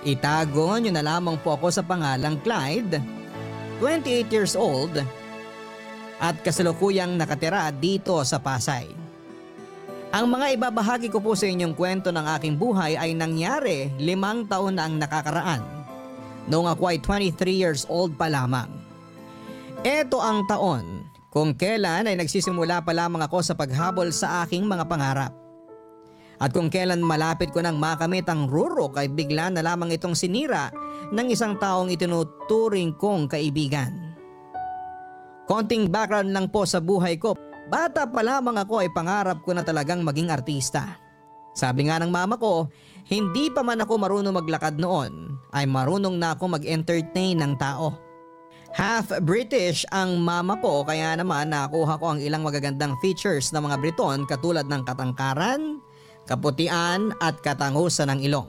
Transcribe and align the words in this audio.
Itago 0.00 0.80
niyo 0.80 0.96
na 0.96 1.04
lamang 1.04 1.36
po 1.44 1.56
ako 1.56 1.68
sa 1.68 1.84
pangalang 1.84 2.40
Clyde, 2.40 3.00
28 3.84 4.32
years 4.32 4.56
old, 4.56 4.96
at 6.20 6.36
kasalukuyang 6.40 7.16
nakatira 7.20 7.68
dito 7.72 8.16
sa 8.24 8.40
Pasay. 8.40 8.88
Ang 10.10 10.26
mga 10.26 10.58
ibabahagi 10.58 11.08
ko 11.12 11.22
po 11.22 11.38
sa 11.38 11.46
inyong 11.46 11.76
kwento 11.76 12.10
ng 12.10 12.26
aking 12.34 12.58
buhay 12.58 12.98
ay 12.98 13.14
nangyari 13.14 13.92
limang 14.00 14.42
taon 14.48 14.74
na 14.74 14.88
ang 14.88 14.98
nakakaraan 14.98 15.62
noong 16.50 16.66
ako 16.66 16.82
ay 16.90 16.98
23 16.98 17.36
years 17.54 17.82
old 17.86 18.18
pa 18.18 18.26
lamang. 18.26 18.66
Ito 19.86 20.18
ang 20.18 20.44
taon 20.50 21.06
kung 21.30 21.54
kailan 21.54 22.10
ay 22.10 22.18
nagsisimula 22.18 22.82
pa 22.82 22.90
lamang 22.90 23.22
ako 23.22 23.38
sa 23.40 23.54
paghabol 23.54 24.10
sa 24.10 24.42
aking 24.42 24.66
mga 24.66 24.84
pangarap. 24.90 25.32
At 26.40 26.56
kung 26.56 26.72
kailan 26.72 27.04
malapit 27.04 27.52
ko 27.52 27.60
nang 27.60 27.76
makamit 27.76 28.24
ang 28.24 28.48
rurok 28.48 28.96
ay 28.96 29.12
bigla 29.12 29.52
na 29.52 29.60
lamang 29.60 29.92
itong 29.92 30.16
sinira 30.16 30.72
ng 31.12 31.28
isang 31.28 31.60
taong 31.60 31.92
itinuturing 31.92 32.96
kong 32.96 33.28
kaibigan. 33.28 34.16
Konting 35.44 35.92
background 35.92 36.32
lang 36.32 36.48
po 36.48 36.64
sa 36.64 36.80
buhay 36.80 37.20
ko. 37.20 37.36
Bata 37.68 38.08
pa 38.08 38.24
lamang 38.24 38.56
ako 38.56 38.80
ay 38.80 38.90
pangarap 38.90 39.44
ko 39.44 39.52
na 39.52 39.60
talagang 39.60 40.00
maging 40.00 40.32
artista. 40.32 40.96
Sabi 41.52 41.90
nga 41.90 42.00
ng 42.00 42.08
mama 42.08 42.38
ko, 42.38 42.70
hindi 43.10 43.50
pa 43.50 43.60
man 43.60 43.82
ako 43.82 43.98
marunong 43.98 44.34
maglakad 44.34 44.78
noon, 44.78 45.34
ay 45.50 45.66
marunong 45.66 46.16
na 46.16 46.38
ako 46.38 46.56
mag-entertain 46.56 47.36
ng 47.42 47.58
tao. 47.58 47.98
Half 48.70 49.18
British 49.26 49.82
ang 49.90 50.22
mama 50.22 50.54
ko 50.62 50.86
kaya 50.86 51.18
naman 51.18 51.50
nakuha 51.50 51.98
ko 51.98 52.14
ang 52.14 52.22
ilang 52.22 52.46
magagandang 52.46 52.94
features 53.02 53.50
ng 53.50 53.66
mga 53.66 53.82
Briton 53.82 54.30
katulad 54.30 54.70
ng 54.70 54.86
katangkaran, 54.86 55.82
kaputian 56.28 57.14
at 57.20 57.38
katangusan 57.40 58.10
ng 58.12 58.20
ilong. 58.26 58.48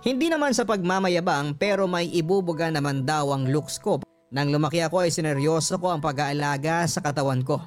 Hindi 0.00 0.32
naman 0.32 0.56
sa 0.56 0.64
pagmamayabang 0.64 1.60
pero 1.60 1.84
may 1.84 2.08
ibubuga 2.08 2.72
naman 2.72 3.04
daw 3.04 3.36
ang 3.36 3.52
looks 3.52 3.76
ko. 3.76 4.00
Nang 4.32 4.48
lumaki 4.48 4.80
ako 4.80 5.04
ay 5.04 5.12
sineryoso 5.12 5.76
ko 5.76 5.92
ang 5.92 6.00
pag-aalaga 6.00 6.88
sa 6.88 7.04
katawan 7.04 7.44
ko. 7.44 7.60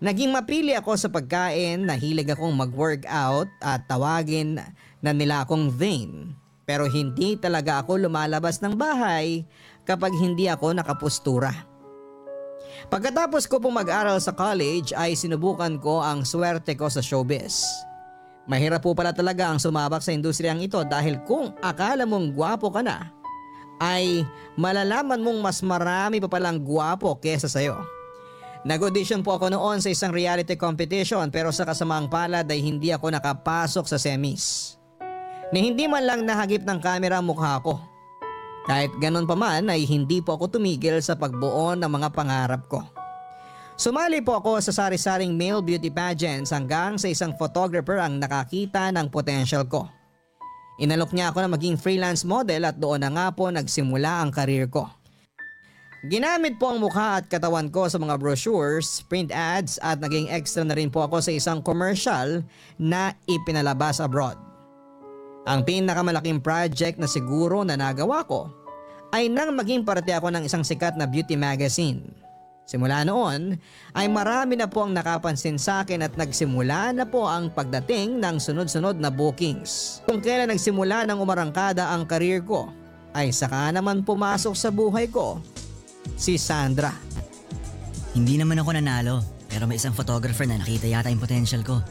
Naging 0.00 0.32
mapili 0.32 0.72
ako 0.72 0.96
sa 0.96 1.12
pagkain, 1.12 1.84
nahilig 1.84 2.32
akong 2.32 2.56
mag-workout 2.56 3.50
at 3.60 3.84
tawagin 3.84 4.62
na 5.02 5.10
nila 5.12 5.44
akong 5.44 5.68
vain. 5.68 6.32
Pero 6.64 6.86
hindi 6.86 7.34
talaga 7.34 7.82
ako 7.82 8.06
lumalabas 8.06 8.62
ng 8.62 8.78
bahay 8.78 9.44
kapag 9.82 10.14
hindi 10.14 10.46
ako 10.46 10.70
nakapustura. 10.70 11.50
Pagkatapos 12.88 13.44
ko 13.50 13.58
pong 13.58 13.76
mag-aral 13.82 14.22
sa 14.22 14.32
college 14.32 14.94
ay 14.94 15.18
sinubukan 15.18 15.76
ko 15.82 16.00
ang 16.00 16.22
swerte 16.22 16.78
ko 16.78 16.86
sa 16.86 17.02
showbiz. 17.02 17.89
Mahirap 18.50 18.82
po 18.82 18.98
pala 18.98 19.14
talaga 19.14 19.46
ang 19.46 19.62
sumabak 19.62 20.02
sa 20.02 20.10
industriyang 20.10 20.58
ito 20.58 20.82
dahil 20.82 21.22
kung 21.22 21.54
akala 21.62 22.02
mong 22.02 22.34
gwapo 22.34 22.74
ka 22.74 22.82
na, 22.82 23.14
ay 23.78 24.26
malalaman 24.58 25.22
mong 25.22 25.38
mas 25.38 25.62
marami 25.62 26.18
pa 26.18 26.26
palang 26.26 26.58
gwapo 26.58 27.14
kesa 27.22 27.46
sa'yo. 27.46 27.78
Nag-audition 28.66 29.22
po 29.22 29.38
ako 29.38 29.54
noon 29.54 29.78
sa 29.78 29.88
isang 29.88 30.10
reality 30.10 30.58
competition 30.58 31.30
pero 31.30 31.54
sa 31.54 31.62
kasamaang 31.62 32.10
palad 32.10 32.44
ay 32.50 32.58
hindi 32.58 32.90
ako 32.90 33.14
nakapasok 33.14 33.86
sa 33.86 34.02
semis. 34.02 34.74
Ni 35.54 35.70
hindi 35.70 35.86
man 35.86 36.02
lang 36.02 36.26
nahagip 36.26 36.66
ng 36.66 36.78
kamera 36.82 37.22
mukha 37.22 37.62
ko. 37.62 37.78
Kahit 38.66 38.90
ganun 38.98 39.30
pa 39.30 39.38
man 39.38 39.70
ay 39.70 39.86
hindi 39.86 40.20
po 40.20 40.34
ako 40.34 40.58
tumigil 40.58 40.98
sa 41.00 41.14
pagbuo 41.14 41.72
ng 41.78 41.88
mga 41.88 42.08
pangarap 42.12 42.66
ko. 42.66 42.82
Sumali 43.80 44.20
po 44.20 44.36
ako 44.36 44.60
sa 44.60 44.76
sari-saring 44.76 45.32
male 45.32 45.64
beauty 45.64 45.88
pageants 45.88 46.52
hanggang 46.52 47.00
sa 47.00 47.08
isang 47.08 47.32
photographer 47.32 47.96
ang 47.96 48.20
nakakita 48.20 48.92
ng 48.92 49.08
potential 49.08 49.64
ko. 49.64 49.88
Inalok 50.84 51.16
niya 51.16 51.32
ako 51.32 51.40
na 51.40 51.48
maging 51.56 51.80
freelance 51.80 52.20
model 52.20 52.68
at 52.68 52.76
doon 52.76 53.00
na 53.00 53.08
nga 53.08 53.26
po 53.32 53.48
nagsimula 53.48 54.20
ang 54.20 54.28
karir 54.28 54.68
ko. 54.68 54.84
Ginamit 56.12 56.60
po 56.60 56.76
ang 56.76 56.84
mukha 56.84 57.24
at 57.24 57.32
katawan 57.32 57.72
ko 57.72 57.88
sa 57.88 57.96
mga 57.96 58.20
brochures, 58.20 59.00
print 59.08 59.32
ads 59.32 59.80
at 59.80 59.96
naging 59.96 60.28
extra 60.28 60.60
na 60.60 60.76
rin 60.76 60.92
po 60.92 61.00
ako 61.00 61.24
sa 61.24 61.32
isang 61.32 61.64
commercial 61.64 62.44
na 62.76 63.16
ipinalabas 63.32 63.96
abroad. 63.96 64.36
Ang 65.48 65.64
pinakamalaking 65.64 66.44
project 66.44 67.00
na 67.00 67.08
siguro 67.08 67.64
na 67.64 67.80
nagawa 67.80 68.28
ko 68.28 68.44
ay 69.16 69.32
nang 69.32 69.56
maging 69.56 69.88
parte 69.88 70.12
ako 70.12 70.28
ng 70.36 70.44
isang 70.44 70.68
sikat 70.68 71.00
na 71.00 71.08
beauty 71.08 71.32
magazine. 71.32 72.28
Simula 72.70 73.02
noon 73.02 73.58
ay 73.98 74.06
marami 74.06 74.54
na 74.54 74.70
po 74.70 74.86
ang 74.86 74.94
nakapansin 74.94 75.58
sa 75.58 75.82
akin 75.82 76.06
at 76.06 76.14
nagsimula 76.14 76.94
na 76.94 77.02
po 77.02 77.26
ang 77.26 77.50
pagdating 77.50 78.22
ng 78.22 78.38
sunod-sunod 78.38 78.94
na 79.02 79.10
bookings. 79.10 79.98
Kung 80.06 80.22
kailan 80.22 80.54
nagsimula 80.54 81.02
ng 81.10 81.18
umarangkada 81.18 81.90
ang 81.90 82.06
karir 82.06 82.46
ko 82.46 82.70
ay 83.10 83.34
saka 83.34 83.74
naman 83.74 84.06
pumasok 84.06 84.54
sa 84.54 84.70
buhay 84.70 85.10
ko 85.10 85.42
si 86.14 86.38
Sandra. 86.38 86.94
Hindi 88.14 88.38
naman 88.38 88.62
ako 88.62 88.70
nanalo, 88.78 89.18
pero 89.50 89.66
may 89.66 89.74
isang 89.74 89.90
photographer 89.90 90.46
na 90.46 90.62
nakita 90.62 90.86
yata 90.86 91.10
yung 91.10 91.18
potential 91.18 91.66
ko. 91.66 91.82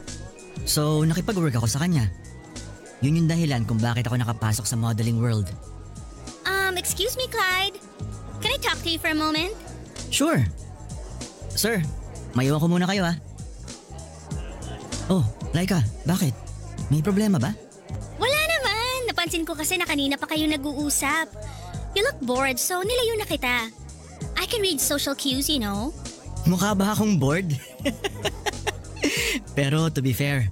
So, 0.64 1.04
nakipag-work 1.04 1.60
ako 1.60 1.68
sa 1.68 1.84
kanya. 1.84 2.08
Yun 3.04 3.20
yung 3.20 3.28
dahilan 3.28 3.68
kung 3.68 3.76
bakit 3.76 4.08
ako 4.08 4.16
nakapasok 4.16 4.64
sa 4.64 4.80
modeling 4.80 5.20
world. 5.20 5.52
Um, 6.48 6.80
excuse 6.80 7.20
me, 7.20 7.28
Clyde. 7.28 7.76
Can 8.40 8.48
I 8.48 8.60
talk 8.64 8.80
to 8.80 8.88
you 8.88 8.96
for 8.96 9.12
a 9.12 9.16
moment? 9.16 9.52
Sure. 10.08 10.40
Sir, 11.60 11.84
maiwan 12.32 12.56
ko 12.56 12.72
muna 12.72 12.88
kayo 12.88 13.04
ha. 13.04 13.20
Oh, 15.12 15.20
Laika, 15.52 15.84
bakit? 16.08 16.32
May 16.88 17.04
problema 17.04 17.36
ba? 17.36 17.52
Wala 18.16 18.40
naman. 18.48 19.12
Napansin 19.12 19.44
ko 19.44 19.52
kasi 19.52 19.76
na 19.76 19.84
kanina 19.84 20.16
pa 20.16 20.24
kayo 20.24 20.48
nag-uusap. 20.48 21.28
You 21.92 22.08
look 22.08 22.16
bored, 22.24 22.56
so 22.56 22.80
nilayo 22.80 23.12
na 23.20 23.28
kita. 23.28 23.68
I 24.40 24.48
can 24.48 24.64
read 24.64 24.80
social 24.80 25.12
cues, 25.12 25.52
you 25.52 25.60
know. 25.60 25.92
Mukha 26.48 26.72
ba 26.72 26.96
akong 26.96 27.20
bored? 27.20 27.52
Pero 29.58 29.92
to 29.92 30.00
be 30.00 30.16
fair, 30.16 30.48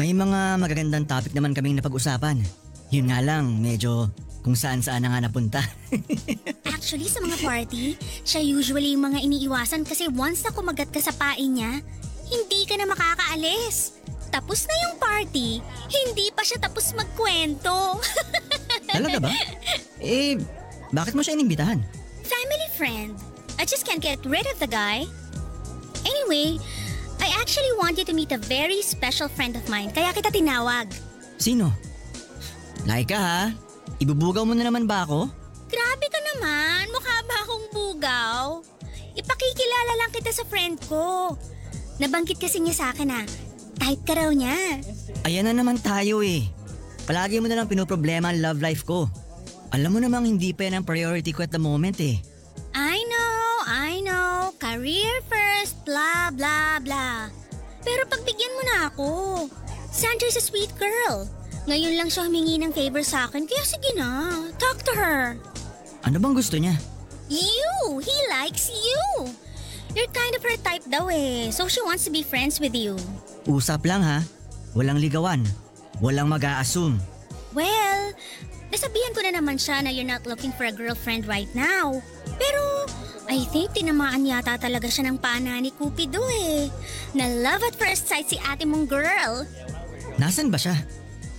may 0.00 0.16
mga 0.16 0.56
magagandang 0.56 1.04
topic 1.04 1.36
naman 1.36 1.52
kaming 1.52 1.76
napag-usapan. 1.76 2.40
Yun 2.88 3.12
nga 3.12 3.20
lang, 3.20 3.60
medyo 3.60 4.08
kung 4.40 4.56
saan 4.56 4.80
saan 4.80 5.04
na 5.04 5.12
nga 5.12 5.20
napunta. 5.20 5.60
Actually, 6.86 7.10
sa 7.10 7.18
mga 7.18 7.42
party, 7.42 7.98
siya 8.22 8.46
usually 8.46 8.94
yung 8.94 9.10
mga 9.10 9.18
iniiwasan 9.26 9.82
kasi 9.82 10.06
once 10.06 10.46
na 10.46 10.54
kumagat 10.54 10.86
ka 10.94 11.02
sa 11.02 11.10
pain 11.18 11.50
niya, 11.50 11.82
hindi 12.30 12.62
ka 12.62 12.78
na 12.78 12.86
makakaalis. 12.86 13.98
Tapos 14.30 14.70
na 14.70 14.74
yung 14.86 14.94
party, 14.94 15.58
hindi 15.90 16.30
pa 16.30 16.46
siya 16.46 16.62
tapos 16.62 16.94
magkwento. 16.94 17.98
Talaga 18.94 19.18
ba? 19.18 19.34
Eh, 19.98 20.38
bakit 20.94 21.18
mo 21.18 21.26
siya 21.26 21.34
inimbitahan? 21.34 21.82
Family 22.22 22.68
friend. 22.78 23.18
I 23.58 23.66
just 23.66 23.82
can't 23.82 23.98
get 23.98 24.22
rid 24.22 24.46
of 24.46 24.62
the 24.62 24.70
guy. 24.70 25.10
Anyway, 26.06 26.62
I 27.18 27.34
actually 27.42 27.74
want 27.82 27.98
you 27.98 28.06
to 28.06 28.14
meet 28.14 28.30
a 28.30 28.38
very 28.38 28.78
special 28.78 29.26
friend 29.26 29.58
of 29.58 29.66
mine, 29.66 29.90
kaya 29.90 30.14
kita 30.14 30.30
tinawag. 30.30 30.86
Sino? 31.34 31.74
Laika 32.86 33.18
ha? 33.18 33.42
Ibubugaw 33.98 34.46
mo 34.46 34.54
na 34.54 34.70
naman 34.70 34.86
ba 34.86 35.02
ako? 35.02 35.45
Grabe 35.66 36.06
ka 36.06 36.20
naman, 36.34 36.90
mukha 36.94 37.16
ba 37.26 37.36
akong 37.42 37.66
bugaw? 37.74 38.62
Ipakikilala 39.18 39.92
lang 39.98 40.10
kita 40.14 40.30
sa 40.30 40.46
friend 40.46 40.78
ko. 40.86 41.34
Nabanggit 41.98 42.38
kasi 42.38 42.62
niya 42.62 42.74
sa 42.76 42.86
akin 42.94 43.08
na, 43.08 43.20
type 43.80 44.02
ka 44.06 44.14
raw 44.14 44.30
niya. 44.30 44.78
Ayan 45.26 45.48
na 45.48 45.56
naman 45.56 45.80
tayo 45.82 46.22
eh. 46.22 46.46
Palagi 47.06 47.42
mo 47.42 47.50
na 47.50 47.58
lang 47.58 47.70
pinoproblema 47.70 48.30
ang 48.30 48.42
love 48.42 48.62
life 48.62 48.86
ko. 48.86 49.10
Alam 49.74 49.96
mo 49.96 49.98
namang 49.98 50.26
hindi 50.26 50.54
pa 50.54 50.70
yan 50.70 50.82
ang 50.82 50.86
priority 50.86 51.34
ko 51.34 51.42
at 51.42 51.50
the 51.50 51.58
moment 51.58 51.98
eh. 51.98 52.18
I 52.76 53.02
know, 53.08 53.46
I 53.66 53.92
know, 54.04 54.54
career 54.62 55.18
first, 55.26 55.82
blah 55.82 56.30
blah 56.30 56.78
blah. 56.78 57.26
Pero 57.82 58.06
pagbigyan 58.06 58.54
mo 58.54 58.62
na 58.66 58.76
ako. 58.90 59.08
Sandra's 59.90 60.38
a 60.38 60.42
sweet 60.42 60.70
girl. 60.78 61.26
Ngayon 61.66 61.98
lang 61.98 62.06
siya 62.06 62.30
humingi 62.30 62.62
ng 62.62 62.70
favor 62.70 63.02
sa 63.02 63.26
akin, 63.26 63.42
kaya 63.42 63.66
sige 63.66 63.90
na, 63.98 64.30
talk 64.54 64.86
to 64.86 64.94
her. 64.94 65.34
Ano 66.06 66.22
bang 66.22 66.34
gusto 66.34 66.54
niya? 66.54 66.78
You! 67.26 67.98
He 67.98 68.14
likes 68.30 68.70
you! 68.70 69.34
You're 69.90 70.12
kind 70.14 70.30
of 70.38 70.46
her 70.46 70.54
type 70.62 70.86
daw 70.86 71.10
eh, 71.10 71.50
so 71.50 71.66
she 71.66 71.82
wants 71.82 72.06
to 72.06 72.14
be 72.14 72.22
friends 72.22 72.62
with 72.62 72.70
you. 72.70 72.94
Usap 73.50 73.82
lang 73.82 74.06
ha. 74.06 74.22
Walang 74.78 75.02
ligawan. 75.02 75.42
Walang 75.98 76.30
mag-a-assume. 76.30 77.02
Well, 77.50 78.14
nasabihan 78.70 79.10
ko 79.16 79.26
na 79.26 79.34
naman 79.34 79.58
siya 79.58 79.82
na 79.82 79.90
you're 79.90 80.06
not 80.06 80.22
looking 80.22 80.54
for 80.54 80.70
a 80.70 80.74
girlfriend 80.74 81.26
right 81.26 81.50
now. 81.50 81.98
Pero, 82.38 82.86
I 83.26 83.42
think 83.50 83.74
tinamaan 83.74 84.22
yata 84.22 84.54
talaga 84.54 84.86
siya 84.86 85.10
ng 85.10 85.18
pana 85.18 85.58
ni 85.58 85.74
Cupido 85.74 86.22
eh. 86.30 86.70
Na 87.16 87.26
love 87.26 87.66
at 87.66 87.74
first 87.74 88.06
sight 88.06 88.30
si 88.30 88.38
ate 88.38 88.62
mong 88.62 88.86
girl. 88.86 89.42
Nasaan 90.20 90.52
ba 90.52 90.60
siya? 90.60 90.78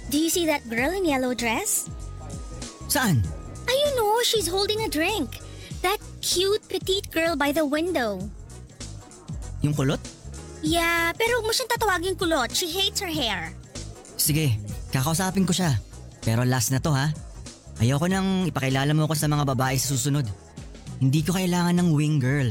Do 0.08 0.16
you 0.16 0.32
see 0.32 0.48
that 0.48 0.64
girl 0.72 0.96
in 0.96 1.04
yellow 1.04 1.36
dress? 1.36 1.92
Saan? 2.88 3.20
Ayun 3.68 3.94
no, 4.00 4.24
she's 4.24 4.48
holding 4.48 4.88
a 4.88 4.90
drink. 4.90 5.44
That 5.84 6.00
cute 6.24 6.64
petite 6.72 7.12
girl 7.12 7.36
by 7.36 7.52
the 7.52 7.68
window. 7.68 8.24
Yung 9.60 9.76
kulot? 9.76 10.00
Yeah, 10.64 11.12
pero 11.20 11.40
huwag 11.40 11.52
mo 11.52 11.54
siyang 11.54 11.72
tatawagin 11.76 12.16
kulot. 12.16 12.56
She 12.56 12.72
hates 12.72 13.04
her 13.04 13.12
hair. 13.12 13.52
Sige, 14.16 14.56
kakausapin 14.96 15.44
ko 15.44 15.52
siya. 15.52 15.76
Pero 16.24 16.48
last 16.48 16.72
na 16.72 16.80
to 16.80 16.96
ha. 16.96 17.12
Ayoko 17.84 18.08
nang 18.08 18.48
ipakilala 18.48 18.90
mo 18.96 19.06
ako 19.06 19.14
sa 19.20 19.28
mga 19.28 19.44
babae 19.44 19.76
sa 19.76 19.92
susunod. 19.92 20.26
Hindi 21.04 21.22
ko 21.22 21.36
kailangan 21.36 21.78
ng 21.78 21.90
wing 21.94 22.18
girl. 22.18 22.50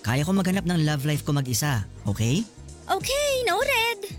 Kaya 0.00 0.24
ko 0.24 0.32
maghanap 0.32 0.64
ng 0.64 0.82
love 0.88 1.04
life 1.04 1.22
ko 1.22 1.36
mag-isa, 1.36 1.84
okay? 2.08 2.42
Okay, 2.88 3.30
noted. 3.46 4.16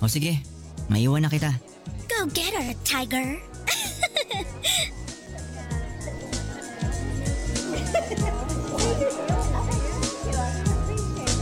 O 0.00 0.08
sige, 0.10 0.40
maiwan 0.88 1.26
na 1.26 1.30
kita. 1.30 1.52
Go 2.14 2.30
get 2.30 2.54
her, 2.54 2.70
tiger. 2.86 3.42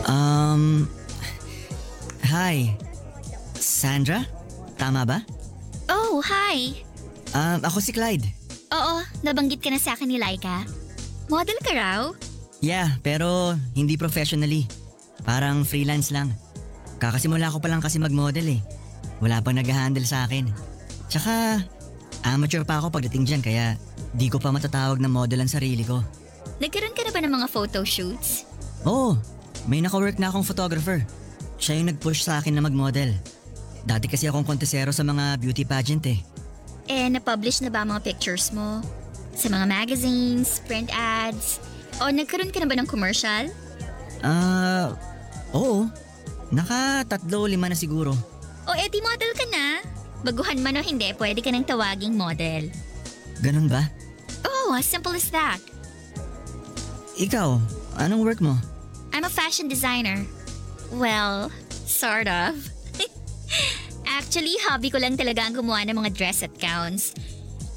Um, 0.09 0.89
hi. 2.25 2.73
Sandra? 3.61 4.25
Tama 4.81 5.05
ba? 5.05 5.21
Oh, 5.93 6.25
hi. 6.25 6.81
Um, 7.37 7.61
ako 7.61 7.85
si 7.85 7.93
Clyde. 7.93 8.25
Oo, 8.73 9.05
nabanggit 9.21 9.61
ka 9.61 9.69
na 9.69 9.77
sa 9.77 9.93
akin 9.93 10.09
ni 10.09 10.17
Laika. 10.17 10.65
Model 11.29 11.61
ka 11.61 11.77
raw? 11.77 12.01
Yeah, 12.65 12.97
pero 13.05 13.61
hindi 13.77 14.01
professionally. 14.01 14.65
Parang 15.29 15.69
freelance 15.69 16.09
lang. 16.09 16.33
Kakasimula 16.97 17.53
ko 17.53 17.61
pa 17.61 17.69
lang 17.69 17.85
kasi 17.85 18.01
mag-model 18.01 18.57
eh. 18.57 18.61
Wala 19.23 19.39
pang 19.39 19.55
nag-handle 19.55 20.03
sa 20.03 20.27
akin. 20.27 20.51
Tsaka, 21.07 21.63
amateur 22.27 22.67
pa 22.67 22.83
ako 22.83 22.91
pagdating 22.91 23.23
dyan 23.23 23.43
kaya 23.43 23.79
di 24.11 24.27
ko 24.27 24.43
pa 24.43 24.51
matatawag 24.51 24.99
na 24.99 25.07
model 25.07 25.47
ang 25.47 25.51
sarili 25.51 25.87
ko. 25.87 26.03
Nagkaroon 26.59 26.95
ka 26.95 27.07
na 27.07 27.15
ba 27.15 27.23
ng 27.23 27.33
mga 27.39 27.49
photo 27.49 27.87
shoots? 27.87 28.43
Oo, 28.83 29.15
may 29.71 29.79
naka-work 29.79 30.19
na 30.19 30.27
akong 30.27 30.43
photographer. 30.43 31.07
Siya 31.63 31.79
yung 31.79 31.95
nag-push 31.95 32.27
sa 32.27 32.43
akin 32.43 32.51
na 32.51 32.67
mag-model. 32.67 33.15
Dati 33.87 34.11
kasi 34.11 34.27
akong 34.27 34.47
kontesero 34.47 34.91
sa 34.91 35.07
mga 35.07 35.39
beauty 35.39 35.63
pageant 35.63 36.03
eh. 36.11 36.19
Eh, 36.91 37.07
na-publish 37.07 37.63
na 37.63 37.71
ba 37.71 37.87
ang 37.87 37.95
mga 37.95 38.03
pictures 38.03 38.51
mo? 38.51 38.83
Sa 39.39 39.47
mga 39.47 39.71
magazines, 39.71 40.59
print 40.67 40.91
ads? 40.91 41.63
O 42.03 42.11
nagkaroon 42.11 42.51
ka 42.51 42.59
na 42.59 42.67
ba 42.67 42.75
ng 42.75 42.91
commercial? 42.91 43.47
Ah, 44.23 44.91
oo. 45.55 45.87
Naka 46.51 47.07
tatlo 47.07 47.47
lima 47.47 47.71
na 47.71 47.79
siguro. 47.79 48.32
O 48.67 48.73
edi 48.79 49.03
model 49.03 49.33
ka 49.35 49.47
na? 49.51 49.67
Baguhan 50.23 50.63
man 50.63 50.79
o 50.79 50.83
hindi, 50.83 51.11
pwede 51.19 51.43
ka 51.43 51.51
ng 51.51 51.67
tawaging 51.67 52.15
model. 52.15 52.71
Ganun 53.43 53.67
ba? 53.67 53.91
Oh, 54.47 54.71
as 54.79 54.87
simple 54.87 55.13
as 55.19 55.27
that. 55.35 55.59
Ikaw, 57.19 57.59
anong 57.99 58.23
work 58.23 58.39
mo? 58.39 58.55
I'm 59.11 59.27
a 59.27 59.33
fashion 59.33 59.67
designer. 59.67 60.23
Well, 60.95 61.51
sort 61.85 62.31
of. 62.31 62.55
Actually, 64.17 64.55
hobby 64.63 64.89
ko 64.89 65.03
lang 65.03 65.19
talaga 65.19 65.43
ang 65.43 65.59
gumawa 65.59 65.83
ng 65.85 65.99
mga 65.99 66.15
dress 66.15 66.47
at 66.47 66.55
gowns. 66.57 67.13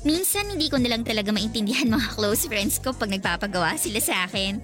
Minsan, 0.06 0.54
hindi 0.54 0.70
ko 0.70 0.78
na 0.78 0.94
lang 0.94 1.02
talaga 1.02 1.34
maintindihan 1.34 1.90
mga 1.90 2.14
close 2.14 2.46
friends 2.46 2.78
ko 2.78 2.94
pag 2.94 3.10
nagpapagawa 3.10 3.74
sila 3.74 3.98
sa 3.98 4.30
akin. 4.30 4.62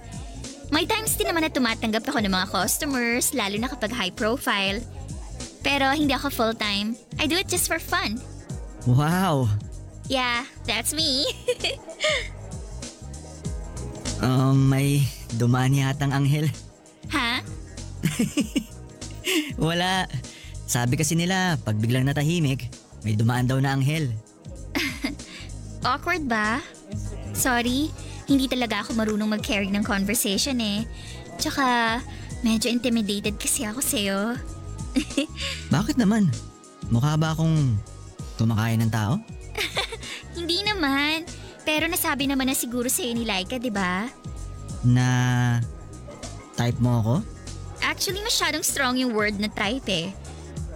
May 0.71 0.85
times 0.87 1.17
din 1.17 1.27
naman 1.27 1.43
na 1.43 1.51
tumatanggap 1.51 2.05
ako 2.07 2.21
ng 2.23 2.31
mga 2.31 2.47
customers, 2.53 3.33
lalo 3.35 3.57
na 3.57 3.67
kapag 3.67 3.91
high 3.91 4.13
profile. 4.13 4.79
Pero 5.61 5.93
hindi 5.93 6.13
ako 6.13 6.29
full-time. 6.29 6.97
I 7.21 7.29
do 7.29 7.37
it 7.37 7.47
just 7.47 7.69
for 7.69 7.77
fun. 7.77 8.17
Wow! 8.89 9.45
Yeah, 10.09 10.43
that's 10.65 10.91
me. 10.91 11.29
Um, 14.21 14.69
may 14.69 15.01
dumaan 15.41 15.73
yatang 15.73 16.13
anghel. 16.13 16.45
ha? 17.09 17.41
Wala. 19.57 20.05
Sabi 20.69 20.93
kasi 20.93 21.17
nila, 21.17 21.57
pag 21.65 21.81
biglang 21.81 22.05
natahimik, 22.05 22.69
may 23.01 23.17
dumaan 23.17 23.49
daw 23.49 23.57
na 23.57 23.73
anghel. 23.73 24.13
Awkward 25.89 26.29
ba? 26.29 26.61
Sorry, 27.33 27.89
hindi 28.29 28.45
talaga 28.45 28.85
ako 28.85 28.93
marunong 28.93 29.41
mag-carry 29.41 29.73
ng 29.73 29.81
conversation 29.81 30.61
eh. 30.61 30.85
Tsaka, 31.41 31.97
medyo 32.45 32.69
intimidated 32.69 33.41
kasi 33.41 33.65
ako 33.65 33.81
sa'yo. 33.81 34.37
Bakit 35.75 35.95
naman? 35.97 36.29
Mukha 36.91 37.15
ba 37.15 37.31
akong 37.31 37.77
kumakain 38.35 38.81
ng 38.83 38.91
tao? 38.91 39.19
Hindi 40.37 40.63
naman. 40.65 41.27
Pero 41.61 41.85
nasabi 41.85 42.25
naman 42.25 42.49
na 42.49 42.55
siguro 42.57 42.89
sa'yo 42.89 43.13
ni 43.13 43.23
Laika, 43.23 43.61
di 43.61 43.69
ba? 43.69 44.09
Na 44.81 45.07
type 46.57 46.81
mo 46.81 46.99
ako? 46.99 47.15
Actually, 47.85 48.21
masyadong 48.25 48.65
strong 48.65 48.97
yung 48.97 49.13
word 49.13 49.37
na 49.37 49.49
type 49.49 49.85
eh. 49.89 50.09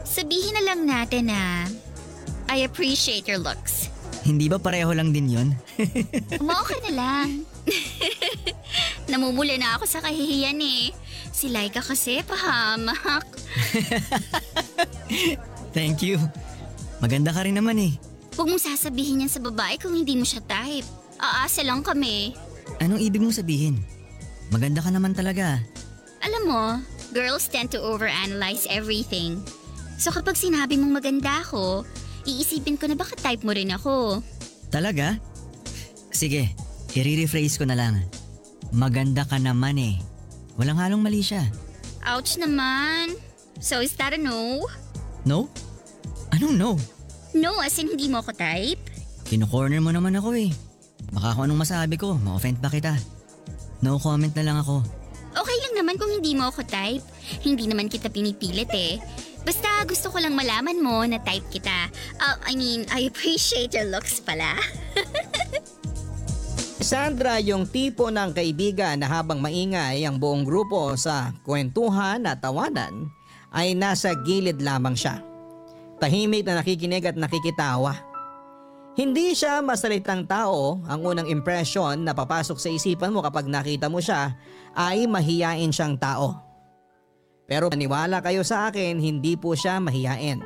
Sabihin 0.05 0.53
na 0.53 0.63
lang 0.63 0.85
natin 0.85 1.33
na 1.33 1.65
I 2.45 2.63
appreciate 2.63 3.25
your 3.25 3.41
looks. 3.41 3.89
Hindi 4.25 4.49
ba 4.49 4.57
pareho 4.57 4.89
lang 4.93 5.13
din 5.13 5.29
yon? 5.29 5.49
Umuo 6.41 6.63
ka 6.69 6.77
na 6.89 6.91
lang. 6.93 7.45
Namumula 9.05 9.53
na 9.57 9.77
ako 9.77 9.85
sa 9.85 10.01
kahihiyan 10.01 10.57
eh. 10.61 10.89
Si 11.35 11.51
Laika 11.51 11.83
kasi 11.83 12.23
pahamak. 12.23 13.27
Thank 15.75 15.99
you. 15.99 16.15
Maganda 17.03 17.35
ka 17.35 17.43
rin 17.43 17.59
naman 17.59 17.75
eh. 17.75 17.99
Huwag 18.39 18.47
mong 18.47 18.63
sasabihin 18.63 19.27
yan 19.27 19.31
sa 19.31 19.43
babae 19.43 19.75
kung 19.75 19.91
hindi 19.91 20.15
mo 20.15 20.23
siya 20.23 20.39
type. 20.47 20.87
Aasa 21.19 21.59
lang 21.67 21.83
kami. 21.83 22.31
Anong 22.79 23.03
ibig 23.03 23.19
mong 23.19 23.35
sabihin? 23.35 23.83
Maganda 24.47 24.79
ka 24.79 24.87
naman 24.95 25.11
talaga. 25.11 25.59
Alam 26.23 26.43
mo, 26.47 26.63
girls 27.11 27.51
tend 27.51 27.67
to 27.75 27.83
overanalyze 27.83 28.63
everything. 28.71 29.43
So 29.99 30.15
kapag 30.15 30.39
sinabi 30.39 30.79
mong 30.79 31.03
maganda 31.03 31.43
ako, 31.43 31.83
iisipin 32.23 32.79
ko 32.79 32.87
na 32.87 32.95
baka 32.95 33.19
type 33.19 33.43
mo 33.43 33.51
rin 33.51 33.75
ako. 33.75 34.23
Talaga? 34.71 35.19
Sige, 36.15 36.55
i-rephrase 36.95 37.59
ko 37.59 37.67
na 37.67 37.75
lang. 37.75 38.07
Maganda 38.71 39.27
ka 39.27 39.35
naman 39.35 39.75
eh. 39.83 40.14
Walang 40.55 40.79
halong 40.79 41.03
mali 41.03 41.19
siya. 41.19 41.43
Ouch 42.07 42.39
naman. 42.39 43.15
So 43.59 43.79
is 43.83 43.95
that 43.99 44.15
a 44.15 44.19
no? 44.19 44.63
No? 45.27 45.51
Anong 46.31 46.55
no? 46.55 46.71
No, 47.35 47.59
as 47.59 47.75
in 47.79 47.91
hindi 47.91 48.07
mo 48.07 48.23
ako 48.23 48.31
type? 48.35 48.79
Kino-corner 49.27 49.83
mo 49.83 49.91
naman 49.91 50.15
ako 50.15 50.37
eh. 50.37 50.51
Baka 51.11 51.35
kung 51.35 51.51
anong 51.51 51.67
masabi 51.67 51.95
ko, 51.99 52.15
ma-offend 52.15 52.61
pa 52.63 52.71
kita. 52.71 52.95
No 53.83 53.99
comment 53.99 54.31
na 54.31 54.45
lang 54.45 54.57
ako. 54.61 54.79
Okay 55.35 55.57
lang 55.67 55.83
naman 55.83 55.99
kung 55.99 56.07
hindi 56.07 56.31
mo 56.31 56.47
ako 56.47 56.63
type. 56.63 57.03
Hindi 57.43 57.67
naman 57.67 57.91
kita 57.91 58.07
pinipilit 58.07 58.71
eh. 58.71 59.03
Basta 59.43 59.83
gusto 59.83 60.09
ko 60.09 60.17
lang 60.23 60.33
malaman 60.33 60.79
mo 60.79 61.03
na 61.03 61.19
type 61.19 61.45
kita. 61.51 61.91
Uh, 62.17 62.35
I 62.47 62.55
mean, 62.55 62.87
I 62.89 63.05
appreciate 63.11 63.75
your 63.75 63.91
looks 63.91 64.23
pala. 64.23 64.55
Sandra 66.85 67.41
yung 67.41 67.65
tipo 67.65 68.13
ng 68.13 68.29
kaibigan 68.29 69.01
na 69.01 69.09
habang 69.09 69.41
maingay 69.41 70.05
ang 70.05 70.21
buong 70.21 70.45
grupo 70.45 70.93
sa 70.93 71.33
kwentuhan 71.41 72.29
at 72.29 72.45
tawanan 72.45 73.09
ay 73.57 73.73
nasa 73.73 74.13
gilid 74.21 74.61
lamang 74.61 74.93
siya. 74.93 75.17
Tahimik 75.97 76.45
na 76.45 76.61
nakikinig 76.61 77.09
at 77.09 77.17
nakikitawa. 77.17 77.89
Hindi 78.93 79.33
siya 79.33 79.65
masalitang 79.65 80.29
tao, 80.29 80.77
ang 80.85 81.01
unang 81.01 81.25
impression 81.25 82.05
na 82.05 82.13
papasok 82.13 82.61
sa 82.61 82.69
isipan 82.69 83.17
mo 83.17 83.25
kapag 83.25 83.49
nakita 83.49 83.89
mo 83.89 83.97
siya 83.97 84.37
ay 84.77 85.09
mahiyain 85.09 85.73
siyang 85.73 85.97
tao. 85.97 86.37
Pero 87.49 87.65
maniwala 87.73 88.21
kayo 88.21 88.45
sa 88.45 88.69
akin, 88.69 89.01
hindi 89.01 89.33
po 89.33 89.57
siya 89.57 89.81
mahiyain. 89.81 90.37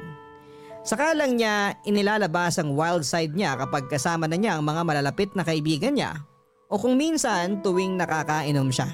Saka 0.88 1.12
lang 1.12 1.36
niya 1.36 1.76
inilalabas 1.84 2.64
ang 2.64 2.80
wild 2.80 3.04
side 3.04 3.36
niya 3.36 3.60
kapag 3.60 3.92
kasama 3.92 4.24
na 4.24 4.40
niya 4.40 4.56
ang 4.56 4.64
mga 4.64 4.88
malalapit 4.88 5.36
na 5.36 5.44
kaibigan 5.44 6.00
niya 6.00 6.30
o 6.70 6.78
kung 6.78 6.96
minsan 6.96 7.60
tuwing 7.66 7.98
nakakainom 7.98 8.70
siya. 8.70 8.88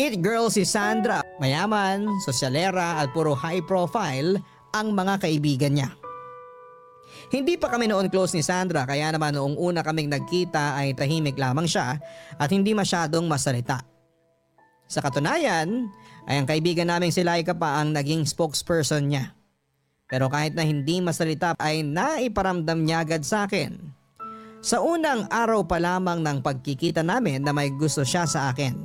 It 0.00 0.24
girl 0.24 0.48
si 0.48 0.64
Sandra, 0.64 1.20
mayaman, 1.36 2.08
sosyalera 2.24 3.02
at 3.02 3.12
puro 3.12 3.36
high 3.36 3.60
profile 3.66 4.40
ang 4.72 4.96
mga 4.96 5.20
kaibigan 5.20 5.76
niya. 5.76 5.90
Hindi 7.28 7.60
pa 7.60 7.68
kami 7.68 7.92
noon 7.92 8.08
close 8.08 8.32
ni 8.32 8.40
Sandra 8.40 8.88
kaya 8.88 9.12
naman 9.12 9.36
noong 9.36 9.60
una 9.60 9.84
kaming 9.84 10.08
nagkita 10.08 10.80
ay 10.80 10.96
tahimik 10.96 11.36
lamang 11.36 11.68
siya 11.68 12.00
at 12.40 12.48
hindi 12.48 12.72
masyadong 12.72 13.28
masalita. 13.28 13.84
Sa 14.88 15.04
katunayan 15.04 15.92
ay 16.28 16.40
ang 16.40 16.46
kaibigan 16.48 16.88
naming 16.88 17.12
si 17.12 17.24
Laika 17.24 17.52
pa 17.52 17.80
ang 17.80 17.92
naging 17.92 18.24
spokesperson 18.24 19.12
niya. 19.12 19.32
Pero 20.08 20.28
kahit 20.28 20.52
na 20.52 20.64
hindi 20.64 21.00
masalita 21.00 21.56
ay 21.56 21.80
naiparamdam 21.80 22.84
niya 22.84 23.00
agad 23.00 23.24
sa 23.24 23.48
akin. 23.48 23.80
Sa 24.62 24.78
unang 24.78 25.26
araw 25.26 25.66
pa 25.66 25.82
lamang 25.82 26.22
ng 26.22 26.38
pagkikita 26.38 27.02
namin 27.02 27.42
na 27.42 27.50
may 27.50 27.66
gusto 27.74 28.06
siya 28.06 28.30
sa 28.30 28.54
akin. 28.54 28.78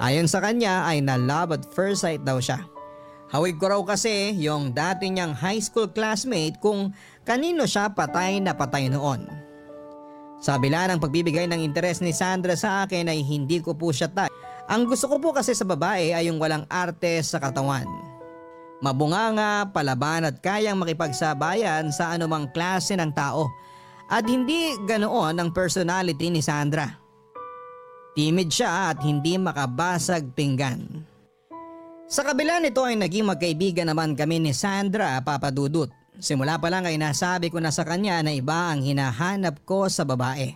Ayon 0.00 0.24
sa 0.24 0.40
kanya 0.40 0.88
ay 0.88 1.04
na 1.04 1.20
love 1.20 1.52
at 1.52 1.68
first 1.76 2.00
sight 2.00 2.24
daw 2.24 2.40
siya. 2.40 2.64
Hawig 3.28 3.60
ko 3.60 3.68
raw 3.68 3.80
kasi 3.84 4.32
yung 4.40 4.72
dati 4.72 5.12
niyang 5.12 5.36
high 5.36 5.60
school 5.60 5.92
classmate 5.92 6.56
kung 6.56 6.96
kanino 7.28 7.68
siya 7.68 7.92
patay 7.92 8.40
na 8.40 8.56
patay 8.56 8.88
noon. 8.88 9.28
Sa 10.40 10.56
bila 10.56 10.88
ng 10.88 11.04
pagbibigay 11.04 11.44
ng 11.52 11.60
interes 11.60 12.00
ni 12.00 12.16
Sandra 12.16 12.56
sa 12.56 12.88
akin 12.88 13.12
ay 13.12 13.20
hindi 13.20 13.60
ko 13.60 13.76
po 13.76 13.92
siya 13.92 14.08
type. 14.08 14.32
Ang 14.72 14.88
gusto 14.88 15.04
ko 15.04 15.20
po 15.20 15.36
kasi 15.36 15.52
sa 15.52 15.68
babae 15.68 16.16
ay 16.16 16.32
yung 16.32 16.40
walang 16.40 16.64
arte 16.72 17.20
sa 17.20 17.36
katawan. 17.36 17.84
Mabunganga, 18.80 19.68
palaban 19.68 20.28
at 20.28 20.40
kayang 20.40 20.80
makipagsabayan 20.80 21.92
sa 21.92 22.16
anumang 22.16 22.48
klase 22.56 22.96
ng 22.96 23.12
tao. 23.12 23.48
At 24.06 24.30
hindi 24.30 24.78
ganoon 24.86 25.34
ang 25.34 25.50
personality 25.50 26.30
ni 26.30 26.38
Sandra. 26.38 26.86
Timid 28.14 28.48
siya 28.48 28.94
at 28.94 29.02
hindi 29.02 29.34
makabasag 29.36 30.32
pinggan. 30.32 31.04
Sa 32.06 32.22
kabila 32.22 32.62
nito 32.62 32.86
ay 32.86 32.94
naging 32.94 33.26
magkaibigan 33.26 33.90
naman 33.90 34.14
kami 34.14 34.38
ni 34.38 34.54
Sandra 34.54 35.18
Papadudut. 35.26 35.90
Simula 36.22 36.56
pa 36.56 36.70
lang 36.70 36.86
ay 36.86 36.96
nasabi 36.96 37.50
ko 37.50 37.58
na 37.58 37.74
sa 37.74 37.82
kanya 37.82 38.22
na 38.22 38.32
iba 38.32 38.72
ang 38.72 38.80
hinahanap 38.80 39.66
ko 39.66 39.90
sa 39.90 40.06
babae. 40.06 40.54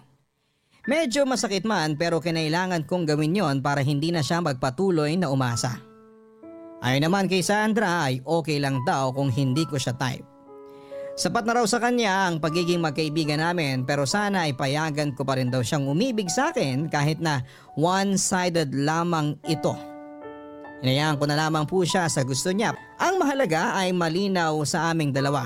Medyo 0.86 1.26
masakit 1.26 1.66
man 1.66 1.98
pero 1.98 2.22
kinailangan 2.22 2.86
kong 2.86 3.04
gawin 3.04 3.36
yon 3.36 3.56
para 3.60 3.82
hindi 3.82 4.14
na 4.14 4.22
siya 4.22 4.40
magpatuloy 4.40 5.18
na 5.18 5.28
umasa. 5.28 5.76
Ay 6.80 7.02
naman 7.02 7.28
kay 7.28 7.44
Sandra 7.44 8.08
ay 8.08 8.24
okay 8.24 8.56
lang 8.56 8.80
daw 8.86 9.12
kung 9.12 9.28
hindi 9.28 9.68
ko 9.68 9.76
siya 9.76 9.92
type. 9.98 10.29
Sapat 11.20 11.44
na 11.44 11.60
raw 11.60 11.68
sa 11.68 11.76
kanya 11.76 12.32
ang 12.32 12.40
pagiging 12.40 12.80
magkaibigan 12.80 13.44
namin 13.44 13.84
pero 13.84 14.08
sana 14.08 14.48
ay 14.48 14.56
payagan 14.56 15.12
ko 15.12 15.20
pa 15.20 15.36
rin 15.36 15.52
daw 15.52 15.60
siyang 15.60 15.84
umibig 15.84 16.32
sa 16.32 16.48
akin 16.48 16.88
kahit 16.88 17.20
na 17.20 17.44
one-sided 17.76 18.72
lamang 18.72 19.36
ito. 19.44 19.76
Hinayaan 20.80 21.20
ko 21.20 21.28
na 21.28 21.36
lamang 21.36 21.68
po 21.68 21.84
siya 21.84 22.08
sa 22.08 22.24
gusto 22.24 22.48
niya. 22.56 22.72
Ang 22.96 23.20
mahalaga 23.20 23.76
ay 23.76 23.92
malinaw 23.92 24.64
sa 24.64 24.88
aming 24.88 25.12
dalawa. 25.12 25.44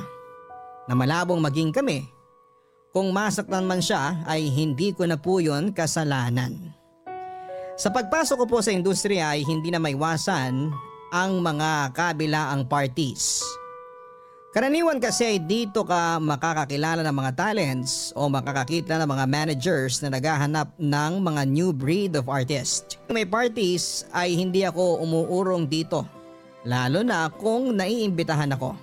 Na 0.86 0.94
malabong 0.94 1.42
maging 1.42 1.74
kami. 1.74 2.06
Kung 2.94 3.10
masaktan 3.10 3.66
man 3.66 3.82
siya 3.82 4.22
ay 4.30 4.46
hindi 4.46 4.94
ko 4.94 5.10
na 5.10 5.18
po 5.18 5.42
yun 5.42 5.74
kasalanan. 5.74 6.70
Sa 7.74 7.90
pagpasok 7.90 8.38
ko 8.38 8.46
po 8.46 8.62
sa 8.62 8.70
industriya 8.70 9.34
ay 9.34 9.42
hindi 9.42 9.74
na 9.74 9.82
maiwasan 9.82 10.70
ang 11.10 11.32
mga 11.42 11.90
kabilaang 11.98 12.70
parties. 12.70 13.42
Karaniwan 14.54 15.02
kasi 15.02 15.42
dito 15.42 15.82
ka 15.82 16.22
makakakilala 16.22 17.02
ng 17.02 17.10
mga 17.10 17.34
talents 17.34 18.14
o 18.14 18.30
makakakita 18.30 19.02
ng 19.02 19.10
mga 19.10 19.26
managers 19.26 19.98
na 19.98 20.14
naghahanap 20.14 20.70
ng 20.78 21.12
mga 21.18 21.42
new 21.50 21.74
breed 21.74 22.14
of 22.14 22.30
artist. 22.30 23.02
May 23.10 23.26
parties 23.26 24.06
ay 24.14 24.38
hindi 24.38 24.62
ako 24.62 25.02
umuurong 25.02 25.66
dito. 25.66 26.06
Lalo 26.62 27.02
na 27.02 27.26
kung 27.34 27.74
naiimbitahan 27.74 28.54
ako. 28.54 28.78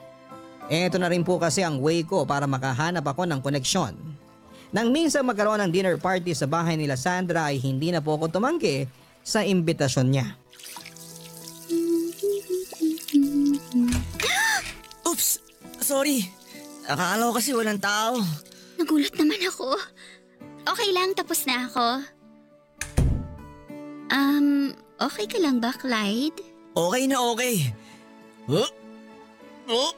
Ito 0.68 1.00
na 1.00 1.08
rin 1.08 1.24
po 1.24 1.40
kasi 1.40 1.64
ang 1.64 1.80
way 1.80 2.04
ko 2.04 2.28
para 2.28 2.44
makahanap 2.44 3.08
ako 3.08 3.24
ng 3.32 3.40
koneksyon. 3.40 3.96
Nang 4.76 4.92
minsan 4.92 5.24
magkaroon 5.24 5.64
ng 5.64 5.72
dinner 5.72 5.96
party 5.96 6.36
sa 6.36 6.52
bahay 6.52 6.76
nila 6.76 7.00
Sandra 7.00 7.48
ay 7.48 7.64
hindi 7.64 7.96
na 7.96 8.04
po 8.04 8.20
ako 8.20 8.28
tumanggi 8.28 8.92
sa 9.24 9.40
imbitasyon 9.40 10.08
niya. 10.12 10.41
Sorry. 15.82 16.30
Akala 16.86 17.30
ko 17.30 17.34
kasi 17.38 17.58
walang 17.58 17.82
tao. 17.82 18.22
Nagulat 18.78 19.14
naman 19.18 19.42
ako. 19.46 19.78
Okay 20.66 20.90
lang, 20.94 21.18
tapos 21.18 21.46
na 21.50 21.66
ako. 21.66 21.88
Um, 24.14 24.78
okay 25.02 25.26
ka 25.26 25.42
lang 25.42 25.58
ba, 25.58 25.74
Clyde? 25.74 26.38
Okay 26.78 27.04
na 27.10 27.18
okay. 27.34 27.74
Huh? 28.46 28.70
Oh? 29.72 29.94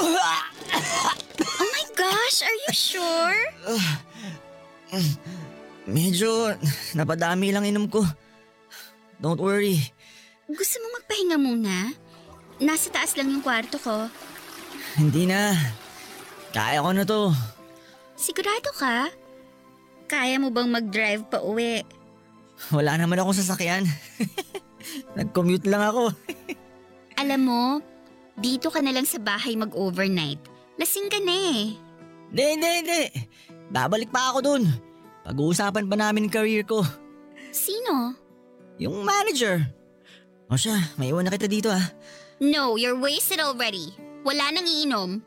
Oh 0.00 1.68
my 1.74 1.86
gosh, 1.98 2.46
are 2.46 2.58
you 2.68 2.72
sure? 2.72 3.40
Medyo 5.90 6.54
napadami 6.94 7.50
lang 7.50 7.66
inom 7.66 7.90
ko. 7.90 8.06
Don't 9.18 9.42
worry. 9.42 9.78
Gusto 10.46 10.76
mo 10.80 10.86
magpahinga 11.00 11.38
muna? 11.38 11.74
Nasa 12.60 12.92
taas 12.92 13.16
lang 13.16 13.32
yung 13.32 13.40
kwarto 13.40 13.80
ko. 13.80 14.06
Hindi 15.00 15.24
na. 15.24 15.56
Kaya 16.52 16.84
ko 16.84 16.90
na 16.92 17.04
to. 17.08 17.32
Sigurado 18.20 18.70
ka? 18.76 19.08
Kaya 20.04 20.36
mo 20.36 20.52
bang 20.52 20.68
mag-drive 20.68 21.24
pa 21.24 21.40
uwi? 21.40 21.80
Wala 22.68 23.00
naman 23.00 23.16
akong 23.16 23.40
sasakyan. 23.40 23.88
Nag-commute 25.16 25.64
lang 25.64 25.80
ako. 25.88 26.12
Alam 27.22 27.40
mo, 27.40 27.62
dito 28.36 28.68
ka 28.68 28.84
na 28.84 28.92
lang 28.92 29.08
sa 29.08 29.16
bahay 29.16 29.56
mag-overnight. 29.56 30.40
Lasing 30.76 31.08
ka 31.08 31.16
na 31.24 31.32
eh. 31.32 31.62
Hindi, 32.28 32.44
hindi, 32.56 32.70
hindi. 32.84 33.02
Babalik 33.72 34.12
pa 34.12 34.34
ako 34.34 34.38
dun. 34.44 34.62
Pag-uusapan 35.24 35.88
pa 35.88 35.96
namin 35.96 36.28
yung 36.28 36.34
career 36.34 36.64
ko. 36.66 36.84
Sino? 37.54 38.12
Yung 38.76 39.04
manager. 39.06 39.64
O 40.50 40.58
siya, 40.58 40.76
may 40.98 41.14
iwan 41.14 41.24
na 41.24 41.32
kita 41.32 41.46
dito 41.46 41.70
ah. 41.70 41.84
No, 42.40 42.80
you're 42.80 42.96
wasted 42.96 43.36
already. 43.36 43.92
Wala 44.24 44.48
nang 44.48 44.64
iinom. 44.64 45.20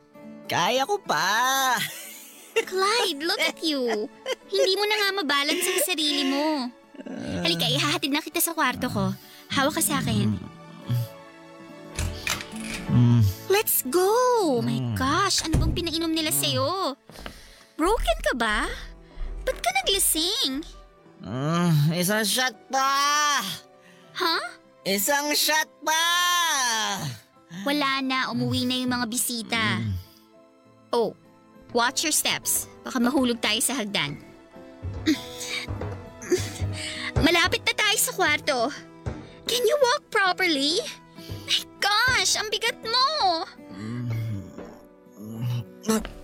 Kaya 0.50 0.82
ko 0.90 0.98
pa. 0.98 1.78
Clyde, 2.70 3.22
look 3.22 3.38
at 3.38 3.62
you. 3.62 4.10
Hindi 4.50 4.74
mo 4.74 4.84
na 4.90 4.96
nga 4.98 5.10
mabalance 5.22 5.62
ang 5.62 5.82
sarili 5.86 6.26
mo. 6.26 6.74
Halika, 7.46 7.70
ihahatid 7.70 8.10
na 8.10 8.22
kita 8.26 8.42
sa 8.42 8.58
kwarto 8.58 8.90
ko. 8.90 9.14
Hawak 9.54 9.78
ka 9.78 9.82
sa 9.86 10.02
akin. 10.02 10.42
Let's 13.46 13.86
go! 13.86 14.58
My 14.66 14.82
gosh, 14.98 15.46
ano 15.46 15.62
bang 15.62 15.74
pinainom 15.74 16.14
nila 16.14 16.34
sa'yo? 16.34 16.98
Broken 17.78 18.20
ka 18.26 18.34
ba? 18.34 18.66
Ba't 19.46 19.58
ka 19.62 19.70
naglasing? 19.86 20.66
Mm, 21.22 21.94
isang 21.94 22.26
shot 22.26 22.58
pa! 22.74 23.42
Ha? 24.18 24.63
Isang 24.84 25.32
shot 25.32 25.72
pa! 25.80 26.04
Wala 27.64 28.04
na, 28.04 28.28
umuwi 28.36 28.68
na 28.68 28.76
yung 28.84 28.92
mga 28.92 29.08
bisita. 29.08 29.80
Oh, 30.92 31.16
watch 31.72 32.04
your 32.04 32.12
steps. 32.12 32.68
Baka 32.84 33.00
mahulog 33.00 33.40
tayo 33.40 33.64
sa 33.64 33.80
hagdan. 33.80 34.20
Malapit 37.24 37.64
na 37.64 37.74
tayo 37.80 37.96
sa 37.96 38.12
kwarto. 38.12 38.60
Can 39.48 39.64
you 39.64 39.78
walk 39.80 40.04
properly? 40.12 40.84
My 41.48 41.60
gosh, 41.80 42.36
ang 42.36 42.52
bigat 42.52 42.84
mo! 42.84 43.08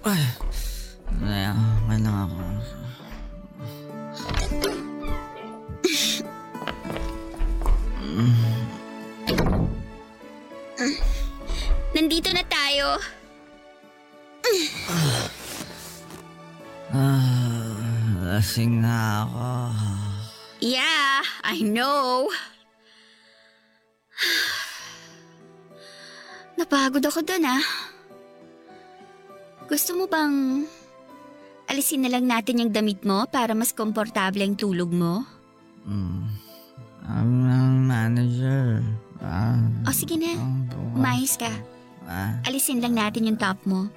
Ay, 0.03 0.23
ay, 1.23 1.47
okay 1.47 1.97
lang 2.03 2.17
ako. 2.27 2.78
Nandito 11.95 12.29
na 12.31 12.43
tayo. 12.47 12.95
Ah, 16.89 17.75
lasing 18.23 18.81
na 18.81 19.27
ako. 19.27 19.49
Yeah, 20.59 21.21
I 21.45 21.61
know. 21.61 22.31
Napagod 26.59 27.05
ako 27.05 27.23
dun 27.23 27.47
ah. 27.47 27.63
Gusto 29.69 29.95
mo 29.95 30.09
bang 30.09 30.65
alisin 31.69 32.03
na 32.03 32.11
lang 32.11 32.25
natin 32.25 32.65
yung 32.65 32.73
damit 32.73 33.05
mo 33.05 33.29
para 33.29 33.53
mas 33.53 33.71
komportable 33.71 34.41
ang 34.43 34.57
tulog 34.57 34.89
mo? 34.89 35.23
Mm. 35.85 36.48
I'm 37.09 37.49
ang 37.49 37.89
manager. 37.89 38.85
Ah, 39.19 39.57
O 39.83 39.91
sige 39.91 40.15
na, 40.15 40.37
ang 40.37 40.69
bukas. 40.69 40.93
umayos 40.95 41.33
ka. 41.35 41.51
Ah, 42.05 42.37
Alisin 42.45 42.79
lang 42.79 42.93
natin 42.93 43.27
yung 43.27 43.39
top 43.39 43.57
mo. 43.65 43.89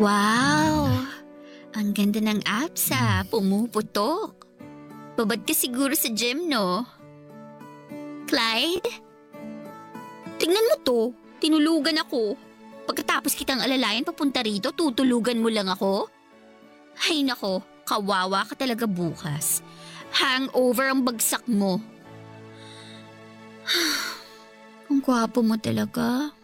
Wow! 0.00 0.88
Ang 1.76 1.92
ganda 1.92 2.20
ng 2.20 2.40
abs 2.44 2.90
ah, 2.90 3.22
pumuputok. 3.28 4.48
Babad 5.14 5.44
ka 5.44 5.52
siguro 5.52 5.92
sa 5.92 6.08
gym, 6.10 6.48
no? 6.48 6.82
Clyde? 8.24 8.88
Tingnan 10.40 10.68
mo 10.72 10.76
to, 10.80 11.00
tinulugan 11.38 12.00
ako. 12.00 12.34
Pagkatapos 12.88 13.36
kitang 13.36 13.60
alalayan 13.60 14.06
papunta 14.06 14.40
rito, 14.40 14.72
tutulugan 14.72 15.38
mo 15.38 15.52
lang 15.52 15.68
ako? 15.68 16.08
Ay 17.06 17.22
nako, 17.22 17.60
kawawa 17.90 18.46
ka 18.46 18.54
talaga 18.54 18.86
bukas. 18.86 19.66
Hangover 20.14 20.94
ang 20.94 21.02
bagsak 21.02 21.42
mo. 21.50 21.82
Ang 24.90 24.98
gwapo 25.02 25.42
mo 25.42 25.54
talaga. 25.54 26.34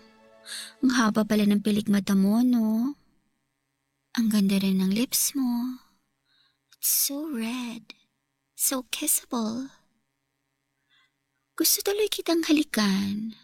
Ang 0.78 0.90
haba 0.94 1.26
pala 1.26 1.42
ng 1.42 1.58
pilik 1.58 1.90
mata 1.90 2.14
mo, 2.14 2.46
no? 2.46 2.94
Ang 4.14 4.30
ganda 4.30 4.54
rin 4.62 4.78
ng 4.78 4.94
lips 4.94 5.34
mo. 5.34 5.82
It's 6.78 7.10
so 7.10 7.26
red. 7.26 7.90
So 8.54 8.86
kissable. 8.86 9.66
Gusto 11.58 11.82
tuloy 11.82 12.06
kitang 12.06 12.46
halikan. 12.46 13.34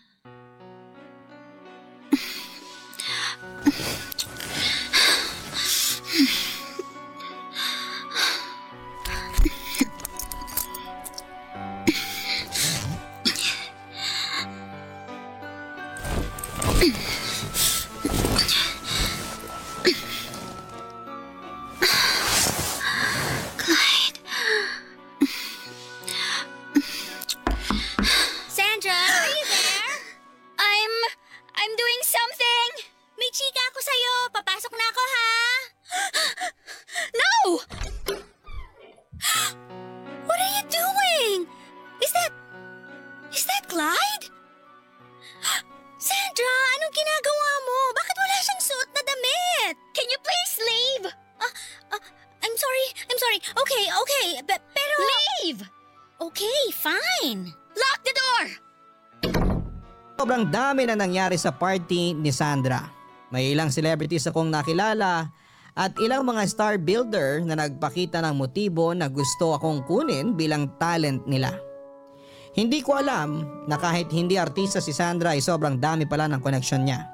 doing 6.13 6.29
fine. 57.33 57.49
Lock 57.73 58.01
the 58.05 58.13
door! 58.13 58.45
Sobrang 60.21 60.45
dami 60.53 60.87
na 60.87 60.95
nangyari 60.95 61.41
sa 61.41 61.51
party 61.51 62.15
ni 62.15 62.31
Sandra. 62.31 62.85
May 63.33 63.57
ilang 63.57 63.73
celebrities 63.73 64.29
akong 64.29 64.53
nakilala 64.53 65.33
at 65.73 65.97
ilang 66.05 66.29
mga 66.29 66.45
star 66.45 66.77
builder 66.77 67.41
na 67.41 67.57
nagpakita 67.57 68.21
ng 68.21 68.37
motibo 68.37 68.93
na 68.93 69.09
gusto 69.09 69.57
akong 69.57 69.89
kunin 69.89 70.37
bilang 70.37 70.69
talent 70.77 71.25
nila. 71.25 71.57
Hindi 72.53 72.85
ko 72.85 73.01
alam 73.01 73.49
na 73.65 73.81
kahit 73.81 74.13
hindi 74.13 74.37
artista 74.37 74.85
si 74.85 74.93
Sandra 74.93 75.33
ay 75.33 75.41
sobrang 75.41 75.81
dami 75.81 76.05
pala 76.05 76.29
ng 76.29 76.45
connection 76.45 76.85
niya. 76.85 77.09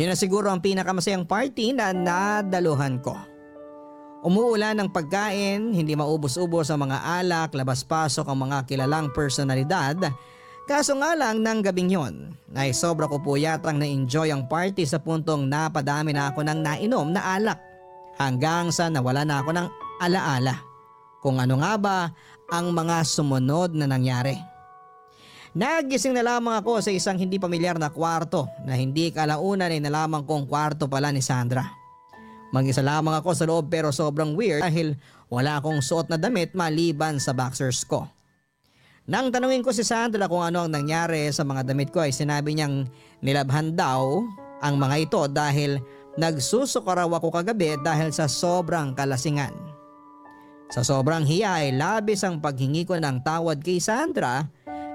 Yun 0.00 0.08
na 0.08 0.16
siguro 0.16 0.48
ang 0.48 0.64
pinakamasayang 0.64 1.28
party 1.28 1.76
na 1.76 1.92
nadaluhan 1.92 2.96
ko. 3.04 3.35
Umuulan 4.26 4.74
ng 4.82 4.90
pagkain, 4.90 5.70
hindi 5.70 5.94
maubos-ubos 5.94 6.66
ang 6.74 6.90
mga 6.90 6.98
alak, 7.22 7.54
labas-pasok 7.54 8.26
ang 8.26 8.50
mga 8.50 8.66
kilalang 8.66 9.14
personalidad. 9.14 9.94
Kaso 10.66 10.98
nga 10.98 11.14
lang 11.14 11.46
ng 11.46 11.62
gabing 11.62 11.94
yon, 11.94 12.34
ay 12.58 12.74
sobra 12.74 13.06
ko 13.06 13.22
po 13.22 13.38
yatang 13.38 13.78
na-enjoy 13.78 14.34
ang 14.34 14.50
party 14.50 14.82
sa 14.82 14.98
puntong 14.98 15.46
napadami 15.46 16.10
na 16.10 16.34
ako 16.34 16.42
ng 16.42 16.58
nainom 16.58 17.14
na 17.14 17.22
alak. 17.38 17.62
Hanggang 18.18 18.74
sa 18.74 18.90
nawala 18.90 19.22
na 19.22 19.46
ako 19.46 19.50
ng 19.54 19.68
alaala. 20.02 20.58
Kung 21.22 21.38
ano 21.38 21.62
nga 21.62 21.78
ba 21.78 21.98
ang 22.50 22.74
mga 22.74 23.06
sumunod 23.06 23.78
na 23.78 23.86
nangyari. 23.86 24.34
Nagising 25.54 26.18
na 26.18 26.26
lamang 26.26 26.58
ako 26.58 26.82
sa 26.82 26.90
isang 26.90 27.14
hindi 27.14 27.38
pamilyar 27.38 27.78
na 27.78 27.94
kwarto 27.94 28.50
na 28.66 28.74
hindi 28.74 29.14
kalaunan 29.14 29.70
ay 29.70 29.78
nalaman 29.78 30.26
kong 30.26 30.50
kwarto 30.50 30.90
pala 30.90 31.14
ni 31.14 31.22
Sandra. 31.22 31.85
Mag-isa 32.54 32.82
lamang 32.82 33.18
ako 33.18 33.30
sa 33.34 33.44
loob 33.46 33.66
pero 33.66 33.90
sobrang 33.90 34.38
weird 34.38 34.62
dahil 34.62 34.94
wala 35.26 35.58
akong 35.58 35.82
suot 35.82 36.06
na 36.06 36.18
damit 36.18 36.54
maliban 36.54 37.18
sa 37.18 37.34
boxers 37.34 37.82
ko. 37.82 38.06
Nang 39.06 39.30
tanungin 39.30 39.62
ko 39.62 39.70
si 39.70 39.86
Sandra 39.86 40.26
kung 40.26 40.42
ano 40.42 40.66
ang 40.66 40.70
nangyari 40.70 41.30
sa 41.30 41.46
mga 41.46 41.62
damit 41.70 41.94
ko 41.94 42.02
ay 42.02 42.10
sinabi 42.10 42.58
niyang 42.58 42.90
nilabhan 43.22 43.74
daw 43.74 44.22
ang 44.62 44.74
mga 44.78 44.96
ito 44.98 45.20
dahil 45.30 45.78
nagsusuka 46.18 47.02
raw 47.02 47.06
ako 47.06 47.30
kagabi 47.30 47.78
dahil 47.86 48.10
sa 48.10 48.26
sobrang 48.26 48.98
kalasingan. 48.98 49.54
Sa 50.74 50.82
sobrang 50.82 51.22
hiya 51.22 51.62
ay 51.62 51.78
labis 51.78 52.26
ang 52.26 52.42
paghingi 52.42 52.82
ko 52.82 52.98
ng 52.98 53.22
tawad 53.22 53.62
kay 53.62 53.78
Sandra 53.78 54.42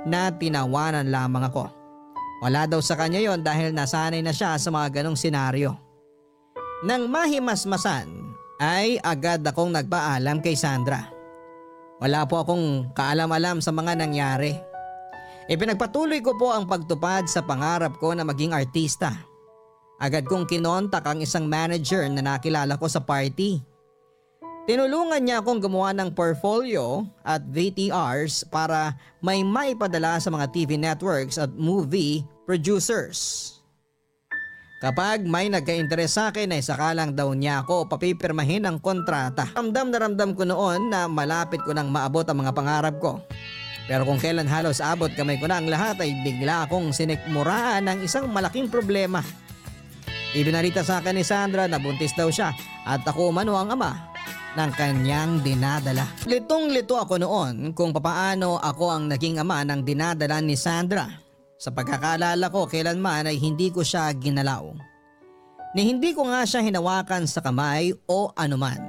na 0.03 0.27
tinawanan 0.35 1.07
lamang 1.07 1.47
ako. 1.47 1.71
Wala 2.43 2.67
daw 2.67 2.83
sa 2.83 2.99
kanya 2.99 3.21
yon 3.21 3.45
dahil 3.45 3.71
nasanay 3.71 4.19
na 4.19 4.35
siya 4.35 4.59
sa 4.59 4.67
mga 4.73 4.99
ganong 4.99 5.15
senaryo. 5.15 5.90
Nang 6.81 7.13
mahimasmasan 7.13 8.09
ay 8.57 8.97
agad 9.05 9.45
akong 9.45 9.69
nagpaalam 9.69 10.41
kay 10.41 10.57
Sandra. 10.57 11.13
Wala 12.01 12.25
po 12.25 12.41
akong 12.41 12.89
kaalam-alam 12.97 13.61
sa 13.61 13.69
mga 13.69 13.93
nangyari. 13.93 14.57
Ipinagpatuloy 15.45 16.25
ko 16.25 16.33
po 16.41 16.49
ang 16.49 16.65
pagtupad 16.65 17.29
sa 17.29 17.45
pangarap 17.45 18.01
ko 18.01 18.17
na 18.17 18.25
maging 18.25 18.57
artista. 18.57 19.13
Agad 20.01 20.25
kong 20.25 20.49
kinontak 20.49 21.05
ang 21.05 21.21
isang 21.21 21.45
manager 21.45 22.01
na 22.09 22.25
nakilala 22.25 22.73
ko 22.81 22.89
sa 22.89 23.05
party. 23.05 23.61
Tinulungan 24.65 25.21
niya 25.21 25.45
akong 25.45 25.61
gumawa 25.61 25.93
ng 25.93 26.17
portfolio 26.17 27.05
at 27.21 27.45
VTRs 27.45 28.49
para 28.49 28.97
may 29.21 29.45
maipadala 29.45 30.17
sa 30.17 30.33
mga 30.33 30.49
TV 30.49 30.81
networks 30.81 31.37
at 31.37 31.53
movie 31.53 32.25
producers. 32.49 33.60
Kapag 34.81 35.21
may 35.29 35.45
nagka-interes 35.45 36.17
sa 36.17 36.33
akin 36.33 36.57
ay 36.57 36.65
sakalang 36.65 37.13
daw 37.13 37.29
niya 37.37 37.61
ako 37.61 37.85
papipirmahin 37.85 38.65
ang 38.65 38.81
kontrata. 38.81 39.45
Ramdam 39.53 39.93
na 39.93 40.01
ramdam 40.01 40.33
ko 40.33 40.41
noon 40.41 40.89
na 40.89 41.05
malapit 41.05 41.61
ko 41.61 41.69
nang 41.69 41.93
maabot 41.93 42.25
ang 42.25 42.41
mga 42.41 42.49
pangarap 42.49 42.97
ko. 42.97 43.21
Pero 43.85 44.09
kung 44.09 44.17
kailan 44.17 44.49
halos 44.49 44.81
abot 44.81 45.13
kamay 45.13 45.37
ko 45.37 45.45
na 45.45 45.61
ang 45.61 45.69
lahat 45.69 46.01
ay 46.01 46.25
bigla 46.25 46.65
akong 46.65 46.89
sinikmuraan 46.97 47.93
ng 47.93 48.09
isang 48.09 48.25
malaking 48.33 48.73
problema. 48.73 49.21
Ibinalita 50.33 50.81
sa 50.81 50.97
akin 50.97 51.13
ni 51.13 51.21
Sandra 51.21 51.69
na 51.69 51.77
buntis 51.77 52.17
daw 52.17 52.33
siya 52.33 52.49
at 52.81 53.05
ako 53.05 53.29
umano 53.29 53.53
ang 53.61 53.77
ama 53.77 54.09
ng 54.57 54.71
kanyang 54.73 55.45
dinadala. 55.45 56.09
Litong 56.25 56.73
lito 56.73 56.97
ako 56.97 57.21
noon 57.21 57.77
kung 57.77 57.93
papaano 57.93 58.57
ako 58.57 58.85
ang 58.89 59.03
naging 59.13 59.37
ama 59.37 59.61
ng 59.61 59.85
dinadala 59.85 60.41
ni 60.41 60.57
Sandra. 60.57 61.20
Sa 61.61 61.69
pagkakaalala 61.69 62.49
ko 62.49 62.65
kailanman 62.65 63.29
ay 63.29 63.37
hindi 63.37 63.69
ko 63.69 63.85
siya 63.85 64.09
ginalaw. 64.17 64.73
Ni 65.77 65.93
hindi 65.93 66.09
ko 66.17 66.25
nga 66.25 66.41
siya 66.41 66.65
hinawakan 66.65 67.29
sa 67.29 67.37
kamay 67.37 67.93
o 68.09 68.33
anuman. 68.33 68.81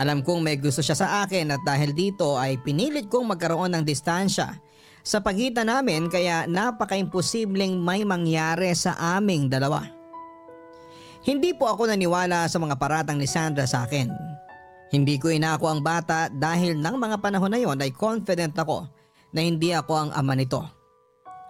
Alam 0.00 0.24
kong 0.24 0.40
may 0.40 0.56
gusto 0.56 0.80
siya 0.80 0.96
sa 0.96 1.20
akin 1.20 1.52
at 1.52 1.60
dahil 1.68 1.92
dito 1.92 2.40
ay 2.40 2.56
pinilit 2.64 3.12
kong 3.12 3.36
magkaroon 3.36 3.76
ng 3.76 3.84
distansya 3.84 4.56
sa 5.04 5.20
pagitan 5.20 5.68
namin 5.68 6.08
kaya 6.08 6.48
napaka-imposibleng 6.48 7.76
may 7.76 8.08
mangyari 8.08 8.72
sa 8.72 8.96
aming 9.20 9.52
dalawa. 9.52 9.84
Hindi 11.28 11.52
po 11.52 11.68
ako 11.68 11.92
naniwala 11.92 12.48
sa 12.48 12.56
mga 12.56 12.80
paratang 12.80 13.20
ni 13.20 13.28
Sandra 13.28 13.68
sa 13.68 13.84
akin. 13.84 14.08
Hindi 14.88 15.20
ko 15.20 15.28
inako 15.28 15.68
ang 15.68 15.84
bata 15.84 16.32
dahil 16.32 16.72
ng 16.80 16.96
mga 16.96 17.20
panahon 17.20 17.52
na 17.52 17.60
yon 17.60 17.76
ay 17.84 17.92
confident 17.92 18.56
ako 18.56 18.88
na 19.36 19.44
hindi 19.44 19.76
ako 19.76 19.92
ang 20.08 20.10
ama 20.16 20.32
nito. 20.32 20.81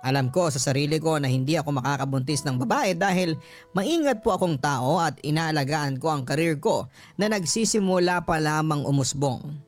Alam 0.02 0.34
ko 0.34 0.50
sa 0.50 0.58
sarili 0.58 0.98
ko 0.98 1.22
na 1.22 1.30
hindi 1.30 1.54
ako 1.54 1.78
makakabuntis 1.78 2.42
ng 2.42 2.58
babae 2.66 2.98
dahil 2.98 3.38
maingat 3.70 4.18
po 4.18 4.34
akong 4.34 4.58
tao 4.58 4.98
at 4.98 5.14
inaalagaan 5.22 6.02
ko 6.02 6.10
ang 6.10 6.26
karir 6.26 6.58
ko 6.58 6.90
na 7.14 7.30
nagsisimula 7.30 8.26
pa 8.26 8.42
lamang 8.42 8.82
umusbong. 8.82 9.62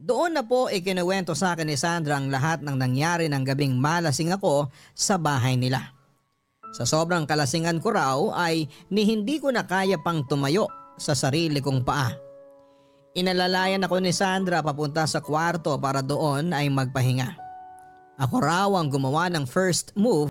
Doon 0.00 0.40
na 0.40 0.42
po 0.48 0.72
ikinuwento 0.72 1.36
sa 1.36 1.52
akin 1.52 1.68
ni 1.68 1.76
Sandra 1.76 2.16
ang 2.16 2.32
lahat 2.32 2.64
ng 2.64 2.72
nangyari 2.72 3.28
ng 3.28 3.44
gabing 3.44 3.76
malasing 3.76 4.32
ako 4.32 4.72
sa 4.96 5.20
bahay 5.20 5.60
nila. 5.60 5.92
Sa 6.72 6.88
sobrang 6.88 7.28
kalasingan 7.28 7.84
ko 7.84 7.88
raw 7.92 8.18
ay 8.48 8.64
ni 8.88 9.04
hindi 9.04 9.38
ko 9.38 9.52
na 9.52 9.68
kaya 9.68 10.00
pang 10.00 10.24
tumayo 10.24 10.72
sa 10.96 11.12
sarili 11.12 11.60
kong 11.60 11.84
paa. 11.84 12.10
Inalalayan 13.14 13.84
ako 13.84 14.00
ni 14.00 14.10
Sandra 14.10 14.64
papunta 14.64 15.04
sa 15.04 15.20
kwarto 15.20 15.76
para 15.78 16.00
doon 16.00 16.50
ay 16.50 16.66
magpahinga. 16.72 17.43
Ako 18.14 18.36
raw 18.38 18.70
ang 18.78 18.86
gumawa 18.90 19.26
ng 19.30 19.42
first 19.42 19.90
move. 19.98 20.30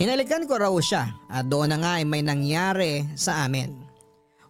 Hinalikan 0.00 0.48
ko 0.48 0.56
raw 0.56 0.72
siya 0.80 1.12
at 1.28 1.44
doon 1.44 1.74
na 1.74 1.78
nga 1.82 1.92
ay 2.00 2.04
may 2.08 2.24
nangyari 2.24 3.04
sa 3.18 3.44
amin. 3.44 3.74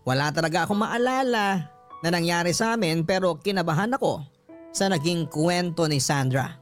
Wala 0.06 0.30
talaga 0.30 0.64
akong 0.64 0.78
maalala 0.78 1.66
na 1.98 2.08
nangyari 2.08 2.54
sa 2.54 2.78
amin 2.78 3.02
pero 3.02 3.36
kinabahan 3.42 3.98
ako 3.98 4.22
sa 4.70 4.86
naging 4.86 5.26
kwento 5.26 5.90
ni 5.90 5.98
Sandra. 5.98 6.54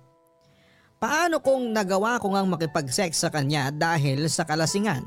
Paano 0.96 1.44
kung 1.44 1.76
nagawa 1.76 2.16
ko 2.16 2.32
ngang 2.32 2.48
makipag-sex 2.48 3.20
sa 3.20 3.28
kanya 3.28 3.68
dahil 3.68 4.24
sa 4.32 4.48
kalasingan? 4.48 5.04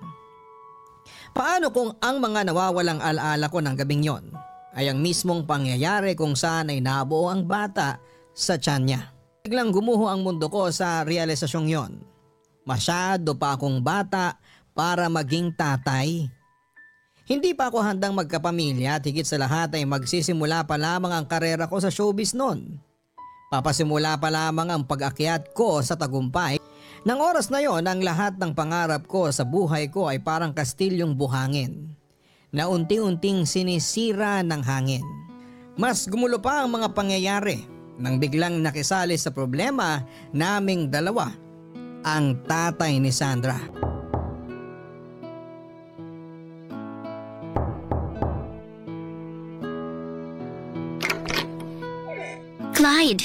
Paano 1.34 1.74
kung 1.74 1.98
ang 1.98 2.22
mga 2.22 2.46
nawawalang 2.54 3.02
alaala 3.02 3.50
ko 3.50 3.58
ng 3.58 3.74
gabing 3.74 4.06
yon 4.06 4.30
ay 4.78 4.94
ang 4.94 5.02
mismong 5.02 5.50
pangyayari 5.50 6.14
kung 6.14 6.38
saan 6.38 6.70
ay 6.70 6.78
nabuo 6.86 7.34
ang 7.34 7.50
bata 7.50 7.98
sa 8.38 8.62
tiyan 8.62 8.84
niya? 8.86 9.02
Biglang 9.50 9.74
gumuho 9.74 10.06
ang 10.06 10.22
mundo 10.22 10.46
ko 10.46 10.70
sa 10.70 11.02
realisasyong 11.02 11.74
yon. 11.74 11.98
Masyado 12.70 13.34
pa 13.34 13.58
akong 13.58 13.82
bata 13.82 14.38
para 14.78 15.10
maging 15.10 15.50
tatay. 15.58 16.30
Hindi 17.26 17.58
pa 17.58 17.74
ako 17.74 17.82
handang 17.82 18.14
magkapamilya 18.14 19.02
at 19.02 19.04
higit 19.10 19.26
sa 19.26 19.42
lahat 19.42 19.74
ay 19.74 19.90
magsisimula 19.90 20.70
pa 20.70 20.78
lamang 20.78 21.18
ang 21.18 21.26
karera 21.26 21.66
ko 21.66 21.82
sa 21.82 21.90
showbiz 21.90 22.38
noon. 22.38 22.78
Papasimula 23.50 24.22
pa 24.22 24.30
lamang 24.30 24.70
ang 24.70 24.84
pag-akyat 24.86 25.50
ko 25.58 25.82
sa 25.82 25.98
tagumpay. 25.98 26.62
Nang 27.02 27.18
oras 27.18 27.50
na 27.50 27.58
yon 27.66 27.90
ang 27.90 28.06
lahat 28.06 28.38
ng 28.38 28.54
pangarap 28.54 29.10
ko 29.10 29.34
sa 29.34 29.50
buhay 29.50 29.90
ko 29.90 30.14
ay 30.14 30.22
parang 30.22 30.54
kastilyong 30.54 31.18
buhangin 31.18 31.98
na 32.54 32.70
unti-unting 32.70 33.50
sinisira 33.50 34.46
ng 34.46 34.62
hangin. 34.62 35.06
Mas 35.74 36.06
gumulo 36.06 36.38
pa 36.38 36.62
ang 36.62 36.70
mga 36.70 36.94
pangyayari 36.94 37.79
nang 38.00 38.16
biglang 38.18 38.64
nakisali 38.64 39.20
sa 39.20 39.30
problema 39.30 40.00
naming 40.32 40.88
dalawa, 40.88 41.28
ang 42.02 42.40
tatay 42.48 42.96
ni 42.98 43.12
Sandra. 43.12 43.60
Clyde, 52.72 53.24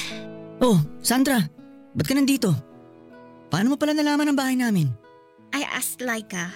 Oh, 0.58 0.82
Sandra, 1.04 1.44
ba't 1.94 2.06
ka 2.08 2.14
nandito? 2.16 2.50
Paano 3.52 3.74
mo 3.74 3.76
pala 3.78 3.94
nalaman 3.94 4.32
ang 4.32 4.38
bahay 4.38 4.56
namin? 4.58 4.90
I 5.54 5.62
asked 5.62 6.02
Laika. 6.02 6.50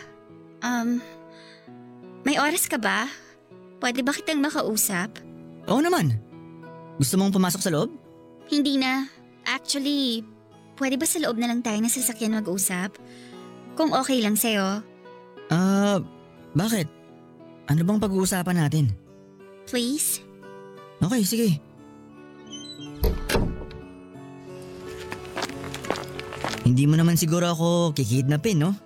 Um, 0.64 0.98
may 2.26 2.40
oras 2.40 2.66
ka 2.66 2.81
ba? 2.81 3.07
Pwede 3.78 4.02
ba 4.02 4.11
kitang 4.11 4.42
makausap? 4.42 5.12
Oo 5.70 5.78
naman. 5.78 6.18
Gusto 6.98 7.14
mong 7.14 7.31
pumasok 7.31 7.61
sa 7.62 7.70
loob? 7.70 7.94
Hindi 8.48 8.76
na. 8.76 9.04
Actually, 9.44 10.24
pwede 10.76 10.96
ba 10.96 11.04
sa 11.04 11.20
loob 11.20 11.37
na 11.37 11.48
lang 11.48 11.61
tayo 11.61 11.78
ng 11.78 11.88
sasakyan 11.88 12.37
mag-usap? 12.37 12.96
Kung 13.74 13.92
okay 13.92 14.18
lang 14.18 14.34
sa'yo, 14.34 14.82
Ah, 15.48 15.96
bakit? 16.52 16.84
Ano 17.66 17.80
bang 17.80 17.98
pag-uusapan 17.98 18.56
natin? 18.58 18.92
please? 19.64 20.20
Okay, 20.98 21.22
sige. 21.22 21.48
Hindi 26.64 26.84
mo 26.84 26.96
naman 26.96 27.16
siguro 27.16 27.48
ako 27.48 27.92
kikidnapin, 27.92 28.61
no? 28.61 28.70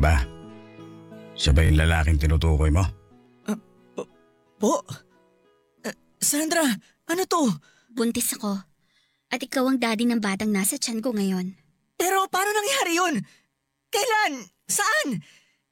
ba? 0.00 0.24
Siya 1.36 1.52
ba 1.52 1.60
yung 1.60 1.76
lalaking 1.76 2.16
tinutukoy 2.16 2.72
mo? 2.72 2.84
Po? 4.60 4.84
Eh, 5.84 5.96
Sandra, 6.20 6.64
ano 7.08 7.22
to? 7.24 7.48
Buntis 7.88 8.36
ako. 8.36 8.60
At 9.32 9.40
ikaw 9.40 9.72
ang 9.72 9.80
daddy 9.80 10.04
ng 10.04 10.20
batang 10.20 10.52
nasa 10.52 10.76
tiyan 10.76 11.00
ko 11.00 11.16
ngayon. 11.16 11.56
Pero 11.96 12.28
paano 12.28 12.52
nangyari 12.52 12.92
yun? 12.96 13.14
Kailan? 13.88 14.44
Saan? 14.68 15.24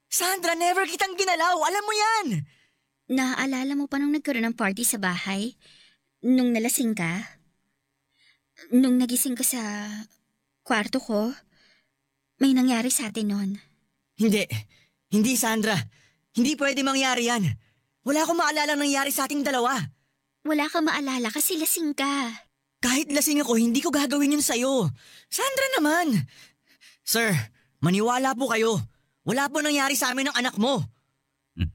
Sandra, 0.08 0.56
never 0.56 0.88
kitang 0.88 1.20
ginalaw. 1.20 1.60
Alam 1.68 1.84
mo 1.84 1.92
yan. 1.92 2.26
Naaalala 3.12 3.76
mo 3.76 3.92
pa 3.92 4.00
nung 4.00 4.16
nagkaroon 4.16 4.48
ng 4.48 4.56
party 4.56 4.88
sa 4.88 4.96
bahay? 4.96 5.52
Nung 6.24 6.56
nalasing 6.56 6.96
ka? 6.96 7.40
Nung 8.72 8.96
nagising 8.96 9.36
ka 9.36 9.44
sa 9.44 9.60
kwarto 10.64 10.96
ko? 10.96 11.36
May 12.40 12.56
nangyari 12.56 12.88
sa 12.88 13.12
atin 13.12 13.28
noon. 13.28 13.50
Hindi. 14.18 14.44
Hindi, 15.14 15.32
Sandra. 15.38 15.78
Hindi 16.34 16.58
pwede 16.58 16.82
mangyari 16.82 17.30
yan. 17.30 17.46
Wala 18.04 18.26
akong 18.26 18.38
maalala 18.38 18.74
nangyari 18.74 19.14
sa 19.14 19.24
ating 19.30 19.46
dalawa. 19.46 19.78
Wala 20.44 20.66
ka 20.66 20.82
maalala 20.82 21.30
kasi 21.30 21.56
lasing 21.58 21.94
ka. 21.94 22.30
Kahit 22.78 23.10
lasing 23.10 23.42
ako, 23.42 23.58
hindi 23.58 23.82
ko 23.82 23.90
gagawin 23.90 24.38
yun 24.38 24.44
sa'yo. 24.44 24.86
Sandra 25.26 25.66
naman. 25.78 26.14
Sir, 27.02 27.34
maniwala 27.82 28.34
po 28.38 28.50
kayo. 28.50 28.78
Wala 29.26 29.50
po 29.50 29.60
nangyari 29.60 29.98
sa 29.98 30.14
amin 30.14 30.30
ng 30.30 30.36
anak 30.38 30.54
mo. 30.56 30.82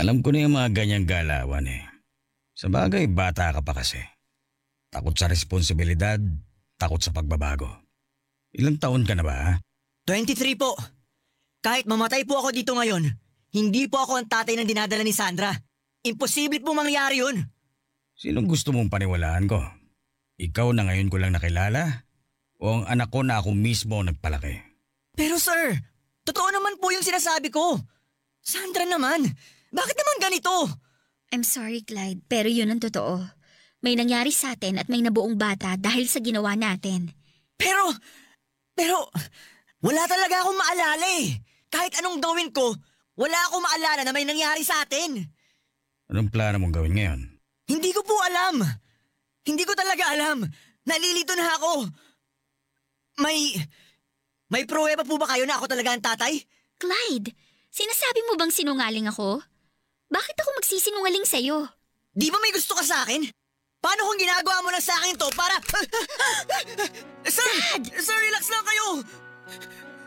Alam 0.00 0.22
ko 0.22 0.30
na 0.30 0.46
yung 0.46 0.54
mga 0.54 0.70
ganyang 0.74 1.06
galawan 1.06 1.66
eh. 1.66 1.82
Sa 2.58 2.70
bagay, 2.70 3.06
bata 3.10 3.54
ka 3.54 3.62
pa 3.62 3.72
kasi. 3.74 3.98
Takot 4.90 5.14
sa 5.14 5.30
responsibilidad, 5.30 6.18
takot 6.74 6.98
sa 6.98 7.14
pagbabago. 7.14 7.87
Ilang 8.56 8.80
taon 8.80 9.04
ka 9.04 9.12
na 9.12 9.24
ba? 9.26 9.36
ha? 9.36 9.52
23 10.08 10.56
po. 10.56 10.72
Kahit 11.60 11.84
mamatay 11.84 12.24
po 12.24 12.40
ako 12.40 12.54
dito 12.54 12.72
ngayon, 12.72 13.04
hindi 13.52 13.90
po 13.90 14.00
ako 14.00 14.22
ang 14.22 14.28
tatay 14.30 14.56
ng 14.56 14.68
dinadala 14.68 15.04
ni 15.04 15.12
Sandra. 15.12 15.52
Imposible 16.06 16.62
po 16.64 16.72
mangyari 16.72 17.20
yun. 17.20 17.36
Sinong 18.16 18.48
gusto 18.48 18.72
mong 18.72 18.88
paniwalaan 18.88 19.44
ko? 19.50 19.60
Ikaw 20.38 20.70
na 20.72 20.86
ngayon 20.88 21.10
ko 21.10 21.18
lang 21.20 21.34
nakilala? 21.34 22.08
O 22.58 22.82
ang 22.82 22.84
anak 22.86 23.10
ko 23.10 23.20
na 23.22 23.42
ako 23.42 23.54
mismo 23.54 24.00
nagpalaki? 24.00 24.58
Pero 25.14 25.36
sir, 25.38 25.76
totoo 26.22 26.48
naman 26.54 26.78
po 26.78 26.94
yung 26.94 27.04
sinasabi 27.04 27.50
ko. 27.50 27.78
Sandra 28.38 28.86
naman, 28.86 29.26
bakit 29.74 29.96
naman 29.98 30.16
ganito? 30.22 30.54
I'm 31.34 31.44
sorry, 31.44 31.84
Clyde, 31.84 32.24
pero 32.24 32.48
yun 32.48 32.72
ang 32.72 32.80
totoo. 32.80 33.20
May 33.84 33.94
nangyari 33.94 34.32
sa 34.32 34.56
atin 34.56 34.80
at 34.80 34.88
may 34.88 35.04
nabuong 35.04 35.36
bata 35.36 35.76
dahil 35.76 36.08
sa 36.08 36.18
ginawa 36.18 36.56
natin. 36.56 37.12
Pero, 37.54 37.92
pero, 38.78 39.10
wala 39.82 40.06
talaga 40.06 40.46
akong 40.46 40.54
maalala 40.54 41.06
eh. 41.18 41.42
Kahit 41.66 41.98
anong 41.98 42.22
gawin 42.22 42.54
ko, 42.54 42.78
wala 43.18 43.34
akong 43.50 43.66
maalala 43.66 44.06
na 44.06 44.14
may 44.14 44.22
nangyari 44.22 44.62
sa 44.62 44.86
atin. 44.86 45.18
Anong 46.06 46.30
plano 46.30 46.62
mong 46.62 46.78
gawin 46.78 46.94
ngayon? 46.94 47.20
Hindi 47.66 47.90
ko 47.90 48.06
po 48.06 48.14
alam. 48.22 48.62
Hindi 49.42 49.66
ko 49.66 49.74
talaga 49.74 50.14
alam. 50.14 50.46
Nalilito 50.86 51.34
na 51.34 51.58
ako. 51.58 51.90
May, 53.18 53.58
may 54.48 54.62
pruweba 54.64 55.02
po 55.02 55.18
ba 55.18 55.26
kayo 55.26 55.42
na 55.44 55.58
ako 55.58 55.66
talaga 55.66 55.90
ang 55.92 56.00
tatay? 56.00 56.38
Clyde, 56.78 57.34
sinasabi 57.68 58.22
mo 58.30 58.38
bang 58.38 58.54
sinungaling 58.54 59.10
ako? 59.10 59.42
Bakit 60.08 60.36
ako 60.38 60.50
magsisinungaling 60.62 61.26
sa'yo? 61.26 61.66
Di 62.14 62.30
ba 62.32 62.38
may 62.40 62.54
gusto 62.54 62.72
ka 62.72 62.86
sa 62.86 63.04
akin? 63.04 63.26
Paano 63.78 64.10
kung 64.10 64.18
ginagawa 64.18 64.58
mo 64.66 64.68
lang 64.74 64.82
sa 64.82 64.94
akin 64.98 65.14
to 65.14 65.30
para... 65.38 65.54
sir! 67.34 67.46
Sir, 67.94 68.18
relax 68.18 68.50
lang 68.50 68.64
kayo! 68.66 68.86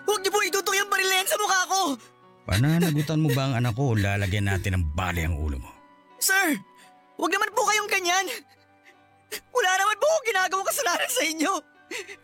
Huwag 0.03 0.19
niyo 0.19 0.31
po 0.33 0.43
itutok 0.43 0.75
yung 0.75 0.91
barilen 0.91 1.23
sa 1.23 1.39
mukha 1.39 1.61
ko! 1.71 1.81
Pananagutan 2.43 3.23
mo 3.23 3.31
ba 3.31 3.47
ang 3.47 3.63
anak 3.63 3.71
ko 3.79 3.95
o 3.95 3.95
lalagyan 3.95 4.51
natin 4.51 4.75
ng 4.75 4.85
bali 4.91 5.23
ang 5.23 5.39
ulo 5.39 5.55
mo? 5.55 5.71
Sir! 6.19 6.59
Huwag 7.15 7.31
naman 7.31 7.55
po 7.55 7.63
kayong 7.63 7.87
ganyan! 7.87 8.27
Wala 9.55 9.71
naman 9.79 9.95
po 9.95 10.05
akong 10.11 10.27
ginagawang 10.27 10.67
kasalanan 10.67 11.11
sa 11.11 11.23
inyo! 11.23 11.53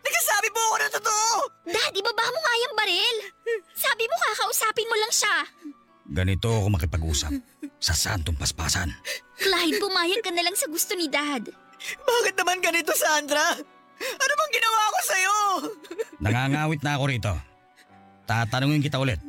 Nagsasabi 0.04 0.48
po 0.52 0.60
ako 0.60 0.76
ng 0.76 0.92
totoo! 1.00 1.28
Dad, 1.64 1.92
ibaba 1.96 2.24
mo 2.28 2.38
nga 2.44 2.54
yung 2.60 2.74
baril! 2.76 3.16
Sabi 3.72 4.04
mo 4.04 4.16
kakausapin 4.20 4.90
mo 4.92 4.96
lang 5.00 5.12
siya. 5.16 5.36
Ganito 6.12 6.52
ako 6.52 6.76
makipag-usap. 6.76 7.32
Sa 7.80 7.96
santong 7.96 8.36
paspasan. 8.36 8.92
Clyde, 9.38 9.78
pumayag 9.78 10.20
ka 10.22 10.30
na 10.34 10.42
lang 10.42 10.56
sa 10.58 10.66
gusto 10.66 10.98
ni 10.98 11.06
Dad. 11.06 11.46
Bakit 12.02 12.34
naman 12.34 12.58
ganito, 12.58 12.90
Sandra? 12.98 13.54
Ano 13.98 14.32
bang 14.34 14.52
ginawa 14.54 14.80
ko 14.90 14.98
sa'yo? 15.02 15.36
Nangangawit 16.22 16.82
na 16.82 16.98
ako 16.98 17.04
rito. 17.06 17.32
Tatanungin 18.26 18.82
kita 18.82 18.98
ulit. 18.98 19.22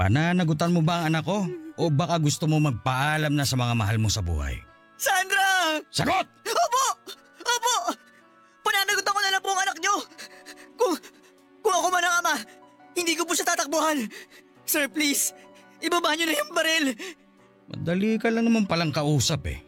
Pananagutan 0.00 0.72
mo 0.72 0.80
ba 0.80 1.04
ang 1.04 1.12
anak 1.12 1.24
ko? 1.28 1.44
O 1.76 1.88
baka 1.92 2.16
gusto 2.20 2.48
mo 2.48 2.58
magpaalam 2.58 3.32
na 3.32 3.44
sa 3.44 3.56
mga 3.56 3.76
mahal 3.76 3.96
mo 4.00 4.08
sa 4.08 4.24
buhay? 4.24 4.56
Sandra! 4.96 5.80
Sagot! 5.92 6.26
Opo! 6.48 6.84
Opo! 7.44 7.74
Pananagutan 8.64 9.12
ko 9.12 9.20
na 9.20 9.30
lang 9.32 9.42
po 9.44 9.50
ang 9.52 9.62
anak 9.62 9.76
niyo! 9.80 9.94
Kung, 10.76 10.94
kung 11.60 11.74
ako 11.76 11.86
man 11.92 12.04
ang 12.04 12.16
ama, 12.24 12.34
hindi 12.96 13.12
ko 13.16 13.28
po 13.28 13.36
siya 13.36 13.52
tatakbuhan. 13.52 14.08
Sir, 14.64 14.88
please, 14.88 15.36
ibaba 15.84 16.16
niyo 16.16 16.28
na 16.28 16.34
yung 16.36 16.52
baril. 16.56 16.86
Madali 17.70 18.18
ka 18.18 18.32
lang 18.32 18.48
naman 18.48 18.66
palang 18.66 18.90
kausap 18.90 19.46
eh. 19.46 19.62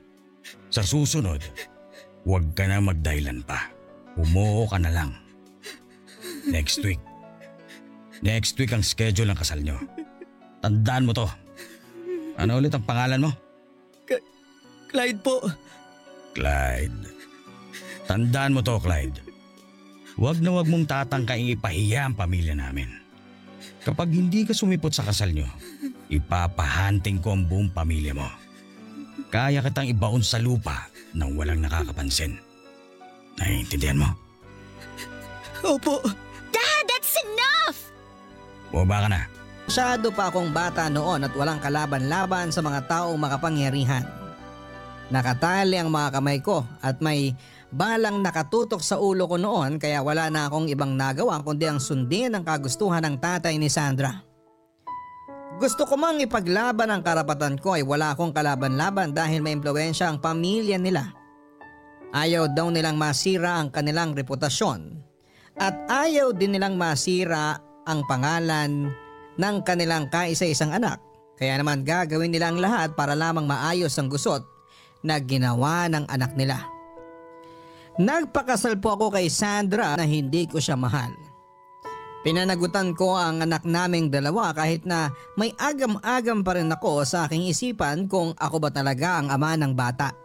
Sa 0.72 0.83
susunod, 0.83 1.40
huwag 2.26 2.57
ka 2.57 2.66
na 2.66 2.83
magdahilan 2.83 3.44
pa. 3.46 3.70
Umuo 4.18 4.66
ka 4.66 4.78
na 4.78 4.90
lang. 4.90 5.11
Next 6.50 6.83
week. 6.83 7.00
Next 8.24 8.57
week 8.57 8.72
ang 8.72 8.83
schedule 8.83 9.30
ng 9.30 9.38
kasal 9.38 9.61
nyo. 9.62 9.78
Tandaan 10.64 11.07
mo 11.07 11.12
to. 11.12 11.26
Ano 12.40 12.59
ulit 12.59 12.74
ang 12.74 12.87
pangalan 12.87 13.28
mo? 13.28 13.30
Clyde 14.94 15.20
po. 15.26 15.42
Clyde. 16.38 17.11
Tandaan 18.07 18.54
mo 18.54 18.62
to, 18.62 18.78
Clyde. 18.78 19.18
Huwag 20.14 20.38
na 20.38 20.54
huwag 20.54 20.70
mong 20.70 20.87
tatangkaing 20.87 21.50
ipahiya 21.59 22.07
ang 22.07 22.14
pamilya 22.14 22.54
namin. 22.54 23.02
Kapag 23.83 24.14
hindi 24.14 24.46
ka 24.46 24.54
sumipot 24.54 24.94
sa 24.94 25.02
kasal 25.02 25.35
nyo, 25.35 25.50
ipapahunting 26.09 27.21
ko 27.21 27.37
ang 27.37 27.45
buong 27.49 27.71
pamilya 27.73 28.12
mo. 28.17 28.29
Kaya 29.31 29.62
kitang 29.62 29.90
ibaon 29.90 30.23
sa 30.23 30.38
lupa 30.38 30.87
nang 31.14 31.35
walang 31.35 31.62
nakakapansin. 31.62 32.38
Naiintindihan 33.38 33.99
mo? 33.99 34.11
Opo. 35.64 35.99
Dad, 36.55 36.85
that's 36.87 37.19
enough! 37.19 37.79
Bumaba 38.71 39.07
ka 39.07 39.09
na. 39.11 39.23
Masyado 39.64 40.12
pa 40.12 40.29
akong 40.29 40.53
bata 40.53 40.87
noon 40.93 41.25
at 41.25 41.33
walang 41.33 41.59
kalaban-laban 41.59 42.53
sa 42.53 42.61
mga 42.61 42.85
taong 42.85 43.17
makapangyarihan. 43.17 44.05
Nakatali 45.09 45.81
ang 45.81 45.88
mga 45.88 46.21
kamay 46.21 46.38
ko 46.45 46.64
at 46.85 47.01
may 47.01 47.33
balang 47.73 48.21
nakatutok 48.23 48.81
sa 48.85 49.01
ulo 49.01 49.27
ko 49.27 49.40
noon 49.40 49.83
kaya 49.83 50.05
wala 50.05 50.31
na 50.31 50.47
akong 50.47 50.71
ibang 50.71 50.95
nagawa 50.95 51.43
kundi 51.43 51.67
ang 51.67 51.83
sundin 51.83 52.37
ang 52.37 52.45
kagustuhan 52.47 53.03
ng 53.03 53.17
tatay 53.19 53.57
ni 53.59 53.67
Sandra. 53.73 54.34
Gusto 55.55 55.87
ko 55.87 55.95
mang 55.95 56.19
ipaglaban 56.19 56.90
ang 56.90 57.03
karapatan 57.07 57.55
ko 57.62 57.79
ay 57.79 57.87
wala 57.87 58.11
akong 58.12 58.35
kalaban-laban 58.35 59.14
dahil 59.14 59.38
may 59.38 59.55
impluensya 59.55 60.11
ang 60.11 60.19
pamilya 60.19 60.83
nila. 60.83 61.14
Ayaw 62.11 62.51
daw 62.51 62.71
nilang 62.75 62.99
masira 62.99 63.62
ang 63.62 63.71
kanilang 63.71 64.19
reputasyon 64.19 64.99
at 65.55 65.75
ayaw 65.87 66.35
din 66.35 66.59
nilang 66.59 66.75
masira 66.75 67.62
ang 67.87 68.03
pangalan 68.11 68.90
ng 69.38 69.57
kanilang 69.62 70.11
kaisa-isang 70.11 70.75
anak. 70.75 70.99
Kaya 71.38 71.59
naman 71.59 71.83
gagawin 71.83 72.31
nila 72.31 72.51
ang 72.51 72.59
lahat 72.59 72.95
para 72.95 73.14
lamang 73.14 73.47
maayos 73.47 73.95
ang 73.99 74.11
gusot 74.11 74.43
na 75.03 75.19
ginawa 75.23 75.87
ng 75.90 76.07
anak 76.11 76.35
nila. 76.38 76.62
Nagpakasal 77.95 78.83
po 78.83 78.99
ako 78.99 79.14
kay 79.14 79.31
Sandra 79.31 79.95
na 79.95 80.03
hindi 80.03 80.51
ko 80.51 80.59
siya 80.59 80.75
mahal. 80.75 81.14
Pinanagutan 82.25 82.97
ko 82.97 83.21
ang 83.21 83.45
anak 83.45 83.69
naming 83.69 84.09
dalawa 84.09 84.57
kahit 84.57 84.89
na 84.89 85.13
may 85.37 85.53
agam-agam 85.61 86.41
pa 86.41 86.57
rin 86.57 86.73
ako 86.73 87.05
sa 87.05 87.29
aking 87.29 87.53
isipan 87.53 88.09
kung 88.09 88.33
ako 88.41 88.65
ba 88.65 88.73
talaga 88.73 89.21
ang 89.21 89.29
ama 89.29 89.53
ng 89.61 89.77
bata. 89.77 90.17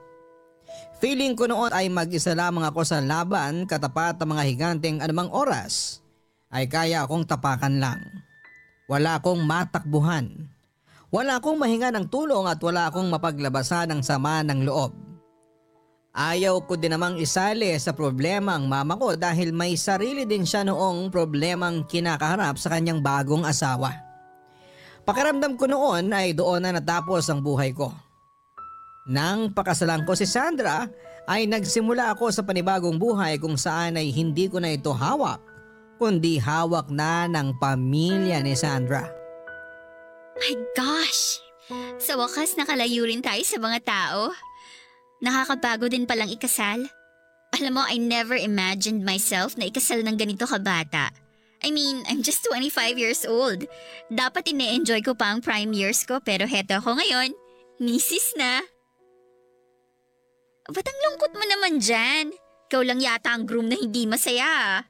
Feeling 1.03 1.35
ko 1.35 1.51
noon 1.51 1.75
ay 1.75 1.91
mag-isa 1.91 2.31
lamang 2.31 2.63
ako 2.71 2.87
sa 2.87 3.03
laban 3.03 3.67
katapat 3.67 4.15
ng 4.15 4.31
mga 4.31 4.43
higanteng 4.47 5.03
anumang 5.03 5.27
oras 5.27 5.99
ay 6.55 6.71
kaya 6.71 7.03
akong 7.03 7.27
tapakan 7.27 7.83
lang. 7.83 7.99
Wala 8.87 9.19
akong 9.19 9.43
matakbuhan. 9.43 10.47
Wala 11.11 11.43
akong 11.43 11.59
mahinga 11.59 11.91
ng 11.91 12.07
tulong 12.07 12.47
at 12.47 12.63
wala 12.63 12.87
akong 12.87 13.11
mapaglabasan 13.11 13.91
ng 13.91 14.01
sama 14.07 14.39
ng 14.47 14.63
loob. 14.63 15.08
Ayaw 16.19 16.67
ko 16.67 16.75
din 16.75 16.91
namang 16.91 17.15
isali 17.15 17.71
sa 17.79 17.95
problema 17.95 18.59
ang 18.59 18.67
mama 18.67 18.99
ko 18.99 19.15
dahil 19.15 19.55
may 19.55 19.79
sarili 19.79 20.27
din 20.27 20.43
siya 20.43 20.67
noong 20.67 21.07
problemang 21.07 21.87
kinakaharap 21.87 22.59
sa 22.59 22.75
kanyang 22.75 22.99
bagong 22.99 23.47
asawa. 23.47 23.95
Pakiramdam 25.07 25.55
ko 25.55 25.63
noon 25.71 26.11
ay 26.11 26.35
doon 26.35 26.59
na 26.59 26.75
natapos 26.75 27.23
ang 27.31 27.39
buhay 27.39 27.71
ko. 27.71 27.95
Nang 29.07 29.55
pakasalan 29.55 30.03
ko 30.03 30.11
si 30.11 30.27
Sandra 30.27 30.91
ay 31.23 31.47
nagsimula 31.47 32.11
ako 32.11 32.35
sa 32.35 32.43
panibagong 32.43 32.99
buhay 32.99 33.39
kung 33.39 33.55
saan 33.55 33.95
ay 33.95 34.11
hindi 34.11 34.51
ko 34.51 34.59
na 34.59 34.75
ito 34.75 34.91
hawak 34.91 35.39
kundi 35.99 36.35
hawak 36.35 36.91
na 36.91 37.31
ng 37.31 37.55
pamilya 37.63 38.43
ni 38.43 38.59
Sandra. 38.59 39.07
My 40.35 40.53
gosh! 40.75 41.39
Sa 41.99 42.19
wakas 42.19 42.59
nakalayo 42.59 43.07
rin 43.07 43.23
tayo 43.23 43.43
sa 43.43 43.55
mga 43.55 43.79
tao. 43.87 44.48
Nakakabago 45.19 45.91
din 45.91 46.07
palang 46.07 46.31
ikasal. 46.31 46.87
Alam 47.59 47.81
mo, 47.81 47.83
I 47.83 47.99
never 47.99 48.39
imagined 48.39 49.03
myself 49.03 49.59
na 49.59 49.67
ikasal 49.67 49.99
ng 50.05 50.15
ganito 50.15 50.47
kabata. 50.47 51.11
I 51.59 51.75
mean, 51.75 52.07
I'm 52.07 52.23
just 52.23 52.47
25 52.47 52.95
years 52.95 53.27
old. 53.27 53.67
Dapat 54.07 54.55
ine-enjoy 54.55 55.03
ko 55.03 55.11
pa 55.11 55.35
ang 55.35 55.43
prime 55.43 55.75
years 55.75 56.07
ko 56.07 56.23
pero 56.23 56.47
heto 56.47 56.79
ako 56.79 56.95
ngayon. 56.95 57.35
Misis 57.83 58.31
na. 58.39 58.63
Ba't 60.69 60.85
ang 60.87 60.99
lungkot 61.09 61.35
mo 61.35 61.43
naman 61.43 61.83
dyan? 61.83 62.31
Ikaw 62.69 62.81
lang 62.85 63.01
yata 63.03 63.33
ang 63.33 63.43
groom 63.43 63.67
na 63.67 63.75
hindi 63.75 64.07
masaya. 64.07 64.85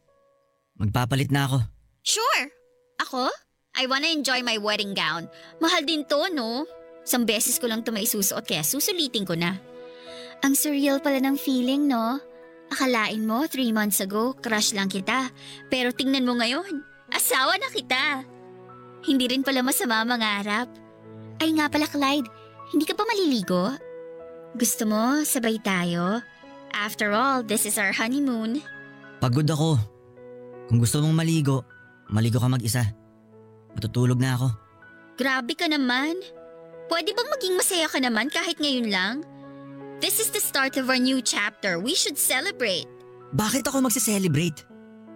Magpapalit 0.77 1.31
na 1.33 1.47
ako. 1.49 1.57
Sure. 2.05 2.43
Ako? 3.01 3.31
I 3.79 3.87
wanna 3.87 4.11
enjoy 4.11 4.43
my 4.43 4.59
wedding 4.59 4.91
gown. 4.91 5.31
Mahal 5.63 5.87
din 5.87 6.03
to, 6.05 6.27
no? 6.35 6.67
Isang 7.01 7.23
beses 7.23 7.57
ko 7.57 7.65
lang 7.65 7.81
to 7.81 7.95
maisusuot 7.95 8.43
kaya 8.45 8.61
susulitin 8.61 9.25
ko 9.25 9.33
na. 9.33 9.57
Ang 10.39 10.53
surreal 10.55 11.03
pala 11.03 11.19
ng 11.19 11.35
feeling, 11.35 11.87
no? 11.91 12.19
Akalain 12.69 13.25
mo, 13.25 13.49
three 13.49 13.75
months 13.75 13.99
ago, 13.99 14.37
crush 14.39 14.71
lang 14.71 14.87
kita. 14.87 15.33
Pero 15.67 15.91
tingnan 15.91 16.23
mo 16.23 16.37
ngayon, 16.37 16.85
asawa 17.11 17.57
na 17.59 17.67
kita. 17.73 18.23
Hindi 19.03 19.25
rin 19.27 19.43
pala 19.43 19.65
masama 19.65 20.05
mangarap. 20.05 20.69
Ay 21.43 21.55
nga 21.55 21.67
pala, 21.67 21.89
Clyde, 21.89 22.29
hindi 22.71 22.85
ka 22.85 22.93
pa 22.93 23.03
maliligo? 23.03 23.75
Gusto 24.55 24.83
mo, 24.87 25.25
sabay 25.25 25.59
tayo? 25.59 26.21
After 26.71 27.11
all, 27.11 27.41
this 27.41 27.65
is 27.65 27.81
our 27.81 27.91
honeymoon. 27.91 28.61
Pagod 29.19 29.49
ako. 29.49 29.75
Kung 30.69 30.77
gusto 30.77 31.01
mong 31.01 31.17
maligo, 31.17 31.65
maligo 32.13 32.37
ka 32.37 32.47
mag-isa. 32.47 32.85
Matutulog 33.73 34.21
na 34.21 34.37
ako. 34.37 34.47
Grabe 35.17 35.53
ka 35.57 35.65
naman. 35.65 36.15
Pwede 36.87 37.11
bang 37.11 37.29
maging 37.29 37.55
masaya 37.57 37.87
ka 37.89 37.97
naman 37.97 38.29
kahit 38.29 38.57
ngayon 38.61 38.87
lang? 38.87 39.15
This 39.99 40.23
is 40.23 40.31
the 40.31 40.39
start 40.39 40.79
of 40.79 40.87
our 40.87 40.95
new 40.95 41.19
chapter. 41.19 41.75
We 41.75 41.91
should 41.91 42.15
celebrate. 42.15 42.87
Bakit 43.35 43.67
ako 43.67 43.83
magse-celebrate? 43.83 44.63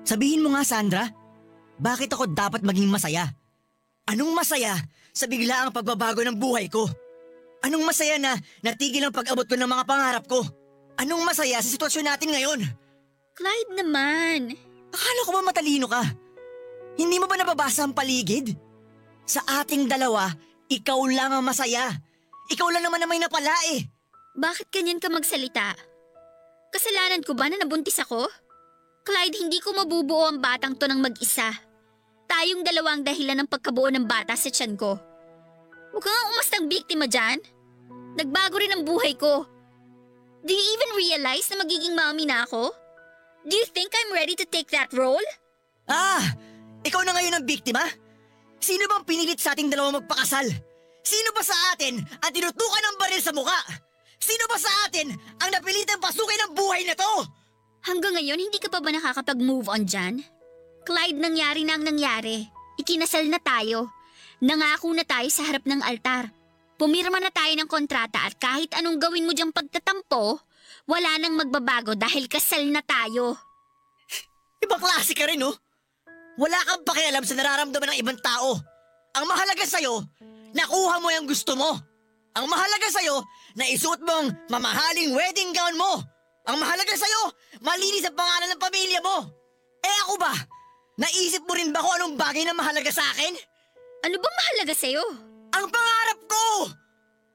Sabihin 0.03 0.43
mo 0.43 0.51
nga, 0.51 0.67
Sandra. 0.67 1.07
Bakit 1.79 2.11
ako 2.11 2.27
dapat 2.35 2.67
maging 2.67 2.91
masaya? 2.91 3.31
Anong 4.11 4.35
masaya 4.35 4.75
sa 5.15 5.23
biglaang 5.31 5.71
pagbabago 5.71 6.19
ng 6.27 6.35
buhay 6.35 6.67
ko? 6.67 6.83
Anong 7.63 7.87
masaya 7.87 8.19
na 8.19 8.35
natigil 8.59 9.07
ang 9.07 9.15
pag-abot 9.15 9.47
ko 9.47 9.55
ng 9.55 9.71
mga 9.71 9.87
pangarap 9.87 10.27
ko? 10.27 10.43
Anong 10.99 11.23
masaya 11.23 11.63
sa 11.63 11.69
sitwasyon 11.71 12.03
natin 12.03 12.35
ngayon? 12.35 12.59
Clyde 13.39 13.71
naman. 13.79 14.51
Akala 14.91 15.19
ko 15.23 15.31
ba 15.31 15.47
matalino 15.47 15.87
ka? 15.87 16.03
Hindi 16.99 17.23
mo 17.23 17.31
ba 17.31 17.39
nababasa 17.39 17.87
ang 17.87 17.95
paligid? 17.95 18.51
Sa 19.23 19.39
ating 19.63 19.87
dalawa, 19.87 20.27
ikaw 20.67 20.99
lang 21.07 21.31
ang 21.31 21.41
masaya. 21.47 21.87
Ikaw 22.51 22.67
lang 22.67 22.83
naman 22.83 22.99
na 22.99 23.07
may 23.07 23.23
napala 23.23 23.55
eh. 23.71 23.92
Bakit 24.33 24.73
ganyan 24.73 24.97
ka 24.97 25.13
magsalita? 25.13 25.77
Kasalanan 26.73 27.21
ko 27.21 27.37
ba 27.37 27.53
na 27.53 27.61
nabuntis 27.61 28.01
ako? 28.01 28.25
Clyde, 29.05 29.37
hindi 29.45 29.61
ko 29.61 29.77
mabubuo 29.77 30.25
ang 30.25 30.41
batang 30.41 30.73
to 30.73 30.89
ng 30.89 31.05
mag-isa. 31.05 31.53
Tayong 32.25 32.65
dalawang 32.65 33.05
dahilan 33.05 33.45
ng 33.45 33.51
pagkabuo 33.51 33.93
ng 33.93 34.09
bata 34.09 34.33
sa 34.33 34.49
tiyan 34.49 34.73
ko. 34.73 34.97
Huwag 35.93 36.01
ka 36.01 36.09
nga 36.09 36.23
umastang 36.33 36.65
biktima 36.65 37.05
dyan. 37.05 37.37
Nagbago 38.17 38.57
rin 38.57 38.73
ang 38.73 38.81
buhay 38.81 39.13
ko. 39.13 39.45
Do 40.41 40.49
you 40.49 40.65
even 40.65 40.97
realize 40.97 41.45
na 41.53 41.61
magiging 41.61 41.93
mommy 41.93 42.25
na 42.25 42.41
ako? 42.49 42.73
Do 43.45 43.53
you 43.53 43.69
think 43.69 43.93
I'm 43.93 44.17
ready 44.17 44.33
to 44.33 44.49
take 44.49 44.73
that 44.73 44.89
role? 44.97 45.21
Ah! 45.85 46.25
Ikaw 46.81 47.05
na 47.05 47.13
ngayon 47.13 47.37
ang 47.37 47.45
biktima? 47.45 47.85
Sino 48.57 48.89
bang 48.89 49.05
pinilit 49.05 49.37
sa 49.37 49.53
ating 49.53 49.69
dalawa 49.69 50.01
magpakasal? 50.01 50.49
Sino 51.05 51.29
ba 51.37 51.45
sa 51.45 51.53
atin 51.77 52.01
ang 52.01 52.31
tinutukan 52.33 52.81
ng 52.81 52.97
baril 52.97 53.21
sa 53.21 53.29
muka? 53.29 53.59
Sino 54.23 54.47
ba 54.47 54.55
sa 54.55 54.71
atin 54.87 55.11
ang 55.43 55.49
napilitang 55.51 55.99
pasukin 55.99 56.39
ng 56.47 56.51
buhay 56.55 56.87
na 56.87 56.95
to? 56.95 57.27
Hanggang 57.83 58.15
ngayon, 58.15 58.39
hindi 58.39 58.55
ka 58.55 58.71
pa 58.71 58.79
ba 58.79 58.87
nakakapag-move 58.87 59.67
on 59.67 59.83
dyan? 59.83 60.23
Clyde, 60.87 61.19
nangyari 61.19 61.67
na 61.67 61.75
ang 61.75 61.83
nangyari. 61.83 62.47
Ikinasal 62.79 63.27
na 63.27 63.43
tayo. 63.43 63.91
Nangako 64.39 64.95
na 64.95 65.03
tayo 65.03 65.27
sa 65.27 65.43
harap 65.43 65.67
ng 65.67 65.83
altar. 65.83 66.31
Pumirma 66.79 67.19
na 67.19 67.35
tayo 67.35 67.51
ng 67.59 67.67
kontrata 67.67 68.23
at 68.23 68.39
kahit 68.39 68.71
anong 68.79 68.95
gawin 68.95 69.27
mo 69.27 69.35
diyang 69.35 69.51
pagtatampo, 69.51 70.39
wala 70.87 71.11
nang 71.19 71.35
magbabago 71.35 71.91
dahil 71.99 72.31
kasal 72.31 72.63
na 72.71 72.79
tayo. 72.79 73.35
Ibang 74.63 74.79
klase 74.79 75.11
ka 75.11 75.27
rin, 75.27 75.43
oh. 75.43 75.55
Wala 76.39 76.57
kang 76.63 76.87
pakialam 76.87 77.27
sa 77.27 77.35
nararamdaman 77.35 77.93
ng 77.93 77.99
ibang 77.99 78.19
tao. 78.23 78.55
Ang 79.19 79.25
mahalaga 79.27 79.67
sa'yo, 79.67 80.01
nakuha 80.55 81.03
mo 81.03 81.11
yung 81.11 81.27
gusto 81.27 81.53
mo. 81.59 81.92
Ang 82.33 82.49
mahalaga 82.49 82.89
sa'yo, 82.89 83.21
naisuot 83.53 84.01
mo 84.01 84.25
ang 84.25 84.27
mamahaling 84.49 85.13
wedding 85.13 85.53
gown 85.53 85.77
mo. 85.77 86.01
Ang 86.49 86.57
mahalaga 86.57 86.97
sa'yo, 86.97 87.29
malinis 87.61 88.09
ang 88.09 88.17
pangalan 88.17 88.49
ng 88.49 88.61
pamilya 88.61 88.99
mo. 89.05 89.29
Eh 89.85 89.95
ako 90.09 90.17
ba? 90.17 90.33
Naisip 90.97 91.45
mo 91.45 91.53
rin 91.53 91.69
ba 91.69 91.85
kung 91.85 91.93
anong 91.93 92.17
bagay 92.17 92.41
na 92.41 92.57
mahalaga 92.57 92.89
sa 92.89 93.05
akin? 93.13 93.37
Ano 94.09 94.17
bang 94.17 94.37
mahalaga 94.41 94.73
sa'yo? 94.73 95.05
Ang 95.53 95.65
pangarap 95.69 96.19
ko! 96.25 96.45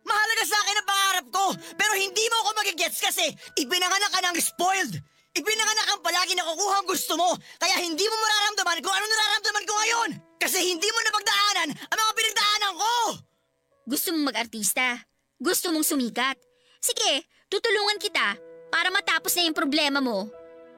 Mahalaga 0.02 0.44
sa 0.50 0.56
akin 0.66 0.76
ang 0.82 0.88
pangarap 0.90 1.26
ko, 1.30 1.44
pero 1.78 1.92
hindi 1.94 2.24
mo 2.26 2.36
ako 2.42 2.50
magigets 2.58 2.98
kasi 2.98 3.22
ipinanganak 3.54 4.10
ka 4.10 4.18
ng 4.18 4.36
spoiled. 4.42 4.98
Ipinanganak 5.38 5.94
kang 5.94 6.02
palagi 6.02 6.34
nakukuha 6.34 6.74
ang 6.82 6.88
gusto 6.90 7.14
mo, 7.14 7.38
kaya 7.62 7.78
hindi 7.86 8.02
mo 8.02 8.16
mararamdaman 8.18 8.82
kung 8.82 8.94
ano 8.98 9.06
nararamdaman 9.06 9.62
ko 9.62 9.72
ngayon. 9.78 10.10
Kasi 10.42 10.58
hindi 10.58 10.88
mo 10.90 10.98
napagdaanan 11.06 11.68
ang 11.70 11.98
mga 12.02 12.12
pinagdaanan 12.18 12.74
ko! 12.74 12.94
Gusto 13.88 14.12
mong 14.12 14.28
mag-artista? 14.28 15.00
Gusto 15.40 15.72
mong 15.72 15.80
sumikat? 15.80 16.36
Sige, 16.76 17.24
tutulungan 17.48 17.96
kita 17.96 18.36
para 18.68 18.92
matapos 18.92 19.32
na 19.32 19.48
yung 19.48 19.56
problema 19.56 20.04
mo. 20.04 20.28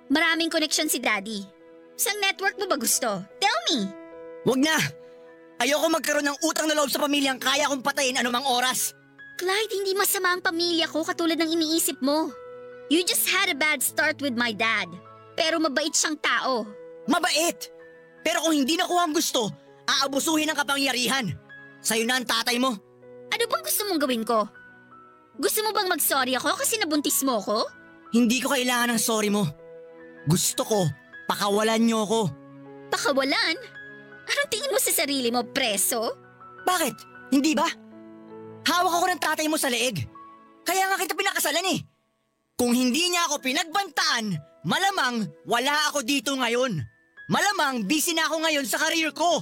Maraming 0.06 0.46
connection 0.46 0.86
si 0.86 1.02
Daddy. 1.02 1.42
Sang 1.98 2.22
network 2.22 2.54
mo 2.54 2.70
ba 2.70 2.78
gusto? 2.78 3.18
Tell 3.42 3.58
me! 3.66 3.90
Wag 4.46 4.62
na! 4.62 4.78
Ayoko 5.58 5.90
magkaroon 5.90 6.22
ng 6.22 6.38
utang 6.46 6.70
na 6.70 6.78
loob 6.78 6.86
sa 6.86 7.02
pamilyang 7.02 7.42
kaya 7.42 7.66
kong 7.66 7.82
patayin 7.82 8.14
anumang 8.14 8.46
oras. 8.46 8.94
Clyde, 9.42 9.74
hindi 9.74 9.90
masama 9.98 10.30
ang 10.30 10.42
pamilya 10.46 10.86
ko 10.86 11.02
katulad 11.02 11.34
ng 11.34 11.50
iniisip 11.50 11.98
mo. 11.98 12.30
You 12.94 13.02
just 13.02 13.26
had 13.26 13.50
a 13.50 13.58
bad 13.58 13.82
start 13.82 14.22
with 14.22 14.38
my 14.38 14.54
dad. 14.54 14.86
Pero 15.34 15.58
mabait 15.58 15.90
siyang 15.90 16.14
tao. 16.22 16.62
Mabait! 17.10 17.58
Pero 18.22 18.46
kung 18.46 18.54
hindi 18.54 18.78
nakuha 18.78 19.02
ang 19.02 19.18
gusto, 19.18 19.50
aabusuhin 19.90 20.46
ang 20.46 20.58
kapangyarihan. 20.62 21.26
Sa'yo 21.82 22.06
na 22.06 22.22
ang 22.22 22.26
tatay 22.28 22.54
mo. 22.62 22.89
Ano 23.30 23.44
bang 23.46 23.64
gusto 23.64 23.82
mong 23.86 24.00
gawin 24.02 24.24
ko? 24.26 24.46
Gusto 25.40 25.64
mo 25.64 25.70
bang 25.72 25.88
mag-sorry 25.88 26.34
ako 26.36 26.58
kasi 26.58 26.76
nabuntis 26.76 27.22
mo 27.22 27.40
ko? 27.40 27.64
Hindi 28.10 28.42
ko 28.42 28.50
kailangan 28.52 28.94
ng 28.94 29.00
sorry 29.00 29.30
mo. 29.30 29.46
Gusto 30.26 30.66
ko, 30.66 30.80
pakawalan 31.30 31.80
niyo 31.80 32.02
ako. 32.04 32.20
Pakawalan? 32.90 33.56
Anong 34.26 34.50
tingin 34.50 34.74
mo 34.74 34.78
sa 34.82 34.92
sarili 34.92 35.30
mo, 35.30 35.46
preso? 35.46 36.18
Bakit? 36.66 36.96
Hindi 37.30 37.54
ba? 37.54 37.66
Hawak 38.66 38.94
ako 39.00 39.06
ng 39.08 39.22
tatay 39.22 39.46
mo 39.48 39.56
sa 39.56 39.70
leeg. 39.70 40.04
Kaya 40.66 40.90
nga 40.90 41.00
kita 41.00 41.14
pinakasalan 41.16 41.72
eh. 41.72 41.80
Kung 42.58 42.76
hindi 42.76 43.08
niya 43.08 43.24
ako 43.30 43.40
pinagbantaan, 43.40 44.36
malamang 44.68 45.24
wala 45.48 45.88
ako 45.88 46.04
dito 46.04 46.36
ngayon. 46.36 46.76
Malamang 47.30 47.86
busy 47.86 48.12
na 48.12 48.28
ako 48.28 48.44
ngayon 48.44 48.66
sa 48.66 48.76
karir 48.76 49.14
ko. 49.16 49.40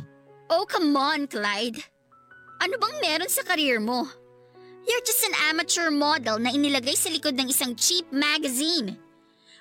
Oh, 0.53 0.64
come 0.68 0.94
on, 0.94 1.27
Clyde. 1.27 1.83
Ano 2.58 2.74
bang 2.74 2.96
meron 2.98 3.30
sa 3.30 3.46
career 3.46 3.78
mo? 3.78 4.02
You're 4.82 5.04
just 5.06 5.22
an 5.30 5.36
amateur 5.46 5.94
model 5.94 6.42
na 6.42 6.50
inilagay 6.50 6.98
sa 6.98 7.06
likod 7.06 7.38
ng 7.38 7.54
isang 7.54 7.78
cheap 7.78 8.10
magazine. 8.10 8.98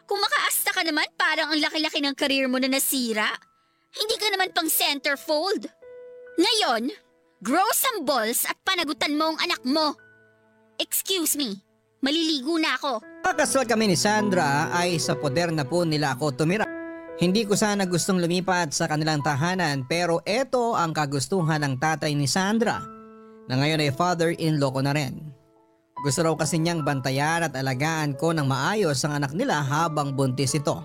Kung 0.09 0.17
makaasta 0.17 0.73
ka 0.73 0.81
naman, 0.81 1.05
parang 1.13 1.53
ang 1.53 1.59
laki-laki 1.61 2.01
ng 2.01 2.15
career 2.17 2.49
mo 2.49 2.57
na 2.57 2.71
nasira. 2.71 3.27
Hindi 3.93 4.15
ka 4.17 4.27
naman 4.33 4.49
pang 4.55 4.71
centerfold. 4.71 5.67
Ngayon, 6.41 6.89
grow 7.43 7.67
some 7.75 8.01
balls 8.07 8.47
at 8.49 8.57
panagutan 8.65 9.13
mo 9.13 9.35
ang 9.35 9.37
anak 9.45 9.61
mo. 9.67 9.93
Excuse 10.81 11.37
me, 11.37 11.59
maliligo 12.01 12.55
na 12.57 12.81
ako. 12.81 13.03
Pakasal 13.21 13.67
kami 13.69 13.93
ni 13.93 13.97
Sandra 13.99 14.73
ay 14.73 14.97
sa 14.97 15.13
poder 15.13 15.53
na 15.53 15.67
po 15.67 15.85
nila 15.85 16.15
ako 16.17 16.33
tumira. 16.33 16.76
Hindi 17.17 17.49
ko 17.49 17.57
sana 17.57 17.89
gustong 17.89 18.21
lumipat 18.21 18.77
sa 18.77 18.85
kanilang 18.85 19.25
tahanan 19.25 19.89
pero 19.89 20.21
eto 20.21 20.77
ang 20.77 20.93
kagustuhan 20.93 21.65
ng 21.65 21.81
tatay 21.81 22.13
ni 22.13 22.29
Sandra 22.29 22.77
na 23.49 23.57
ngayon 23.57 23.81
ay 23.81 23.89
father-in-law 23.89 24.69
ko 24.69 24.85
na 24.85 24.93
rin. 24.93 25.33
Gusto 26.05 26.21
raw 26.21 26.37
kasi 26.37 26.61
niyang 26.61 26.85
bantayan 26.85 27.41
at 27.41 27.57
alagaan 27.57 28.13
ko 28.13 28.37
ng 28.37 28.45
maayos 28.45 29.01
ang 29.01 29.17
anak 29.17 29.33
nila 29.33 29.65
habang 29.65 30.13
buntis 30.13 30.53
ito. 30.53 30.77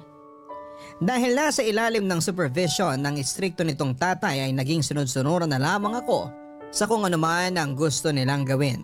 Dahil 1.05 1.37
nasa 1.37 1.61
ilalim 1.61 2.09
ng 2.09 2.25
supervision 2.25 2.97
ng 2.97 3.21
istrikto 3.21 3.61
nitong 3.61 3.93
tatay 4.01 4.49
ay 4.49 4.57
naging 4.57 4.81
sunod-sunuran 4.81 5.53
na 5.53 5.61
lamang 5.61 6.01
ako 6.01 6.33
sa 6.73 6.89
kung 6.89 7.05
ano 7.05 7.21
man 7.21 7.61
ang 7.61 7.77
gusto 7.77 8.09
nilang 8.09 8.49
gawin. 8.49 8.81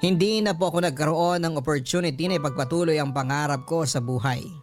Hindi 0.00 0.40
na 0.40 0.56
po 0.56 0.72
ako 0.72 0.88
nagkaroon 0.88 1.44
ng 1.44 1.60
opportunity 1.60 2.32
na 2.32 2.40
ipagpatuloy 2.40 2.96
ang 2.96 3.12
pangarap 3.12 3.68
ko 3.68 3.84
sa 3.84 4.00
buhay. 4.00 4.61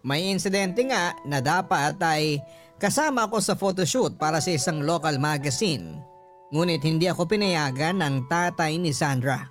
May 0.00 0.32
insidente 0.32 0.80
nga 0.88 1.12
na 1.28 1.44
dapat 1.44 2.00
ay 2.00 2.40
kasama 2.80 3.28
ako 3.28 3.36
sa 3.44 3.52
photoshoot 3.52 4.16
para 4.16 4.40
sa 4.40 4.48
isang 4.48 4.80
local 4.80 5.20
magazine. 5.20 6.00
Ngunit 6.50 6.82
hindi 6.82 7.06
ako 7.06 7.28
pinayagan 7.28 8.00
ng 8.00 8.26
tatay 8.26 8.80
ni 8.80 8.90
Sandra. 8.96 9.46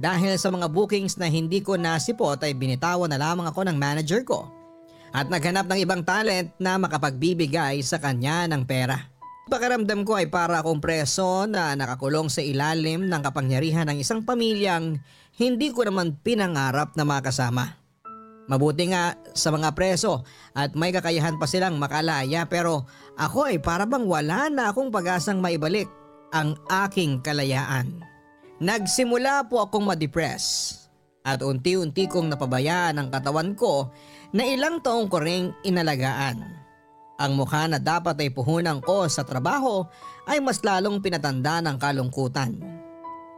Dahil 0.00 0.40
sa 0.40 0.48
mga 0.48 0.72
bookings 0.72 1.20
na 1.20 1.28
hindi 1.28 1.60
ko 1.60 1.76
nasipot 1.76 2.40
ay 2.40 2.56
binitawan 2.56 3.12
na 3.12 3.20
lamang 3.20 3.52
ako 3.52 3.68
ng 3.68 3.76
manager 3.76 4.24
ko 4.24 4.48
at 5.12 5.28
naghanap 5.28 5.68
ng 5.68 5.78
ibang 5.84 6.02
talent 6.06 6.56
na 6.56 6.80
makapagbibigay 6.80 7.84
sa 7.84 8.00
kanya 8.00 8.48
ng 8.48 8.64
pera. 8.64 8.96
Pakiramdam 9.50 10.06
ko 10.06 10.14
ay 10.14 10.30
para 10.30 10.62
akong 10.62 10.78
preso 10.78 11.44
na 11.50 11.74
nakakulong 11.74 12.30
sa 12.30 12.38
ilalim 12.38 13.10
ng 13.10 13.20
kapangyarihan 13.20 13.84
ng 13.90 13.98
isang 13.98 14.22
pamilyang 14.22 15.02
hindi 15.36 15.74
ko 15.74 15.82
naman 15.84 16.14
pinangarap 16.22 16.94
na 16.94 17.02
makasama. 17.02 17.79
Mabuti 18.50 18.90
nga 18.90 19.14
sa 19.30 19.54
mga 19.54 19.78
preso 19.78 20.26
at 20.58 20.74
may 20.74 20.90
kakayahan 20.90 21.38
pa 21.38 21.46
silang 21.46 21.78
makalaya 21.78 22.50
pero 22.50 22.82
ako 23.14 23.46
ay 23.46 23.62
para 23.62 23.86
bang 23.86 24.02
wala 24.02 24.50
na 24.50 24.74
akong 24.74 24.90
pag-asang 24.90 25.38
maibalik 25.38 25.86
ang 26.34 26.58
aking 26.66 27.22
kalayaan. 27.22 28.02
Nagsimula 28.58 29.46
po 29.46 29.62
akong 29.62 29.86
ma-depress 29.86 30.74
at 31.22 31.46
unti-unti 31.46 32.10
kong 32.10 32.26
napabayaan 32.26 32.98
ang 32.98 33.08
katawan 33.14 33.54
ko 33.54 33.94
na 34.34 34.42
ilang 34.42 34.82
taong 34.82 35.06
ko 35.06 35.22
ring 35.22 35.54
inalagaan. 35.62 36.42
Ang 37.22 37.38
mukha 37.38 37.70
na 37.70 37.78
dapat 37.78 38.18
ay 38.18 38.34
puhunan 38.34 38.82
ko 38.82 39.06
sa 39.06 39.22
trabaho 39.22 39.86
ay 40.26 40.42
mas 40.42 40.58
lalong 40.66 40.98
pinatanda 40.98 41.62
ng 41.62 41.78
kalungkutan. 41.78 42.58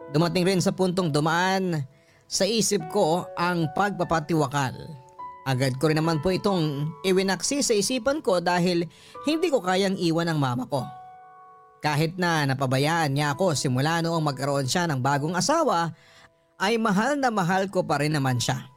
Dumating 0.09 0.49
rin 0.49 0.61
sa 0.65 0.73
puntong 0.73 1.13
dumaan 1.13 1.85
sa 2.33 2.49
isip 2.49 2.81
ko 2.89 3.29
ang 3.37 3.69
pagpapatiwakal. 3.77 5.02
Agad 5.43 5.75
ko 5.83 5.91
rin 5.91 5.99
naman 5.99 6.23
po 6.23 6.31
itong 6.31 6.95
iwinaksi 7.03 7.67
sa 7.67 7.75
isipan 7.75 8.23
ko 8.23 8.39
dahil 8.39 8.87
hindi 9.27 9.51
ko 9.51 9.59
kayang 9.59 9.99
iwan 9.99 10.31
ang 10.31 10.39
mama 10.39 10.71
ko. 10.71 10.87
Kahit 11.83 12.15
na 12.15 12.47
napabayaan 12.47 13.11
niya 13.11 13.35
ako 13.35 13.59
simula 13.59 13.99
noong 13.99 14.23
magkaroon 14.23 14.71
siya 14.71 14.87
ng 14.87 15.03
bagong 15.03 15.35
asawa, 15.35 15.91
ay 16.63 16.79
mahal 16.79 17.19
na 17.19 17.35
mahal 17.35 17.67
ko 17.67 17.83
pa 17.83 17.99
rin 17.99 18.15
naman 18.15 18.39
siya. 18.39 18.71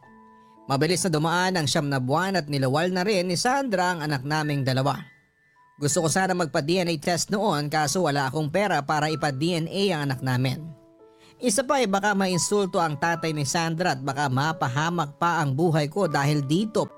Mabilis 0.65 1.05
na 1.05 1.13
dumaan 1.13 1.53
ang 1.53 1.69
siyam 1.69 1.85
na 1.85 2.01
buwan 2.01 2.41
at 2.41 2.49
nilawal 2.49 2.89
na 2.89 3.05
rin 3.05 3.29
ni 3.29 3.37
Sandra 3.37 3.93
ang 3.93 4.01
anak 4.01 4.25
naming 4.25 4.65
dalawa. 4.65 4.97
Gusto 5.77 6.01
ko 6.01 6.09
sana 6.09 6.33
magpa-DNA 6.33 6.97
test 6.97 7.29
noon 7.29 7.69
kaso 7.69 8.01
wala 8.01 8.33
akong 8.33 8.49
pera 8.49 8.81
para 8.81 9.13
ipa-DNA 9.13 9.93
ang 9.93 10.09
anak 10.09 10.25
namin. 10.25 10.84
Isa 11.45 11.61
pa 11.61 11.77
ay 11.77 11.85
baka 11.85 12.17
mainsulto 12.17 12.81
ang 12.81 12.97
tatay 12.97 13.29
ni 13.29 13.45
Sandra 13.45 13.93
at 13.93 14.01
baka 14.01 14.25
mapahamak 14.33 15.21
pa 15.21 15.45
ang 15.45 15.53
buhay 15.53 15.85
ko 15.93 16.09
dahil 16.09 16.41
dito. 16.41 16.89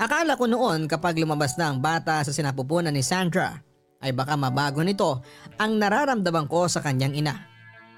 Akala 0.00 0.32
ko 0.40 0.48
noon 0.48 0.88
kapag 0.88 1.20
lumabas 1.20 1.60
na 1.60 1.68
ang 1.68 1.76
bata 1.76 2.24
sa 2.24 2.32
sinapupunan 2.32 2.88
ni 2.88 3.04
Sandra 3.04 3.52
ay 4.00 4.16
baka 4.16 4.32
mabago 4.32 4.80
nito 4.80 5.20
ang 5.60 5.76
nararamdaman 5.76 6.48
ko 6.48 6.72
sa 6.72 6.80
kanyang 6.80 7.20
ina. 7.20 7.36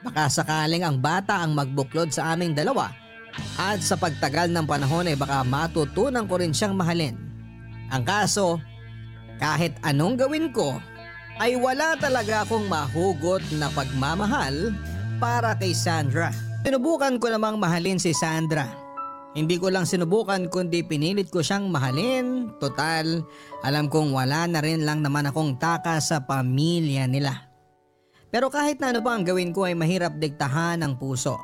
Baka 0.02 0.26
sakaling 0.26 0.82
ang 0.82 0.98
bata 0.98 1.38
ang 1.38 1.54
magbuklod 1.54 2.10
sa 2.10 2.34
aming 2.34 2.58
dalawa 2.58 2.90
at 3.54 3.78
sa 3.78 3.94
pagtagal 3.94 4.50
ng 4.50 4.66
panahon 4.66 5.06
ay 5.06 5.14
baka 5.14 5.46
matutunan 5.46 6.26
ko 6.26 6.42
rin 6.42 6.50
siyang 6.50 6.74
mahalin. 6.74 7.14
Ang 7.94 8.02
kaso, 8.02 8.58
kahit 9.38 9.78
anong 9.86 10.18
gawin 10.18 10.50
ko 10.50 10.74
ay 11.38 11.54
wala 11.54 11.94
talaga 12.02 12.42
akong 12.42 12.66
mahugot 12.66 13.46
na 13.62 13.70
pagmamahal 13.70 14.74
para 15.18 15.54
kay 15.58 15.74
Sandra. 15.74 16.30
Sinubukan 16.64 17.20
ko 17.20 17.28
namang 17.28 17.60
mahalin 17.60 18.00
si 18.00 18.16
Sandra. 18.16 18.66
Hindi 19.34 19.58
ko 19.58 19.66
lang 19.66 19.82
sinubukan 19.82 20.46
kundi 20.46 20.86
pinilit 20.86 21.28
ko 21.28 21.42
siyang 21.42 21.66
mahalin. 21.66 22.54
Total, 22.62 23.22
alam 23.66 23.90
kong 23.90 24.14
wala 24.14 24.46
na 24.46 24.62
rin 24.62 24.86
lang 24.86 25.02
naman 25.02 25.26
akong 25.26 25.58
taka 25.58 25.98
sa 25.98 26.22
pamilya 26.22 27.10
nila. 27.10 27.50
Pero 28.30 28.50
kahit 28.50 28.78
na 28.78 28.94
ano 28.94 29.02
pa 29.02 29.14
ang 29.14 29.26
gawin 29.26 29.50
ko 29.50 29.66
ay 29.66 29.74
mahirap 29.74 30.18
diktahan 30.18 30.82
ang 30.82 30.94
puso. 30.98 31.38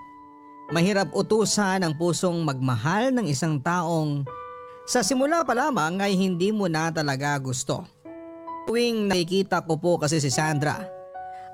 Mahirap 0.70 1.11
utusan 1.11 1.83
ang 1.83 1.98
pusong 1.98 2.46
magmahal 2.46 3.11
ng 3.11 3.26
isang 3.26 3.59
taong 3.59 4.22
sa 4.87 5.02
simula 5.02 5.42
pa 5.42 5.54
lamang 5.54 5.98
ay 5.98 6.14
hindi 6.14 6.54
mo 6.54 6.70
na 6.70 6.90
talaga 6.90 7.38
gusto. 7.42 7.87
Tuwing 8.66 9.11
nakikita 9.11 9.66
ko 9.66 9.78
po 9.78 9.98
kasi 9.98 10.22
si 10.22 10.30
Sandra, 10.30 10.99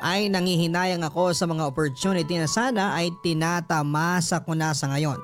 ay 0.00 0.28
nangihinayang 0.28 1.04
ako 1.04 1.32
sa 1.32 1.48
mga 1.48 1.64
opportunity 1.64 2.36
na 2.36 2.48
sana 2.48 2.92
ay 2.96 3.08
tinatamasa 3.24 4.44
ko 4.44 4.52
na 4.52 4.76
sa 4.76 4.92
ngayon. 4.92 5.20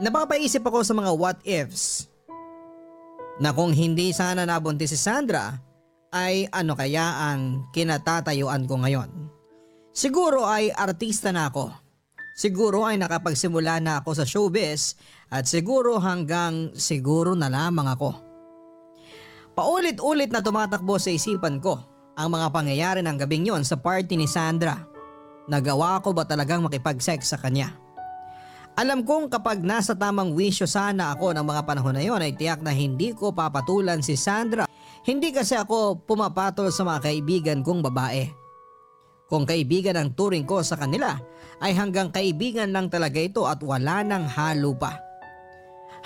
Napapaisip 0.00 0.64
ako 0.64 0.84
sa 0.84 0.92
mga 0.96 1.10
what 1.16 1.38
ifs 1.44 2.08
na 3.40 3.52
kung 3.52 3.72
hindi 3.72 4.12
sana 4.12 4.48
nabuntis 4.48 4.92
si 4.92 4.98
Sandra 5.00 5.56
ay 6.12 6.48
ano 6.52 6.72
kaya 6.76 7.32
ang 7.32 7.68
kinatatayuan 7.72 8.64
ko 8.64 8.80
ngayon. 8.80 9.10
Siguro 9.96 10.44
ay 10.44 10.72
artista 10.72 11.32
na 11.32 11.48
ako. 11.48 11.72
Siguro 12.36 12.84
ay 12.84 13.00
nakapagsimula 13.00 13.80
na 13.80 14.04
ako 14.04 14.10
sa 14.12 14.28
showbiz 14.28 15.00
at 15.32 15.48
siguro 15.48 15.96
hanggang 15.96 16.76
siguro 16.76 17.32
na 17.32 17.48
lamang 17.48 17.88
ako. 17.88 18.12
Paulit-ulit 19.56 20.28
na 20.28 20.44
tumatakbo 20.44 21.00
sa 21.00 21.08
isipan 21.08 21.64
ko 21.64 21.95
ang 22.16 22.32
mga 22.32 22.48
pangyayari 22.48 23.00
ng 23.04 23.16
gabing 23.20 23.52
yon 23.52 23.62
sa 23.62 23.76
party 23.76 24.16
ni 24.16 24.24
Sandra. 24.24 24.80
Nagawa 25.46 26.00
ko 26.00 26.16
ba 26.16 26.24
talagang 26.24 26.64
makipag-sex 26.64 27.28
sa 27.28 27.38
kanya? 27.38 27.76
Alam 28.76 29.04
kong 29.04 29.28
kapag 29.28 29.60
nasa 29.60 29.92
tamang 29.96 30.32
wisyo 30.32 30.68
sana 30.68 31.12
ako 31.12 31.36
ng 31.36 31.44
mga 31.44 31.62
panahon 31.64 31.96
na 31.96 32.04
yon 32.04 32.20
ay 32.20 32.32
tiyak 32.32 32.60
na 32.64 32.72
hindi 32.72 33.12
ko 33.12 33.32
papatulan 33.32 34.00
si 34.00 34.16
Sandra. 34.16 34.64
Hindi 35.04 35.30
kasi 35.30 35.54
ako 35.54 36.02
pumapatol 36.08 36.72
sa 36.72 36.82
mga 36.82 37.08
kaibigan 37.08 37.60
kong 37.60 37.84
babae. 37.84 38.26
Kung 39.28 39.44
kaibigan 39.44 39.96
ang 39.96 40.12
turing 40.16 40.44
ko 40.48 40.60
sa 40.60 40.76
kanila 40.76 41.16
ay 41.60 41.72
hanggang 41.72 42.10
kaibigan 42.12 42.72
lang 42.72 42.88
talaga 42.88 43.20
ito 43.20 43.44
at 43.44 43.60
wala 43.60 44.02
nang 44.02 44.24
halo 44.28 44.72
pa. 44.76 44.98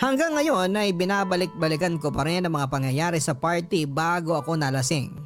Hanggang 0.01 0.33
ngayon 0.33 0.73
ay 0.81 0.97
binabalik-balikan 0.97 2.01
ko 2.01 2.09
pa 2.09 2.25
rin 2.25 2.49
ang 2.49 2.57
mga 2.57 2.73
pangyayari 2.73 3.21
sa 3.21 3.37
party 3.37 3.85
bago 3.85 4.33
ako 4.33 4.57
nalasing. 4.57 5.20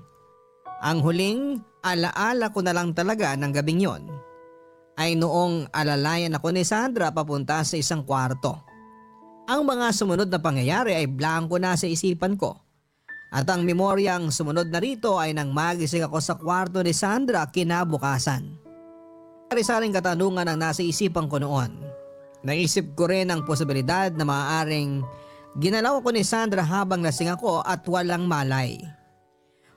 Ang 0.83 0.99
huling 1.05 1.63
alaala 1.85 2.51
ko 2.51 2.65
na 2.65 2.75
lang 2.75 2.97
talaga 2.97 3.37
ng 3.37 3.53
gabing 3.53 3.85
yon 3.85 4.03
ay 4.95 5.19
noong 5.19 5.75
alalayan 5.75 6.39
ako 6.39 6.55
ni 6.55 6.63
Sandra 6.63 7.11
papunta 7.11 7.63
sa 7.67 7.75
isang 7.75 8.07
kwarto. 8.07 8.63
Ang 9.45 9.67
mga 9.69 9.93
sumunod 9.93 10.31
na 10.31 10.41
pangyayari 10.41 10.97
ay 10.97 11.11
blanco 11.11 11.61
na 11.61 11.77
sa 11.77 11.85
isipan 11.85 12.39
ko. 12.39 12.57
At 13.35 13.51
ang 13.51 13.67
memoryang 13.67 14.31
sumunod 14.31 14.71
na 14.71 14.79
rito 14.79 15.19
ay 15.19 15.35
nang 15.35 15.51
magising 15.51 16.07
ako 16.07 16.23
sa 16.23 16.39
kwarto 16.39 16.79
ni 16.81 16.95
Sandra 16.95 17.43
kinabukasan. 17.51 18.47
Sari-saring 19.51 19.91
katanungan 19.91 20.47
ang 20.47 20.59
nasa 20.63 20.87
isipan 20.87 21.27
ko 21.27 21.43
noon. 21.43 21.75
Naisip 22.47 22.95
ko 22.95 23.11
rin 23.11 23.35
ang 23.35 23.43
posibilidad 23.43 24.15
na 24.15 24.23
maaaring 24.23 25.03
ginalaw 25.59 25.99
ko 26.01 26.15
ni 26.15 26.23
Sandra 26.23 26.63
habang 26.63 27.03
lasing 27.03 27.35
ako 27.35 27.67
at 27.67 27.83
walang 27.91 28.31
malay. 28.31 28.79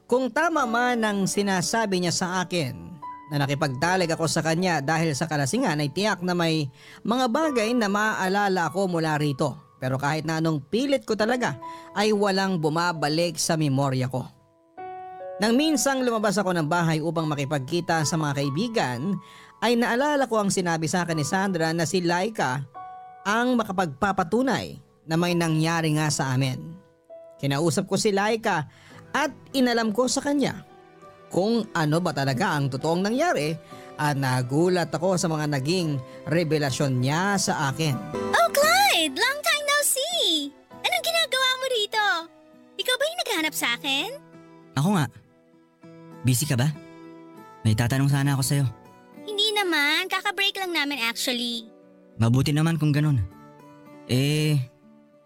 Kung 0.08 0.32
tama 0.32 0.64
man 0.64 1.04
ang 1.04 1.28
sinasabi 1.28 2.00
niya 2.00 2.16
sa 2.16 2.28
akin 2.40 2.96
na 3.28 3.44
nakipagtalig 3.44 4.08
ako 4.08 4.24
sa 4.32 4.40
kanya 4.40 4.80
dahil 4.80 5.12
sa 5.12 5.28
kalasingan 5.28 5.84
ay 5.84 5.92
tiyak 5.92 6.24
na 6.24 6.32
may 6.32 6.72
mga 7.04 7.28
bagay 7.28 7.76
na 7.76 7.92
maaalala 7.92 8.72
ako 8.72 8.88
mula 8.88 9.20
rito. 9.20 9.76
Pero 9.84 10.00
kahit 10.00 10.24
na 10.24 10.40
anong 10.40 10.64
pilit 10.72 11.04
ko 11.04 11.20
talaga 11.20 11.60
ay 11.92 12.16
walang 12.16 12.56
bumabalik 12.56 13.36
sa 13.36 13.60
memorya 13.60 14.08
ko. 14.08 14.24
Nang 15.44 15.54
minsang 15.60 16.02
lumabas 16.02 16.40
ako 16.40 16.56
ng 16.56 16.66
bahay 16.72 17.04
upang 17.04 17.28
makipagkita 17.28 18.02
sa 18.08 18.16
mga 18.16 18.42
kaibigan 18.42 19.20
ay 19.60 19.76
naalala 19.76 20.26
ko 20.26 20.40
ang 20.40 20.50
sinabi 20.50 20.88
sa 20.88 21.04
akin 21.04 21.20
ni 21.20 21.28
Sandra 21.28 21.76
na 21.76 21.84
si 21.84 22.00
Laika 22.00 22.64
ang 23.28 23.60
makapagpapatunay 23.60 24.80
na 25.04 25.20
may 25.20 25.36
nangyari 25.36 25.94
nga 26.00 26.08
sa 26.08 26.32
amin. 26.32 26.80
Kinausap 27.38 27.86
ko 27.86 28.00
si 28.02 28.10
Laika 28.10 28.66
at 29.18 29.34
inalam 29.58 29.90
ko 29.90 30.06
sa 30.06 30.22
kanya 30.22 30.62
kung 31.34 31.66
ano 31.74 31.98
ba 31.98 32.14
talaga 32.14 32.54
ang 32.54 32.70
totoong 32.70 33.02
nangyari 33.10 33.58
at 33.98 34.14
nagulat 34.14 34.94
ako 34.94 35.18
sa 35.18 35.26
mga 35.26 35.58
naging 35.58 35.98
revelasyon 36.30 37.02
niya 37.02 37.36
sa 37.42 37.74
akin. 37.74 37.98
Oh, 38.14 38.50
Clyde! 38.54 39.18
Long 39.18 39.40
time 39.42 39.64
no 39.66 39.78
see! 39.82 40.54
Anong 40.70 41.04
ginagawa 41.04 41.50
mo 41.58 41.66
rito? 41.74 42.06
Ikaw 42.78 42.96
ba 42.96 43.04
yung 43.10 43.20
naghahanap 43.26 43.56
sa 43.58 43.68
akin? 43.74 44.10
Ako 44.78 44.90
nga. 44.94 45.06
Busy 46.22 46.46
ka 46.46 46.54
ba? 46.54 46.70
May 47.66 47.74
tatanong 47.74 48.14
sana 48.14 48.38
ako 48.38 48.44
sa'yo. 48.46 48.66
Hindi 49.26 49.52
naman. 49.52 50.08
Kaka-break 50.08 50.56
lang 50.62 50.72
namin 50.78 51.02
actually. 51.04 51.68
Mabuti 52.22 52.54
naman 52.54 52.78
kung 52.78 52.94
ganun. 52.94 53.20
Eh, 54.08 54.56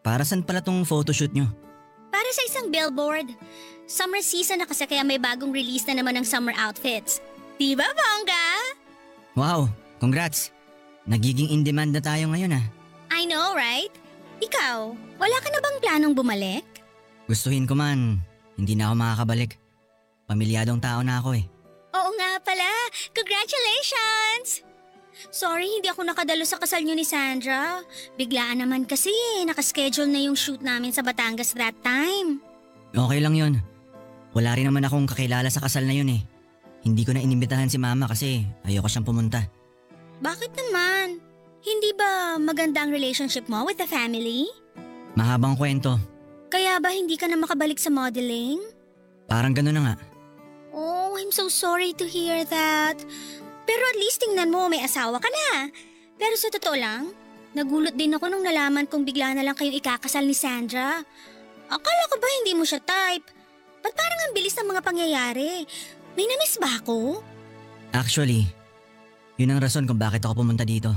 para 0.02 0.26
saan 0.26 0.42
pala 0.42 0.64
tong 0.64 0.82
photoshoot 0.88 1.36
nyo? 1.36 1.46
Para 2.10 2.28
sa 2.34 2.42
isang 2.48 2.74
billboard. 2.74 3.30
Summer 3.92 4.24
season 4.24 4.64
na 4.64 4.68
kasi 4.72 4.88
kaya 4.88 5.04
may 5.04 5.20
bagong 5.20 5.52
release 5.52 5.84
na 5.84 6.00
naman 6.00 6.16
ng 6.16 6.24
summer 6.24 6.56
outfits. 6.56 7.20
Di 7.60 7.76
ba, 7.76 7.84
bongga? 7.92 8.48
Wow, 9.36 9.68
congrats. 10.00 10.56
Nagiging 11.04 11.52
in 11.52 11.68
demand 11.68 11.92
na 11.92 12.00
tayo 12.00 12.32
ngayon 12.32 12.56
ah. 12.56 12.66
I 13.12 13.28
know, 13.28 13.52
right? 13.52 13.92
Ikaw, 14.40 14.96
wala 15.20 15.38
ka 15.44 15.48
na 15.52 15.60
bang 15.60 15.78
planong 15.84 16.16
bumalik? 16.16 16.64
Gustuhin 17.28 17.68
ko 17.68 17.76
man, 17.76 18.24
hindi 18.56 18.80
na 18.80 18.88
ako 18.88 18.96
makakabalik. 18.96 19.60
Pamilyadong 20.24 20.80
tao 20.80 21.04
na 21.04 21.20
ako 21.20 21.36
eh. 21.36 21.44
Oo 21.92 22.10
nga 22.16 22.40
pala. 22.40 22.72
Congratulations! 23.12 24.64
Sorry, 25.36 25.68
hindi 25.68 25.92
ako 25.92 26.08
nakadalo 26.08 26.48
sa 26.48 26.56
kasal 26.56 26.80
niyo 26.88 26.96
ni 26.96 27.04
Sandra. 27.04 27.84
Biglaan 28.16 28.64
naman 28.64 28.88
kasi 28.88 29.12
eh. 29.12 29.44
Nakaschedule 29.44 30.08
na 30.08 30.24
yung 30.32 30.40
shoot 30.40 30.64
namin 30.64 30.96
sa 30.96 31.04
Batangas 31.04 31.52
that 31.60 31.76
time. 31.84 32.40
Okay 32.96 33.20
lang 33.20 33.36
yon. 33.36 33.60
Wala 34.32 34.56
rin 34.56 34.68
naman 34.68 34.88
akong 34.88 35.08
kakilala 35.12 35.52
sa 35.52 35.60
kasal 35.60 35.84
na 35.84 35.96
yun 35.96 36.08
eh. 36.08 36.22
Hindi 36.82 37.04
ko 37.06 37.14
na 37.14 37.22
inimbitahan 37.22 37.70
si 37.70 37.78
mama 37.78 38.08
kasi 38.08 38.48
ayoko 38.66 38.88
siyang 38.88 39.06
pumunta. 39.06 39.44
Bakit 40.24 40.52
naman? 40.56 41.22
Hindi 41.62 41.94
ba 41.94 42.42
maganda 42.42 42.82
ang 42.82 42.90
relationship 42.90 43.46
mo 43.46 43.68
with 43.68 43.78
the 43.78 43.86
family? 43.86 44.50
Mahabang 45.14 45.60
kwento. 45.60 46.00
Kaya 46.50 46.82
ba 46.82 46.90
hindi 46.90 47.20
ka 47.20 47.30
na 47.30 47.38
makabalik 47.38 47.78
sa 47.78 47.94
modeling? 47.94 48.58
Parang 49.30 49.54
gano'n 49.54 49.76
na 49.78 49.82
nga. 49.88 49.96
Oh, 50.74 51.14
I'm 51.20 51.30
so 51.30 51.52
sorry 51.52 51.94
to 52.00 52.08
hear 52.08 52.44
that. 52.48 52.98
Pero 53.68 53.84
at 53.88 53.98
least 54.00 54.24
tingnan 54.24 54.52
mo, 54.52 54.68
may 54.68 54.82
asawa 54.84 55.22
ka 55.22 55.30
na. 55.30 55.70
Pero 56.18 56.34
sa 56.36 56.50
totoo 56.50 56.76
lang, 56.76 57.14
nagulat 57.56 57.96
din 57.96 58.16
ako 58.16 58.26
nung 58.28 58.44
nalaman 58.44 58.88
kong 58.88 59.06
bigla 59.06 59.36
na 59.36 59.46
lang 59.46 59.56
kayong 59.56 59.78
ikakasal 59.80 60.26
ni 60.26 60.36
Sandra. 60.36 61.00
Akala 61.72 62.04
ko 62.12 62.16
ba 62.20 62.28
hindi 62.42 62.58
mo 62.58 62.68
siya 62.68 62.82
type? 62.84 63.41
Ba't 63.82 63.94
parang 63.98 64.20
ang 64.26 64.34
bilis 64.38 64.56
ng 64.58 64.70
mga 64.70 64.82
pangyayari? 64.86 65.66
May 66.14 66.26
namiss 66.30 66.58
ba 66.62 66.80
ako? 66.82 67.22
Actually, 67.92 68.48
yun 69.36 69.52
ang 69.52 69.60
rason 69.60 69.90
kung 69.90 70.00
bakit 70.00 70.24
ako 70.24 70.46
pumunta 70.46 70.64
dito. 70.64 70.94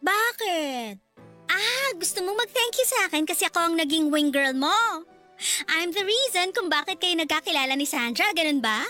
Bakit? 0.00 0.94
Ah, 1.50 1.90
gusto 1.98 2.24
mo 2.24 2.32
mag-thank 2.38 2.74
you 2.78 2.86
sa 2.88 3.10
akin 3.10 3.26
kasi 3.26 3.44
ako 3.46 3.58
ang 3.60 3.74
naging 3.76 4.08
wing 4.08 4.30
girl 4.30 4.54
mo. 4.54 5.02
I'm 5.66 5.90
the 5.90 6.06
reason 6.06 6.54
kung 6.54 6.70
bakit 6.70 7.02
kayo 7.02 7.18
nagkakilala 7.18 7.74
ni 7.74 7.82
Sandra, 7.84 8.30
ganun 8.32 8.62
ba? 8.62 8.86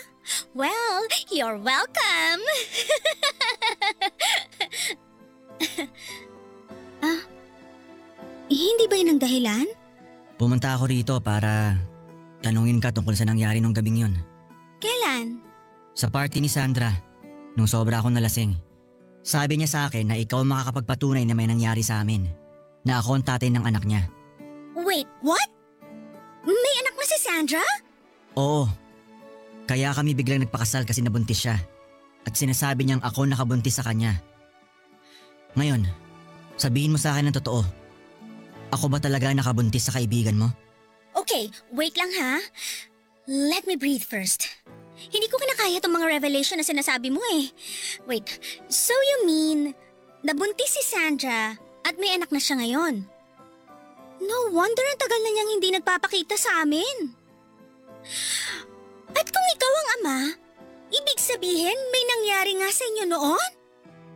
Well, 0.54 1.08
you're 1.32 1.58
welcome. 1.58 2.42
ah, 7.06 7.20
hindi 8.52 8.84
ba 8.86 8.94
yun 9.00 9.16
ang 9.16 9.20
dahilan? 9.22 9.66
Pumunta 10.36 10.76
ako 10.76 10.84
rito 10.90 11.18
para 11.24 11.80
tanungin 12.42 12.82
ka 12.82 12.90
tungkol 12.90 13.14
sa 13.14 13.24
nangyari 13.24 13.62
nung 13.62 13.72
gabing 13.72 14.02
yun. 14.02 14.14
Kailan? 14.82 15.38
Sa 15.94 16.10
party 16.10 16.42
ni 16.42 16.50
Sandra, 16.50 16.90
nung 17.54 17.70
sobra 17.70 18.02
akong 18.02 18.12
nalasing. 18.12 18.58
Sabi 19.22 19.54
niya 19.54 19.70
sa 19.70 19.80
akin 19.86 20.10
na 20.10 20.18
ikaw 20.18 20.42
ang 20.42 20.50
makakapagpatunay 20.50 21.22
na 21.22 21.38
may 21.38 21.46
nangyari 21.46 21.86
sa 21.86 22.02
amin. 22.02 22.26
Na 22.82 22.98
ako 22.98 23.22
ang 23.22 23.24
tatay 23.24 23.54
ng 23.54 23.62
anak 23.62 23.86
niya. 23.86 24.10
Wait, 24.74 25.06
what? 25.22 25.46
May 26.42 26.74
anak 26.82 26.94
na 26.98 27.04
si 27.06 27.16
Sandra? 27.22 27.62
Oo. 28.34 28.66
Kaya 29.70 29.94
kami 29.94 30.18
biglang 30.18 30.42
nagpakasal 30.42 30.82
kasi 30.82 30.98
nabuntis 31.06 31.46
siya. 31.46 31.54
At 32.26 32.34
sinasabi 32.34 32.82
niyang 32.82 33.02
ako 33.06 33.30
nakabuntis 33.30 33.78
sa 33.78 33.86
kanya. 33.86 34.18
Ngayon, 35.54 35.86
sabihin 36.58 36.90
mo 36.90 36.98
sa 36.98 37.14
akin 37.14 37.30
ang 37.30 37.36
totoo. 37.38 37.62
Ako 38.74 38.90
ba 38.90 38.98
talaga 38.98 39.30
nakabuntis 39.30 39.86
sa 39.86 39.94
kaibigan 39.94 40.34
mo? 40.34 40.50
Okay, 41.22 41.54
wait 41.70 41.94
lang 41.94 42.10
ha. 42.18 42.42
Let 43.30 43.62
me 43.70 43.78
breathe 43.78 44.02
first. 44.02 44.50
Hindi 44.98 45.30
ko 45.30 45.38
kinakaya 45.38 45.78
itong 45.78 45.94
mga 45.94 46.18
revelation 46.18 46.58
na 46.58 46.66
sinasabi 46.66 47.14
mo 47.14 47.22
eh. 47.38 47.50
Wait, 48.10 48.26
so 48.66 48.90
you 48.90 49.18
mean, 49.26 49.70
nabuntis 50.26 50.74
si 50.74 50.82
Sandra 50.82 51.54
at 51.86 51.94
may 51.98 52.14
anak 52.14 52.34
na 52.34 52.42
siya 52.42 52.58
ngayon? 52.58 53.06
No 54.22 54.38
wonder 54.54 54.82
ang 54.82 54.98
tagal 54.98 55.18
na 55.22 55.30
niyang 55.30 55.50
hindi 55.58 55.68
nagpapakita 55.74 56.34
sa 56.38 56.62
amin. 56.66 57.14
At 59.14 59.26
kung 59.30 59.46
ikaw 59.58 59.72
ang 59.72 59.88
ama, 59.98 60.18
ibig 60.90 61.18
sabihin 61.18 61.78
may 61.90 62.04
nangyari 62.06 62.52
nga 62.58 62.70
sa 62.70 62.82
inyo 62.86 63.04
noon? 63.10 63.50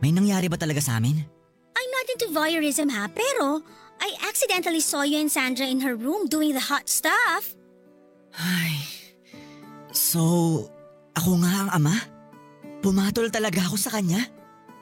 May 0.03 0.11
nangyari 0.11 0.47
ba 0.51 0.59
talaga 0.59 0.79
sa 0.83 0.99
amin? 0.99 1.23
I'm 1.75 1.91
not 1.91 2.07
into 2.11 2.27
voyeurism 2.31 2.91
ha, 2.91 3.07
pero 3.11 3.63
I 3.97 4.09
accidentally 4.25 4.81
saw 4.81 5.01
you 5.01 5.17
and 5.17 5.31
Sandra 5.31 5.65
in 5.65 5.81
her 5.81 5.97
room 5.97 6.29
doing 6.29 6.53
the 6.53 6.63
hot 6.63 6.87
stuff. 6.89 7.57
Ay. 8.37 8.77
So, 9.89 10.21
ako 11.17 11.41
nga 11.41 11.65
ang 11.65 11.69
ama? 11.73 11.95
Pumatol 12.85 13.33
talaga 13.33 13.65
ako 13.65 13.77
sa 13.81 13.89
kanya? 13.97 14.21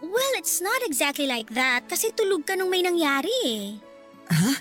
Well, 0.03 0.33
it's 0.35 0.59
not 0.59 0.83
exactly 0.83 1.25
like 1.25 1.47
that 1.55 1.87
kasi 1.87 2.11
tulog 2.11 2.43
ka 2.43 2.59
nung 2.59 2.67
may 2.67 2.83
nangyari 2.83 3.31
eh. 3.47 3.79
Ha? 4.29 4.51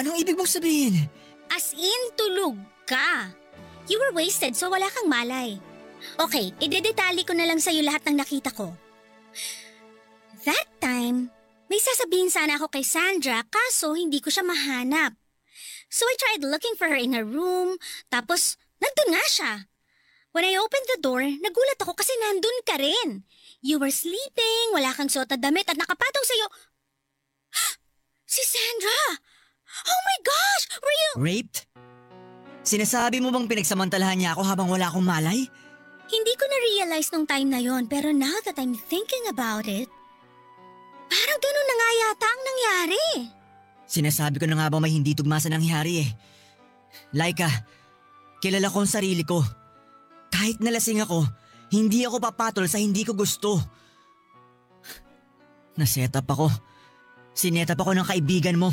Anong 0.00 0.20
ibig 0.20 0.36
mong 0.36 0.48
sabihin? 0.48 1.08
As 1.52 1.76
in, 1.76 2.02
tulog 2.16 2.56
ka. 2.88 3.30
You 3.86 4.00
were 4.02 4.16
wasted 4.16 4.56
so 4.56 4.72
wala 4.72 4.88
kang 4.90 5.06
malay. 5.06 5.60
Okay, 6.18 6.52
idedetali 6.58 7.22
ko 7.22 7.32
na 7.32 7.46
lang 7.46 7.60
sa'yo 7.60 7.84
lahat 7.84 8.02
ng 8.08 8.16
nakita 8.18 8.50
ko. 8.52 8.74
That 10.44 10.68
time, 10.82 11.30
may 11.66 11.82
sasabihin 11.82 12.30
sana 12.30 12.58
ako 12.58 12.70
kay 12.70 12.86
Sandra 12.86 13.42
kaso 13.46 13.98
hindi 13.98 14.22
ko 14.22 14.30
siya 14.30 14.46
mahanap. 14.46 15.18
So 15.90 16.06
I 16.06 16.14
tried 16.18 16.46
looking 16.46 16.74
for 16.74 16.90
her 16.90 16.98
in 16.98 17.14
her 17.14 17.26
room, 17.26 17.78
tapos 18.10 18.58
nandun 18.82 19.14
nga 19.14 19.24
siya. 19.26 19.52
When 20.36 20.44
I 20.44 20.60
opened 20.60 20.84
the 20.92 21.00
door, 21.00 21.24
nagulat 21.24 21.80
ako 21.80 21.96
kasi 21.96 22.12
nandun 22.20 22.58
ka 22.68 22.76
rin. 22.76 23.24
You 23.64 23.80
were 23.80 23.90
sleeping, 23.90 24.76
wala 24.76 24.92
kang 24.92 25.08
suot 25.08 25.32
na 25.32 25.40
damit 25.40 25.64
at 25.64 25.80
nakapatong 25.80 26.26
sa'yo. 26.28 26.46
si 28.36 28.44
Sandra! 28.44 29.22
Oh 29.88 30.00
my 30.04 30.18
gosh! 30.20 30.64
Were 30.84 30.96
you... 30.96 31.10
Raped? 31.16 31.64
Sinasabi 32.66 33.22
mo 33.24 33.32
bang 33.32 33.48
pinagsamantalahan 33.48 34.18
niya 34.20 34.30
ako 34.36 34.42
habang 34.44 34.68
wala 34.68 34.92
akong 34.92 35.06
malay? 35.06 35.48
Hindi 36.06 36.32
ko 36.38 36.44
na-realize 36.46 37.08
nung 37.16 37.26
time 37.26 37.48
na 37.50 37.62
yon 37.62 37.88
pero 37.88 38.12
now 38.12 38.36
that 38.44 38.60
I'm 38.60 38.76
thinking 38.76 39.26
about 39.32 39.64
it, 39.64 39.88
parang 41.36 41.52
ganun 41.52 41.68
na 41.68 41.76
nga 41.76 41.90
yata 42.00 42.26
ang 42.32 42.42
nangyari. 42.48 43.04
Sinasabi 43.84 44.36
ko 44.40 44.46
na 44.48 44.56
nga 44.56 44.72
ba 44.72 44.80
may 44.80 44.88
hindi 44.88 45.12
tugma 45.12 45.36
sa 45.36 45.52
nangyari 45.52 46.00
eh. 46.00 46.08
Laika, 47.12 47.46
kilala 48.40 48.72
ko 48.72 48.80
ang 48.80 48.88
sarili 48.88 49.20
ko. 49.20 49.44
Kahit 50.32 50.64
nalasing 50.64 51.04
ako, 51.04 51.28
hindi 51.76 52.08
ako 52.08 52.16
papatol 52.24 52.64
sa 52.66 52.80
hindi 52.80 53.04
ko 53.04 53.12
gusto. 53.12 53.60
Naset 55.76 56.16
up 56.16 56.24
ako. 56.24 56.48
Sinet 57.36 57.68
up 57.68 57.84
ako 57.84 57.92
ng 57.92 58.08
kaibigan 58.08 58.56
mo. 58.56 58.72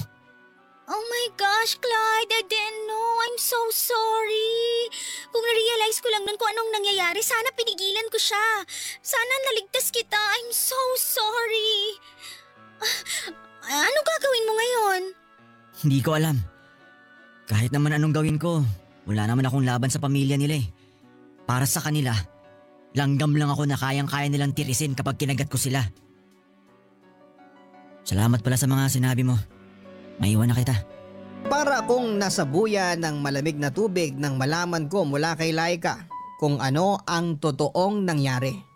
Oh 0.87 1.03
my 1.03 1.25
gosh, 1.35 1.75
Clyde, 1.83 2.31
I 2.31 2.43
didn't 2.47 2.81
know. 2.87 3.09
I'm 3.27 3.39
so 3.39 3.59
sorry. 3.75 4.87
Kung 5.35 5.43
na-realize 5.43 5.99
ko 5.99 6.07
lang 6.15 6.23
nun 6.23 6.39
kung 6.39 6.47
anong 6.47 6.71
nangyayari, 6.79 7.19
sana 7.19 7.51
pinigilan 7.59 8.07
ko 8.07 8.15
siya. 8.15 8.63
Sana 9.03 9.33
naligtas 9.51 9.91
kita. 9.91 10.15
I'm 10.15 10.51
so 10.55 10.79
sorry. 10.95 11.99
Ano 13.63 13.99
gagawin 14.03 14.47
mo 14.47 14.53
ngayon? 14.59 15.01
Hindi 15.83 15.99
ko 16.03 16.15
alam. 16.15 16.37
Kahit 17.47 17.71
naman 17.75 17.95
anong 17.95 18.15
gawin 18.15 18.39
ko, 18.39 18.63
wala 19.03 19.27
naman 19.27 19.43
akong 19.47 19.67
laban 19.67 19.91
sa 19.91 19.99
pamilya 19.99 20.39
nila 20.39 20.59
eh. 20.59 20.65
Para 21.43 21.67
sa 21.67 21.83
kanila, 21.83 22.15
langgam 22.95 23.35
lang 23.35 23.51
ako 23.51 23.67
na 23.67 23.75
kayang-kaya 23.75 24.31
nilang 24.31 24.55
tirisin 24.55 24.95
kapag 24.95 25.19
kinagat 25.19 25.51
ko 25.51 25.59
sila. 25.59 25.83
Salamat 28.03 28.43
pala 28.43 28.59
sa 28.59 28.67
mga 28.67 28.91
sinabi 28.91 29.23
mo. 29.27 29.35
Maiwan 30.19 30.51
na 30.51 30.59
kita. 30.59 30.75
Para 31.47 31.83
akong 31.83 32.15
nasa 32.15 32.47
buya 32.47 32.95
ng 32.95 33.19
malamig 33.19 33.59
na 33.59 33.71
tubig 33.71 34.15
nang 34.15 34.39
malaman 34.39 34.87
ko 34.87 35.03
mula 35.03 35.35
kay 35.35 35.51
Laika 35.51 36.07
kung 36.39 36.63
ano 36.63 36.99
ang 37.03 37.39
totoong 37.39 38.03
nangyari. 38.07 38.72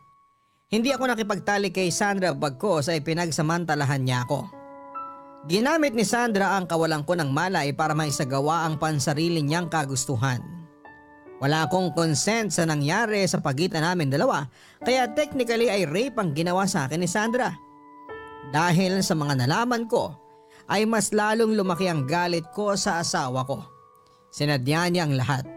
Hindi 0.68 0.92
ako 0.92 1.08
nakipagtali 1.08 1.72
kay 1.72 1.88
Sandra 1.96 2.36
bagkos 2.36 2.92
ay 2.92 3.00
pinagsamantalahan 3.00 4.04
niya 4.04 4.28
ako. 4.28 4.52
Ginamit 5.48 5.96
ni 5.96 6.04
Sandra 6.04 6.60
ang 6.60 6.68
kawalan 6.68 7.08
ko 7.08 7.16
ng 7.16 7.32
malay 7.32 7.72
para 7.72 7.96
maisagawa 7.96 8.68
ang 8.68 8.76
pansarili 8.76 9.40
niyang 9.40 9.72
kagustuhan. 9.72 10.44
Wala 11.40 11.72
akong 11.72 11.96
consent 11.96 12.52
sa 12.52 12.68
nangyari 12.68 13.24
sa 13.32 13.40
pagitan 13.40 13.80
namin 13.80 14.12
dalawa 14.12 14.44
kaya 14.84 15.08
technically 15.16 15.72
ay 15.72 15.88
rape 15.88 16.20
ang 16.20 16.36
ginawa 16.36 16.68
sa 16.68 16.84
akin 16.84 17.00
ni 17.00 17.08
Sandra. 17.08 17.56
Dahil 18.52 19.00
sa 19.08 19.16
mga 19.16 19.48
nalaman 19.48 19.88
ko 19.88 20.12
ay 20.68 20.84
mas 20.84 21.16
lalong 21.16 21.56
lumaki 21.56 21.88
ang 21.88 22.04
galit 22.04 22.44
ko 22.52 22.76
sa 22.76 23.00
asawa 23.00 23.48
ko. 23.48 23.64
Sinadya 24.36 24.92
niya 24.92 25.08
ang 25.08 25.16
lahat. 25.16 25.48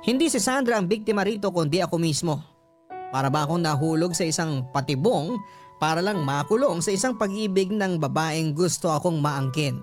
Hindi 0.00 0.32
si 0.32 0.40
Sandra 0.40 0.80
ang 0.80 0.88
biktima 0.88 1.28
rito 1.28 1.52
kundi 1.52 1.84
ako 1.84 2.00
mismo. 2.00 2.55
Para 3.16 3.32
ba 3.32 3.48
akong 3.48 3.64
nahulog 3.64 4.12
sa 4.12 4.28
isang 4.28 4.68
patibong 4.76 5.40
para 5.80 6.04
lang 6.04 6.20
makulong 6.20 6.84
sa 6.84 6.92
isang 6.92 7.16
pag-ibig 7.16 7.72
ng 7.72 7.96
babaeng 7.96 8.52
gusto 8.52 8.92
akong 8.92 9.24
maangkin. 9.24 9.80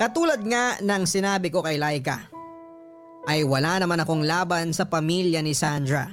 Katulad 0.00 0.40
nga 0.40 0.80
ng 0.80 1.04
sinabi 1.04 1.52
ko 1.52 1.60
kay 1.60 1.76
Laika, 1.76 2.32
ay 3.28 3.44
wala 3.44 3.76
naman 3.84 4.00
akong 4.00 4.24
laban 4.24 4.72
sa 4.72 4.88
pamilya 4.88 5.44
ni 5.44 5.52
Sandra. 5.52 6.08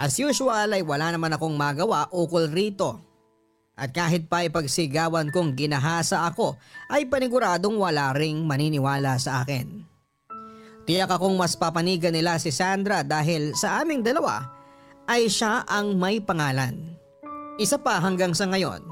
As 0.00 0.16
usual 0.16 0.72
ay 0.72 0.80
wala 0.80 1.12
naman 1.12 1.36
akong 1.36 1.60
magawa 1.60 2.08
ukol 2.08 2.48
rito. 2.48 2.96
At 3.76 3.92
kahit 3.92 4.32
pa 4.32 4.48
ipagsigawan 4.48 5.28
kong 5.28 5.60
ginahasa 5.60 6.24
ako 6.24 6.56
ay 6.88 7.04
paniguradong 7.12 7.76
wala 7.76 8.16
ring 8.16 8.48
maniniwala 8.48 9.20
sa 9.20 9.44
akin. 9.44 9.84
Tiyak 10.88 11.20
akong 11.20 11.36
mas 11.36 11.52
papanigan 11.52 12.16
nila 12.16 12.40
si 12.40 12.48
Sandra 12.48 13.04
dahil 13.04 13.52
sa 13.52 13.84
aming 13.84 14.00
dalawa 14.00 14.61
ay 15.08 15.26
siya 15.26 15.66
ang 15.66 15.98
may 15.98 16.22
pangalan. 16.22 16.98
Isa 17.60 17.78
pa 17.78 17.98
hanggang 18.02 18.32
sa 18.32 18.48
ngayon 18.48 18.82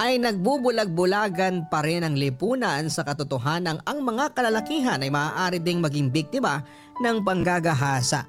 ay 0.00 0.16
nagbubulag-bulagan 0.16 1.68
pa 1.68 1.84
rin 1.84 2.00
ang 2.00 2.16
lipunan 2.16 2.88
sa 2.88 3.04
katotohanan 3.04 3.84
ang 3.84 3.98
mga 4.00 4.32
kalalakihan 4.32 5.04
ay 5.04 5.12
maaari 5.12 5.60
ding 5.60 5.84
maging 5.84 6.08
biktima 6.08 6.64
ng 7.04 7.20
panggagahasa. 7.20 8.24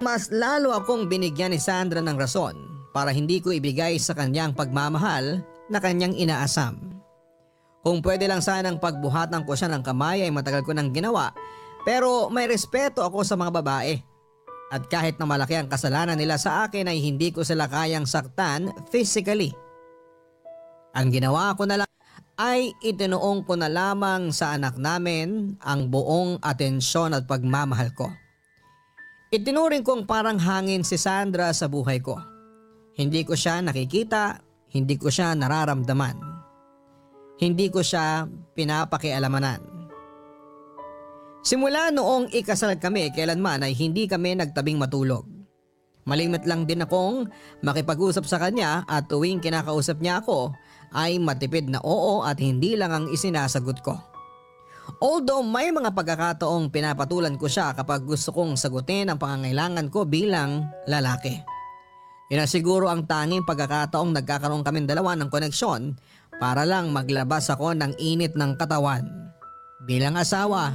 Mas 0.00 0.32
lalo 0.32 0.72
akong 0.72 1.12
binigyan 1.12 1.52
ni 1.52 1.60
Sandra 1.60 2.00
ng 2.00 2.16
rason 2.16 2.56
para 2.96 3.12
hindi 3.12 3.44
ko 3.44 3.52
ibigay 3.52 4.00
sa 4.00 4.16
kanyang 4.16 4.56
pagmamahal 4.56 5.44
na 5.68 5.78
kanyang 5.78 6.16
inaasam. 6.16 6.80
Kung 7.84 8.00
pwede 8.00 8.24
lang 8.24 8.40
sanang 8.40 8.80
pagbuhatan 8.80 9.44
ko 9.44 9.52
siya 9.52 9.68
ng 9.72 9.84
kamay 9.84 10.24
ay 10.24 10.32
matagal 10.32 10.64
ko 10.64 10.72
nang 10.72 10.92
ginawa 10.92 11.32
pero 11.84 12.32
may 12.32 12.48
respeto 12.48 13.04
ako 13.04 13.24
sa 13.24 13.36
mga 13.36 13.52
babae. 13.60 14.00
At 14.70 14.86
kahit 14.86 15.18
na 15.18 15.26
malaki 15.26 15.58
ang 15.58 15.66
kasalanan 15.66 16.14
nila 16.14 16.38
sa 16.38 16.66
akin 16.66 16.86
ay 16.86 17.02
hindi 17.02 17.34
ko 17.34 17.42
sila 17.42 17.66
kayang 17.66 18.06
saktan 18.06 18.70
physically. 18.94 19.50
Ang 20.94 21.10
ginawa 21.10 21.58
ko 21.58 21.66
na 21.66 21.82
lang 21.82 21.90
ay 22.38 22.72
itinuong 22.80 23.44
ko 23.44 23.58
na 23.58 23.68
lamang 23.68 24.32
sa 24.32 24.54
anak 24.54 24.78
namin 24.78 25.58
ang 25.60 25.90
buong 25.90 26.38
atensyon 26.40 27.12
at 27.12 27.26
pagmamahal 27.26 27.90
ko. 27.92 28.08
Itinuring 29.30 29.86
kong 29.86 30.10
parang 30.10 30.42
hangin 30.42 30.82
si 30.82 30.98
Sandra 30.98 31.54
sa 31.54 31.70
buhay 31.70 32.02
ko. 32.02 32.18
Hindi 32.98 33.22
ko 33.22 33.38
siya 33.38 33.62
nakikita, 33.62 34.42
hindi 34.74 34.98
ko 34.98 35.06
siya 35.06 35.38
nararamdaman. 35.38 36.18
Hindi 37.38 37.70
ko 37.70 37.78
siya 37.82 38.26
pinapakialamanan. 38.26 39.69
Simula 41.40 41.88
noong 41.88 42.28
ikasal 42.36 42.76
kami 42.76 43.08
kailanman 43.16 43.64
ay 43.64 43.72
hindi 43.72 44.04
kami 44.04 44.36
nagtabing 44.36 44.76
matulog. 44.76 45.24
Malimit 46.04 46.44
lang 46.44 46.68
din 46.68 46.84
akong 46.84 47.28
makipag-usap 47.64 48.24
sa 48.28 48.36
kanya 48.36 48.84
at 48.84 49.08
tuwing 49.08 49.40
kinakausap 49.40 50.00
niya 50.00 50.20
ako 50.20 50.52
ay 50.96 51.16
matipid 51.16 51.68
na 51.68 51.80
oo 51.80 52.24
at 52.24 52.40
hindi 52.40 52.76
lang 52.76 52.92
ang 52.92 53.06
isinasagot 53.08 53.80
ko. 53.80 53.96
Although 55.00 55.46
may 55.46 55.70
mga 55.70 55.94
pagkakataong 55.94 56.68
pinapatulan 56.68 57.38
ko 57.38 57.46
siya 57.46 57.72
kapag 57.72 58.04
gusto 58.04 58.34
kong 58.34 58.58
sagutin 58.58 59.08
ang 59.08 59.16
pangangailangan 59.16 59.86
ko 59.88 60.04
bilang 60.04 60.66
lalaki. 60.90 61.40
Yun 62.30 62.42
na 62.42 62.46
siguro 62.46 62.90
ang 62.90 63.06
tanging 63.06 63.46
pagkakataong 63.46 64.12
nagkakaroon 64.12 64.66
kami 64.66 64.84
dalawa 64.84 65.14
ng 65.16 65.30
koneksyon 65.30 65.94
para 66.42 66.66
lang 66.66 66.90
maglabas 66.90 67.48
ako 67.48 67.74
ng 67.74 67.96
init 68.02 68.34
ng 68.34 68.58
katawan. 68.58 69.30
Bilang 69.86 70.18
asawa, 70.18 70.74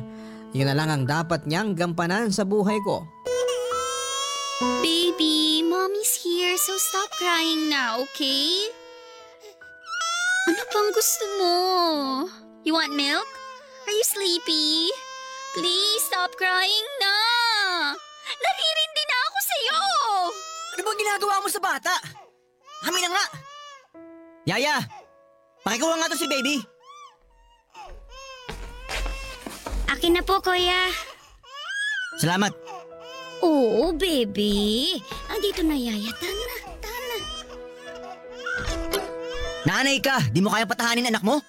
yun 0.56 0.72
na 0.72 0.76
lang 0.80 0.88
ang 0.88 1.04
dapat 1.04 1.44
niyang 1.44 1.76
gampanan 1.76 2.32
sa 2.32 2.48
buhay 2.48 2.80
ko. 2.88 3.04
Baby, 4.80 5.60
mommy's 5.68 6.16
here, 6.16 6.56
so 6.56 6.72
stop 6.80 7.12
crying 7.20 7.68
now, 7.68 8.00
okay? 8.08 8.72
Ano 10.48 10.64
pang 10.72 10.90
gusto 10.96 11.26
mo? 11.44 11.56
You 12.64 12.72
want 12.72 12.96
milk? 12.96 13.28
Are 13.84 13.92
you 13.92 14.06
sleepy? 14.08 14.96
Please 15.60 16.08
stop 16.08 16.32
crying 16.40 16.88
na! 17.04 17.16
Naririndi 18.24 19.04
na 19.04 19.18
ako 19.28 19.38
sa'yo! 19.44 19.82
Ano 20.72 20.82
bang 20.88 21.00
ginagawa 21.04 21.36
mo 21.44 21.48
sa 21.52 21.60
bata? 21.60 21.96
Kami 22.80 23.00
na 23.04 23.12
nga! 23.12 23.26
Yaya! 24.48 24.80
Pakikuha 25.68 26.00
nga 26.00 26.08
to 26.08 26.16
si 26.16 26.32
baby! 26.32 26.64
Akin 29.90 30.18
na 30.18 30.22
po, 30.26 30.42
kuya. 30.42 30.90
Salamat! 32.18 32.52
Oo, 33.44 33.92
baby. 33.94 34.96
Andito 35.30 35.62
na, 35.62 35.76
Yaya. 35.76 36.12
Tana, 36.18 36.56
tana. 36.80 37.18
Nanay 39.66 39.98
ka! 40.00 40.24
Di 40.32 40.40
mo 40.40 40.50
kaya 40.50 40.66
patahanin 40.66 41.10
anak 41.12 41.22
mo? 41.22 41.42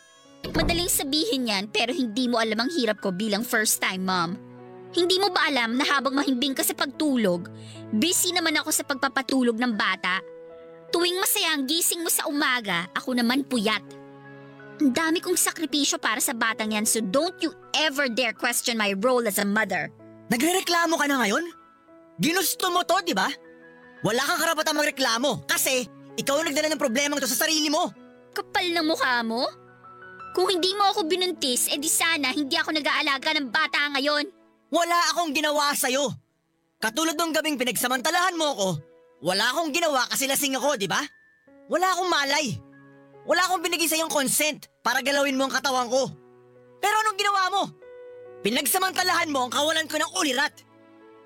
Madaling 0.55 0.91
sabihin 0.91 1.51
yan 1.51 1.65
pero 1.69 1.91
hindi 1.91 2.31
mo 2.31 2.39
alam 2.39 2.57
ang 2.67 2.71
hirap 2.71 3.03
ko 3.03 3.11
bilang 3.11 3.43
first 3.43 3.83
time 3.83 4.07
mom. 4.07 4.39
Hindi 4.95 5.21
mo 5.21 5.29
ba 5.29 5.51
alam 5.51 5.77
na 5.77 5.85
habang 5.85 6.17
mahimbing 6.17 6.57
ka 6.57 6.65
sa 6.65 6.73
pagtulog, 6.73 7.51
busy 7.93 8.33
naman 8.33 8.57
ako 8.57 8.71
sa 8.73 8.87
pagpapatulog 8.87 9.59
ng 9.59 9.77
bata? 9.77 10.23
Tuwing 10.95 11.19
masaya 11.21 11.53
ang 11.53 11.69
gising 11.69 12.01
mo 12.01 12.09
sa 12.09 12.25
umaga, 12.31 12.89
ako 12.97 13.13
naman 13.13 13.45
puyat. 13.45 13.83
Ang 14.77 14.93
dami 14.93 15.25
kong 15.25 15.41
sakripisyo 15.41 15.97
para 15.97 16.21
sa 16.21 16.37
batang 16.37 16.77
yan 16.77 16.85
so 16.85 17.01
don't 17.01 17.41
you 17.41 17.49
ever 17.81 18.13
dare 18.13 18.37
question 18.37 18.77
my 18.77 18.93
role 19.01 19.25
as 19.25 19.41
a 19.41 19.47
mother. 19.47 19.89
Nagrereklamo 20.29 21.01
ka 21.01 21.09
na 21.09 21.25
ngayon? 21.25 21.45
Ginusto 22.21 22.69
mo 22.69 22.85
to, 22.85 23.01
di 23.01 23.17
ba? 23.17 23.29
Wala 24.05 24.21
kang 24.21 24.41
karapatang 24.41 24.77
magreklamo 24.77 25.49
kasi 25.49 25.89
ikaw 26.21 26.41
ang 26.41 26.53
nagdala 26.53 26.69
ng 26.73 26.81
problemang 26.81 27.17
to 27.21 27.29
sa 27.29 27.49
sarili 27.49 27.73
mo. 27.73 27.89
Kapal 28.37 28.69
ng 28.69 28.85
mukha 28.85 29.25
mo? 29.25 29.49
Kung 30.37 30.53
hindi 30.53 30.77
mo 30.77 30.93
ako 30.93 31.09
binuntis, 31.09 31.73
edi 31.73 31.89
sana 31.89 32.29
hindi 32.37 32.61
ako 32.61 32.77
nag-aalaga 32.77 33.33
ng 33.33 33.49
bata 33.49 33.81
ngayon. 33.97 34.29
Wala 34.69 34.99
akong 35.13 35.33
ginawa 35.33 35.73
sa'yo. 35.73 36.13
Katulad 36.77 37.17
ng 37.17 37.33
gabing 37.33 37.57
pinagsamantalahan 37.57 38.37
mo 38.37 38.53
ko, 38.53 38.69
wala 39.25 39.49
akong 39.57 39.73
ginawa 39.73 40.05
kasi 40.13 40.29
lasing 40.29 40.61
ako, 40.61 40.77
di 40.77 40.85
ba? 40.85 41.01
Wala 41.73 41.97
akong 41.97 42.13
malay. 42.13 42.66
Wala 43.27 43.43
akong 43.51 43.63
binigay 43.67 43.91
sa'yong 43.91 44.11
consent 44.11 44.71
para 44.87 45.03
galawin 45.03 45.35
mo 45.35 45.51
ang 45.51 45.55
katawan 45.55 45.91
ko. 45.91 46.07
Pero 46.79 46.95
anong 47.03 47.19
ginawa 47.19 47.43
mo? 47.51 47.63
Pinagsamantalahan 48.47 49.31
mo 49.35 49.47
ang 49.47 49.53
kawalan 49.53 49.91
ko 49.91 49.99
ng 49.99 50.13
ulirat. 50.23 50.55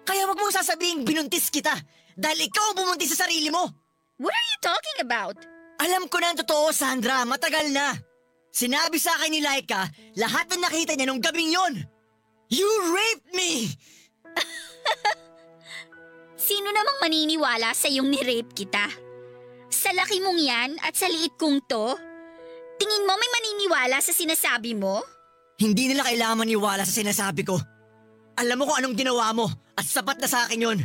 Kaya 0.08 0.24
wag 0.24 0.40
mong 0.40 0.56
sasabihin 0.56 1.04
binuntis 1.04 1.52
kita 1.52 1.76
dahil 2.16 2.48
ikaw 2.48 2.72
ang 2.72 2.76
bumuntis 2.80 3.12
sa 3.12 3.28
sarili 3.28 3.52
mo. 3.52 3.68
What 4.16 4.32
are 4.32 4.48
you 4.48 4.58
talking 4.64 4.98
about? 5.04 5.36
Alam 5.80 6.08
ko 6.08 6.16
na 6.20 6.32
ang 6.32 6.40
totoo, 6.40 6.72
Sandra. 6.72 7.24
Matagal 7.28 7.68
na. 7.72 7.92
Sinabi 8.50 8.96
sa 8.96 9.20
akin 9.20 9.30
ni 9.30 9.40
Laika 9.44 9.86
lahat 10.16 10.48
na 10.56 10.68
nakita 10.68 10.96
niya 10.96 11.06
nung 11.06 11.20
gabing 11.20 11.52
yon. 11.52 11.84
You 12.50 12.66
raped 12.90 13.30
me! 13.30 13.70
Sino 16.50 16.74
namang 16.74 16.98
maniniwala 16.98 17.70
sa 17.76 17.86
iyong 17.86 18.10
ni-rape 18.10 18.50
kita? 18.50 19.09
Sa 19.70 19.94
laki 19.94 20.18
mong 20.18 20.40
yan 20.42 20.70
at 20.82 20.98
sa 20.98 21.06
liit 21.06 21.38
kong 21.38 21.62
to? 21.70 21.94
Tingin 22.74 23.06
mo 23.06 23.14
may 23.14 23.30
maniniwala 23.30 24.02
sa 24.02 24.10
sinasabi 24.10 24.74
mo? 24.74 24.98
Hindi 25.62 25.94
nila 25.94 26.02
kailangan 26.02 26.42
maniwala 26.42 26.82
sa 26.82 26.90
sinasabi 26.90 27.46
ko. 27.46 27.54
Alam 28.34 28.56
mo 28.58 28.64
kung 28.66 28.82
anong 28.82 28.98
ginawa 28.98 29.30
mo 29.30 29.46
at 29.78 29.86
sapat 29.86 30.18
na 30.18 30.26
sa 30.26 30.48
akin 30.48 30.64
yon. 30.64 30.78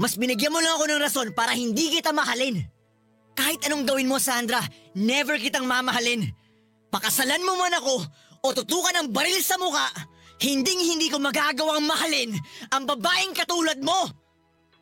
Mas 0.00 0.16
binigyan 0.16 0.54
mo 0.54 0.64
lang 0.64 0.80
ako 0.80 0.84
ng 0.88 1.02
rason 1.02 1.28
para 1.36 1.52
hindi 1.52 1.92
kita 1.92 2.14
mahalin. 2.14 2.62
Kahit 3.36 3.60
anong 3.68 3.84
gawin 3.84 4.08
mo, 4.08 4.16
Sandra, 4.16 4.64
never 4.96 5.36
kitang 5.36 5.68
mamahalin. 5.68 6.24
Pakasalan 6.88 7.44
mo 7.44 7.58
man 7.60 7.74
ako 7.76 8.00
o 8.40 8.46
tutukan 8.56 8.96
ng 9.02 9.08
baril 9.12 9.42
sa 9.44 9.60
muka, 9.60 9.86
hinding 10.40 10.80
hindi 10.80 11.12
ko 11.12 11.20
magagawang 11.20 11.84
mahalin 11.84 12.32
ang 12.72 12.88
babaeng 12.88 13.36
katulad 13.36 13.76
mo. 13.82 14.08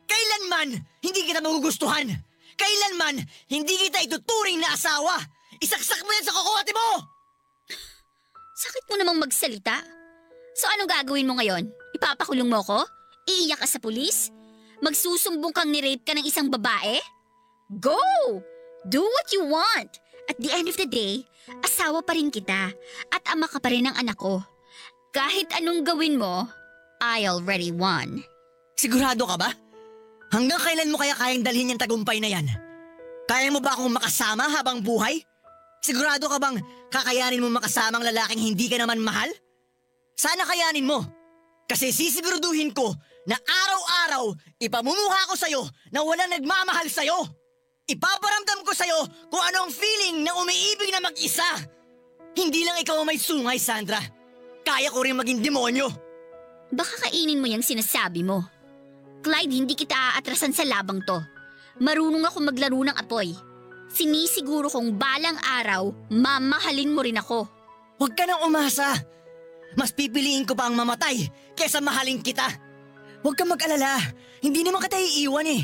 Kailanman 0.07 0.77
hindi 1.03 1.21
kita 1.27 1.43
magugustuhan. 1.43 2.28
Kailanman 2.59 3.23
hindi 3.47 3.73
kita 3.87 4.03
ituturing 4.03 4.59
na 4.59 4.75
asawa. 4.75 5.15
Isaksak 5.63 6.03
mo 6.03 6.11
yan 6.11 6.27
sa 6.27 6.35
kokote 6.35 6.71
mo! 6.75 6.89
Sakit 8.59 8.83
mo 8.91 8.95
namang 8.99 9.23
magsalita. 9.23 9.79
So 10.59 10.67
anong 10.75 10.91
gagawin 10.91 11.27
mo 11.27 11.39
ngayon? 11.39 11.71
Ipapakulong 11.95 12.51
mo 12.51 12.59
ko? 12.59 12.83
Iiyak 13.23 13.63
ka 13.63 13.67
sa 13.67 13.79
pulis? 13.79 14.35
Magsusumbong 14.83 15.55
kang 15.55 15.71
ni-rape 15.71 16.03
ka 16.03 16.11
ng 16.11 16.27
isang 16.27 16.51
babae? 16.51 16.99
Go! 17.79 17.95
Do 18.87 19.03
what 19.03 19.27
you 19.31 19.47
want! 19.47 19.99
At 20.27 20.37
the 20.37 20.51
end 20.51 20.67
of 20.67 20.75
the 20.75 20.85
day, 20.85 21.23
asawa 21.63 22.03
pa 22.03 22.13
rin 22.13 22.29
kita 22.29 22.69
at 23.09 23.23
ama 23.31 23.49
ka 23.49 23.57
pa 23.63 23.71
rin 23.71 23.87
ng 23.87 23.95
anak 23.95 24.19
ko. 24.19 24.43
Kahit 25.09 25.49
anong 25.57 25.81
gawin 25.87 26.21
mo, 26.21 26.45
I 27.01 27.25
already 27.25 27.71
won. 27.71 28.21
Sigurado 28.77 29.25
ka 29.25 29.35
ba? 29.39 29.49
Hanggang 30.29 30.61
kailan 30.61 30.93
mo 30.93 30.97
kaya 31.01 31.17
kayang 31.17 31.41
dalhin 31.41 31.73
yung 31.73 31.81
tagumpay 31.81 32.21
na 32.21 32.29
yan? 32.29 32.45
Kaya 33.25 33.49
mo 33.49 33.61
ba 33.61 33.73
akong 33.73 33.93
makasama 33.93 34.45
habang 34.49 34.81
buhay? 34.81 35.21
Sigurado 35.81 36.29
ka 36.29 36.37
bang 36.37 36.57
kakayanin 36.91 37.41
mo 37.41 37.49
makasama 37.49 37.97
ang 37.97 38.05
lalaking 38.05 38.53
hindi 38.53 38.69
ka 38.69 38.77
naman 38.77 39.01
mahal? 39.01 39.29
Sana 40.13 40.45
kayanin 40.45 40.85
mo. 40.85 41.01
Kasi 41.69 41.93
sisiguraduhin 41.93 42.73
ko 42.73 42.89
na 43.29 43.37
araw-araw 43.37 44.33
ipamumuha 44.57 45.29
ko 45.29 45.37
sa'yo 45.37 45.61
na 45.93 46.01
walang 46.01 46.33
nagmamahal 46.33 46.89
sa'yo. 46.89 47.21
Ipaparamdam 47.89 48.65
ko 48.65 48.73
sa'yo 48.73 48.99
kung 49.29 49.41
ano 49.41 49.65
ang 49.65 49.71
feeling 49.73 50.25
na 50.25 50.33
umiibig 50.37 50.89
na 50.93 51.01
mag-isa. 51.01 51.45
Hindi 52.37 52.65
lang 52.65 52.81
ikaw 52.81 53.01
ang 53.01 53.09
may 53.09 53.17
sungay, 53.17 53.57
Sandra. 53.57 54.01
Kaya 54.65 54.93
ko 54.93 55.01
rin 55.01 55.17
maging 55.17 55.41
demonyo. 55.41 55.89
Baka 56.69 57.09
kainin 57.09 57.41
mo 57.41 57.49
yung 57.49 57.65
sinasabi 57.65 58.21
mo. 58.21 58.45
Clyde, 59.19 59.51
hindi 59.51 59.75
kita 59.75 60.15
aatrasan 60.15 60.55
sa 60.55 60.63
labang 60.63 61.03
to. 61.03 61.19
Marunong 61.83 62.23
ako 62.23 62.37
maglaro 62.43 62.79
ng 62.83 62.95
apoy. 62.95 63.35
Sinisiguro 63.89 64.69
kong 64.69 64.95
balang 64.95 65.35
araw, 65.39 65.91
mamahalin 66.13 66.93
mo 66.93 67.01
rin 67.03 67.19
ako. 67.19 67.47
Huwag 67.99 68.13
ka 68.15 68.23
nang 68.23 68.47
umasa. 68.47 68.95
Mas 69.75 69.91
pipiliin 69.91 70.47
ko 70.47 70.55
pa 70.55 70.71
ang 70.71 70.75
mamatay 70.77 71.29
kesa 71.53 71.83
mahalin 71.83 72.23
kita. 72.23 72.47
Huwag 73.19 73.35
kang 73.35 73.51
mag-alala. 73.51 73.99
Hindi 74.39 74.63
naman 74.63 74.79
kita 74.79 74.95
iiwan 74.95 75.47
eh. 75.51 75.61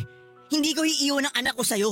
Hindi 0.52 0.76
ko 0.76 0.84
iiwan 0.84 1.32
ang 1.32 1.36
anak 1.40 1.56
ko 1.56 1.64
sa'yo. 1.64 1.92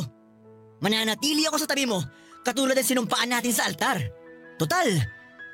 Mananatili 0.84 1.48
ako 1.48 1.58
sa 1.64 1.70
tabi 1.70 1.88
mo 1.88 2.04
katulad 2.44 2.76
ng 2.76 2.84
sinumpaan 2.84 3.32
natin 3.32 3.56
sa 3.56 3.64
altar. 3.72 4.04
Total, 4.60 4.92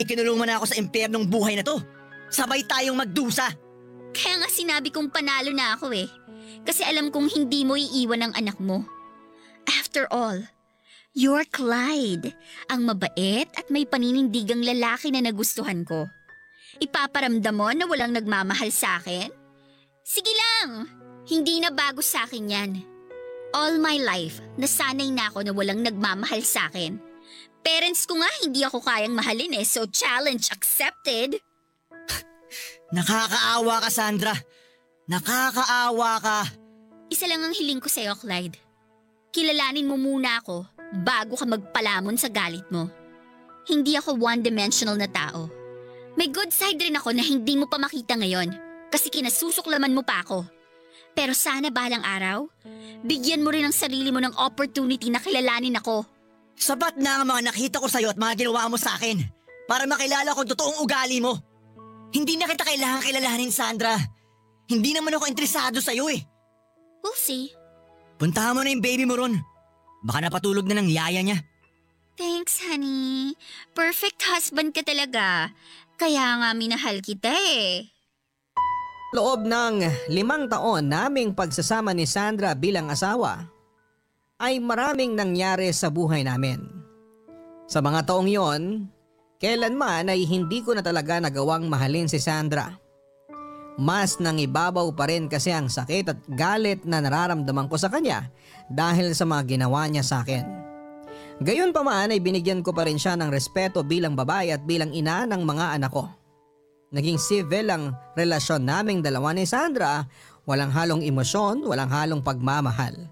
ikinulong 0.02 0.42
mo 0.42 0.46
na 0.50 0.58
ako 0.58 0.74
sa 0.74 0.80
impyernong 0.82 1.30
buhay 1.30 1.54
na 1.54 1.64
to. 1.64 1.78
Sabay 2.34 2.66
tayong 2.66 2.98
magdusa. 2.98 3.46
Kaya 4.14 4.42
nga 4.42 4.50
sinabi 4.50 4.90
kong 4.90 5.14
panalo 5.14 5.54
na 5.54 5.78
ako 5.78 5.94
eh. 5.94 6.10
Kasi 6.66 6.84
alam 6.84 7.14
kong 7.14 7.30
hindi 7.34 7.64
mo 7.64 7.78
iiwan 7.78 8.30
ang 8.30 8.34
anak 8.36 8.58
mo. 8.58 8.84
After 9.70 10.10
all, 10.10 10.44
you're 11.14 11.46
Clyde, 11.50 12.34
ang 12.70 12.90
mabait 12.90 13.50
at 13.54 13.70
may 13.70 13.86
paninindigang 13.86 14.66
lalaki 14.66 15.14
na 15.14 15.22
nagustuhan 15.22 15.86
ko. 15.86 16.10
Ipaparamdam 16.78 17.56
mo 17.56 17.70
na 17.74 17.86
walang 17.86 18.14
nagmamahal 18.14 18.70
sa 18.74 19.02
akin? 19.02 19.30
Sige 20.06 20.32
lang, 20.34 20.90
hindi 21.30 21.62
na 21.62 21.70
bago 21.70 22.02
sa 22.02 22.26
akin 22.26 22.46
yan. 22.50 22.72
All 23.54 23.82
my 23.82 23.98
life, 23.98 24.42
nasanay 24.62 25.10
na 25.10 25.30
ako 25.30 25.46
na 25.46 25.54
walang 25.54 25.82
nagmamahal 25.82 26.46
sa 26.46 26.70
akin. 26.70 27.02
Parents 27.66 28.06
ko 28.06 28.18
nga 28.18 28.30
hindi 28.46 28.62
ako 28.62 28.80
kayang 28.82 29.18
mahalin 29.18 29.58
eh, 29.58 29.66
so 29.66 29.86
challenge 29.90 30.50
accepted. 30.54 31.42
Nakakaawa 32.94 33.76
ka, 33.86 33.90
Sandra. 33.90 34.34
Nakakaawa 35.10 36.12
ka. 36.22 36.38
Isa 37.10 37.26
lang 37.26 37.42
ang 37.42 37.54
hiling 37.54 37.82
ko 37.82 37.90
sa'yo, 37.90 38.14
Clyde. 38.18 38.58
Kilalanin 39.34 39.90
mo 39.90 39.98
muna 39.98 40.42
ako 40.42 40.66
bago 41.06 41.38
ka 41.38 41.46
magpalamon 41.46 42.18
sa 42.18 42.30
galit 42.30 42.66
mo. 42.74 42.90
Hindi 43.70 43.94
ako 43.98 44.18
one-dimensional 44.18 44.98
na 44.98 45.10
tao. 45.10 45.50
May 46.18 46.34
good 46.34 46.50
side 46.50 46.82
rin 46.82 46.98
ako 46.98 47.14
na 47.14 47.22
hindi 47.22 47.54
mo 47.54 47.70
pa 47.70 47.78
makita 47.78 48.18
ngayon 48.18 48.50
kasi 48.90 49.14
kinasusuklaman 49.14 49.94
mo 49.94 50.02
pa 50.02 50.26
ako. 50.26 50.46
Pero 51.14 51.38
sana 51.38 51.70
balang 51.70 52.02
araw, 52.02 52.50
bigyan 53.06 53.46
mo 53.46 53.54
rin 53.54 53.66
ang 53.66 53.76
sarili 53.76 54.10
mo 54.10 54.18
ng 54.22 54.38
opportunity 54.38 55.14
na 55.14 55.22
kilalanin 55.22 55.78
ako. 55.78 56.06
Sapat 56.60 57.00
na 57.00 57.22
ang 57.22 57.30
mga 57.30 57.54
nakita 57.54 57.78
ko 57.80 57.88
sa'yo 57.88 58.12
at 58.12 58.20
mga 58.20 58.46
ginawa 58.46 58.68
mo 58.68 58.76
sa 58.76 58.98
akin 58.98 59.22
para 59.70 59.86
makilala 59.86 60.34
ko 60.34 60.44
ang 60.44 60.52
totoong 60.52 60.78
ugali 60.84 61.22
mo. 61.24 61.38
Hindi 62.10 62.38
na 62.38 62.50
kita 62.50 62.66
kailangan 62.66 63.06
kilalanin, 63.06 63.54
Sandra. 63.54 63.94
Hindi 64.70 64.94
naman 64.98 65.14
ako 65.14 65.30
interesado 65.30 65.78
sa'yo 65.82 66.10
eh. 66.10 66.22
We'll 67.06 67.18
see. 67.18 67.54
Puntahan 68.18 68.54
mo 68.58 68.62
na 68.66 68.74
yung 68.74 68.84
baby 68.84 69.06
mo 69.06 69.16
ron. 69.18 69.38
Baka 70.04 70.26
napatulog 70.26 70.66
na 70.66 70.78
ng 70.82 70.90
yaya 70.90 71.22
niya. 71.22 71.40
Thanks, 72.20 72.60
honey. 72.68 73.38
Perfect 73.72 74.20
husband 74.28 74.76
ka 74.76 74.84
talaga. 74.84 75.56
Kaya 75.96 76.44
nga 76.44 76.50
minahal 76.52 77.00
kita 77.00 77.32
eh. 77.32 77.88
Loob 79.16 79.48
ng 79.48 79.82
limang 80.14 80.46
taon 80.52 80.86
naming 80.92 81.34
pagsasama 81.34 81.96
ni 81.96 82.06
Sandra 82.06 82.54
bilang 82.54 82.94
asawa, 82.94 83.42
ay 84.38 84.62
maraming 84.62 85.18
nangyari 85.18 85.74
sa 85.74 85.90
buhay 85.90 86.22
namin. 86.22 86.62
Sa 87.66 87.82
mga 87.82 88.06
taong 88.06 88.30
yon, 88.30 88.86
kailanman 89.40 90.12
ay 90.12 90.28
hindi 90.28 90.60
ko 90.60 90.76
na 90.76 90.84
talaga 90.84 91.18
nagawang 91.24 91.72
mahalin 91.72 92.12
si 92.12 92.20
Sandra. 92.20 92.76
Mas 93.80 94.20
nang 94.20 94.36
ibabaw 94.36 94.92
pa 94.92 95.08
rin 95.08 95.32
kasi 95.32 95.56
ang 95.56 95.72
sakit 95.72 96.06
at 96.12 96.20
galit 96.36 96.84
na 96.84 97.00
nararamdaman 97.00 97.72
ko 97.72 97.80
sa 97.80 97.88
kanya 97.88 98.28
dahil 98.68 99.16
sa 99.16 99.24
mga 99.24 99.56
ginawa 99.56 99.88
niya 99.88 100.04
sa 100.04 100.20
akin. 100.20 100.44
Gayon 101.40 101.72
pa 101.72 101.80
man 101.88 102.12
ay 102.12 102.20
binigyan 102.20 102.60
ko 102.60 102.76
pa 102.76 102.84
rin 102.84 103.00
siya 103.00 103.16
ng 103.16 103.32
respeto 103.32 103.80
bilang 103.80 104.20
babae 104.20 104.52
at 104.52 104.68
bilang 104.68 104.92
ina 104.92 105.24
ng 105.24 105.40
mga 105.40 105.80
anak 105.80 105.96
ko. 105.96 106.12
Naging 106.92 107.16
civil 107.16 107.72
ang 107.72 107.96
relasyon 108.20 108.68
naming 108.68 109.00
dalawa 109.00 109.32
ni 109.32 109.48
Sandra, 109.48 110.04
walang 110.44 110.76
halong 110.76 111.00
emosyon, 111.00 111.64
walang 111.64 111.88
halong 111.88 112.20
pagmamahal. 112.20 113.08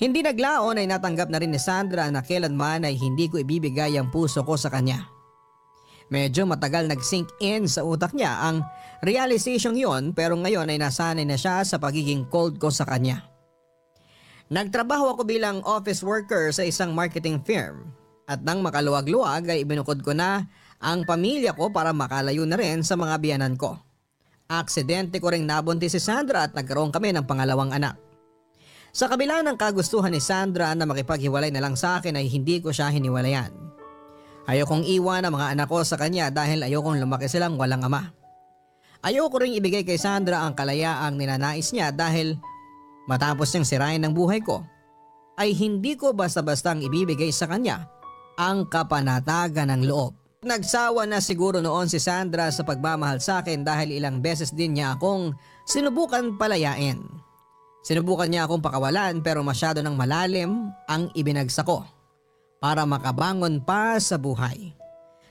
Hindi 0.00 0.24
naglaon 0.24 0.80
ay 0.80 0.88
natanggap 0.88 1.28
na 1.28 1.36
rin 1.36 1.52
ni 1.52 1.60
Sandra 1.60 2.08
na 2.08 2.24
kailanman 2.24 2.88
ay 2.88 2.96
hindi 2.96 3.28
ko 3.28 3.36
ibibigay 3.36 4.00
ang 4.00 4.08
puso 4.08 4.40
ko 4.40 4.56
sa 4.56 4.72
kanya. 4.72 5.04
Medyo 6.12 6.44
matagal 6.44 6.92
nag-sink 6.92 7.32
in 7.40 7.64
sa 7.64 7.88
utak 7.88 8.12
niya 8.12 8.36
ang 8.44 8.60
realization 9.00 9.72
yon 9.72 10.12
pero 10.12 10.36
ngayon 10.36 10.68
ay 10.68 10.76
nasanay 10.76 11.24
na 11.24 11.40
siya 11.40 11.64
sa 11.64 11.80
pagiging 11.80 12.28
cold 12.28 12.60
ko 12.60 12.68
sa 12.68 12.84
kanya. 12.84 13.24
Nagtrabaho 14.52 15.16
ako 15.16 15.24
bilang 15.24 15.64
office 15.64 16.04
worker 16.04 16.52
sa 16.52 16.68
isang 16.68 16.92
marketing 16.92 17.40
firm 17.40 17.88
at 18.28 18.44
nang 18.44 18.60
makaluwag-luwag 18.60 19.48
ay 19.48 19.64
ibinukod 19.64 20.04
ko 20.04 20.12
na 20.12 20.44
ang 20.84 21.08
pamilya 21.08 21.56
ko 21.56 21.72
para 21.72 21.96
makalayo 21.96 22.44
na 22.44 22.60
rin 22.60 22.84
sa 22.84 22.92
mga 22.92 23.16
biyanan 23.16 23.56
ko. 23.56 23.80
Aksidente 24.52 25.16
ko 25.16 25.32
ring 25.32 25.48
nabuntis 25.48 25.96
si 25.96 26.00
Sandra 26.04 26.44
at 26.44 26.52
nagkaroon 26.52 26.92
kami 26.92 27.16
ng 27.16 27.24
pangalawang 27.24 27.72
anak. 27.72 27.96
Sa 28.92 29.08
kabila 29.08 29.40
ng 29.40 29.56
kagustuhan 29.56 30.12
ni 30.12 30.20
Sandra 30.20 30.76
na 30.76 30.84
makipaghiwalay 30.84 31.48
na 31.48 31.64
lang 31.64 31.72
sa 31.72 31.96
akin 31.96 32.20
ay 32.20 32.28
hindi 32.28 32.60
ko 32.60 32.68
siya 32.68 32.92
hiniwalayan. 32.92 33.72
Ayokong 34.42 34.82
iwan 34.82 35.22
ang 35.22 35.38
mga 35.38 35.54
anak 35.54 35.70
ko 35.70 35.86
sa 35.86 35.94
kanya 35.94 36.26
dahil 36.34 36.66
ayokong 36.66 36.98
lumaki 36.98 37.30
silang 37.30 37.54
walang 37.54 37.86
ama. 37.86 38.10
Ayoko 39.02 39.38
ring 39.38 39.54
ibigay 39.54 39.86
kay 39.86 39.98
Sandra 39.98 40.42
ang 40.42 40.58
kalayaang 40.58 41.14
ninanais 41.14 41.70
niya 41.70 41.94
dahil 41.94 42.38
matapos 43.06 43.54
niyang 43.54 43.66
sirain 43.66 44.02
ng 44.02 44.14
buhay 44.14 44.42
ko, 44.42 44.62
ay 45.38 45.54
hindi 45.54 45.94
ko 45.94 46.14
basta-bastang 46.14 46.82
ibibigay 46.82 47.30
sa 47.30 47.46
kanya 47.46 47.86
ang 48.38 48.66
kapanatagan 48.66 49.70
ng 49.74 49.82
loob. 49.86 50.14
Nagsawa 50.42 51.06
na 51.06 51.22
siguro 51.22 51.62
noon 51.62 51.86
si 51.86 52.02
Sandra 52.02 52.50
sa 52.50 52.66
pagmamahal 52.66 53.22
sa 53.22 53.46
akin 53.46 53.62
dahil 53.62 53.94
ilang 53.94 54.18
beses 54.18 54.50
din 54.50 54.74
niya 54.74 54.98
akong 54.98 55.38
sinubukan 55.70 56.34
palayain. 56.34 56.98
Sinubukan 57.86 58.26
niya 58.26 58.50
akong 58.50 58.62
pakawalan 58.62 59.22
pero 59.22 59.46
masyado 59.46 59.82
ng 59.86 59.94
malalim 59.94 60.70
ang 60.90 61.10
ibinagsak 61.14 61.66
ko 61.66 61.86
para 62.62 62.86
makabangon 62.86 63.58
pa 63.58 63.98
sa 63.98 64.14
buhay. 64.14 64.70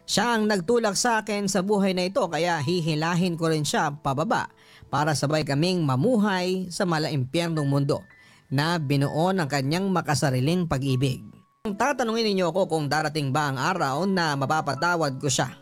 Siya 0.03 0.35
ang 0.35 0.51
nagtulak 0.51 0.99
sa 0.99 1.23
akin 1.23 1.47
sa 1.47 1.63
buhay 1.63 1.95
na 1.95 2.11
ito 2.11 2.19
kaya 2.27 2.59
hihilahin 2.59 3.39
ko 3.39 3.47
rin 3.47 3.63
siya 3.63 3.95
pababa 3.95 4.51
para 4.91 5.15
sabay 5.15 5.47
kaming 5.47 5.87
mamuhay 5.87 6.67
sa 6.67 6.83
malaimpyernong 6.83 7.63
mundo 7.63 8.03
na 8.51 8.75
binuo 8.75 9.31
ng 9.31 9.47
kanyang 9.47 9.87
makasariling 9.87 10.67
pag-ibig. 10.67 11.23
Tatanungin 11.63 12.27
ninyo 12.35 12.51
ako 12.51 12.67
kung 12.67 12.91
darating 12.91 13.31
ba 13.31 13.47
ang 13.47 13.55
araw 13.55 14.03
na 14.03 14.35
mapapatawad 14.35 15.15
ko 15.23 15.31
siya, 15.31 15.55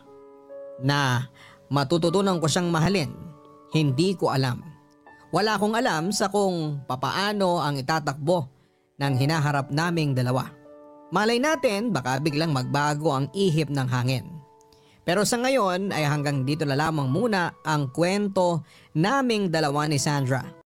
na 0.82 1.30
matututunan 1.70 2.42
ko 2.42 2.50
siyang 2.50 2.72
mahalin, 2.72 3.14
hindi 3.70 4.18
ko 4.18 4.34
alam. 4.34 4.58
Wala 5.30 5.54
akong 5.54 5.78
alam 5.78 6.10
sa 6.10 6.26
kung 6.26 6.82
papaano 6.90 7.62
ang 7.62 7.78
itatakbo 7.78 8.50
ng 8.98 9.14
hinaharap 9.14 9.70
naming 9.70 10.10
dalawa. 10.10 10.59
Malay 11.10 11.42
natin 11.42 11.90
baka 11.90 12.22
biglang 12.22 12.54
magbago 12.54 13.10
ang 13.10 13.26
ihip 13.34 13.66
ng 13.66 13.88
hangin. 13.90 14.26
Pero 15.02 15.26
sa 15.26 15.42
ngayon 15.42 15.90
ay 15.90 16.06
hanggang 16.06 16.46
dito 16.46 16.62
na 16.62 16.78
lamang 16.78 17.10
muna 17.10 17.50
ang 17.66 17.90
kwento 17.90 18.62
naming 18.94 19.50
dalawa 19.50 19.90
ni 19.90 19.98
Sandra. 19.98 20.59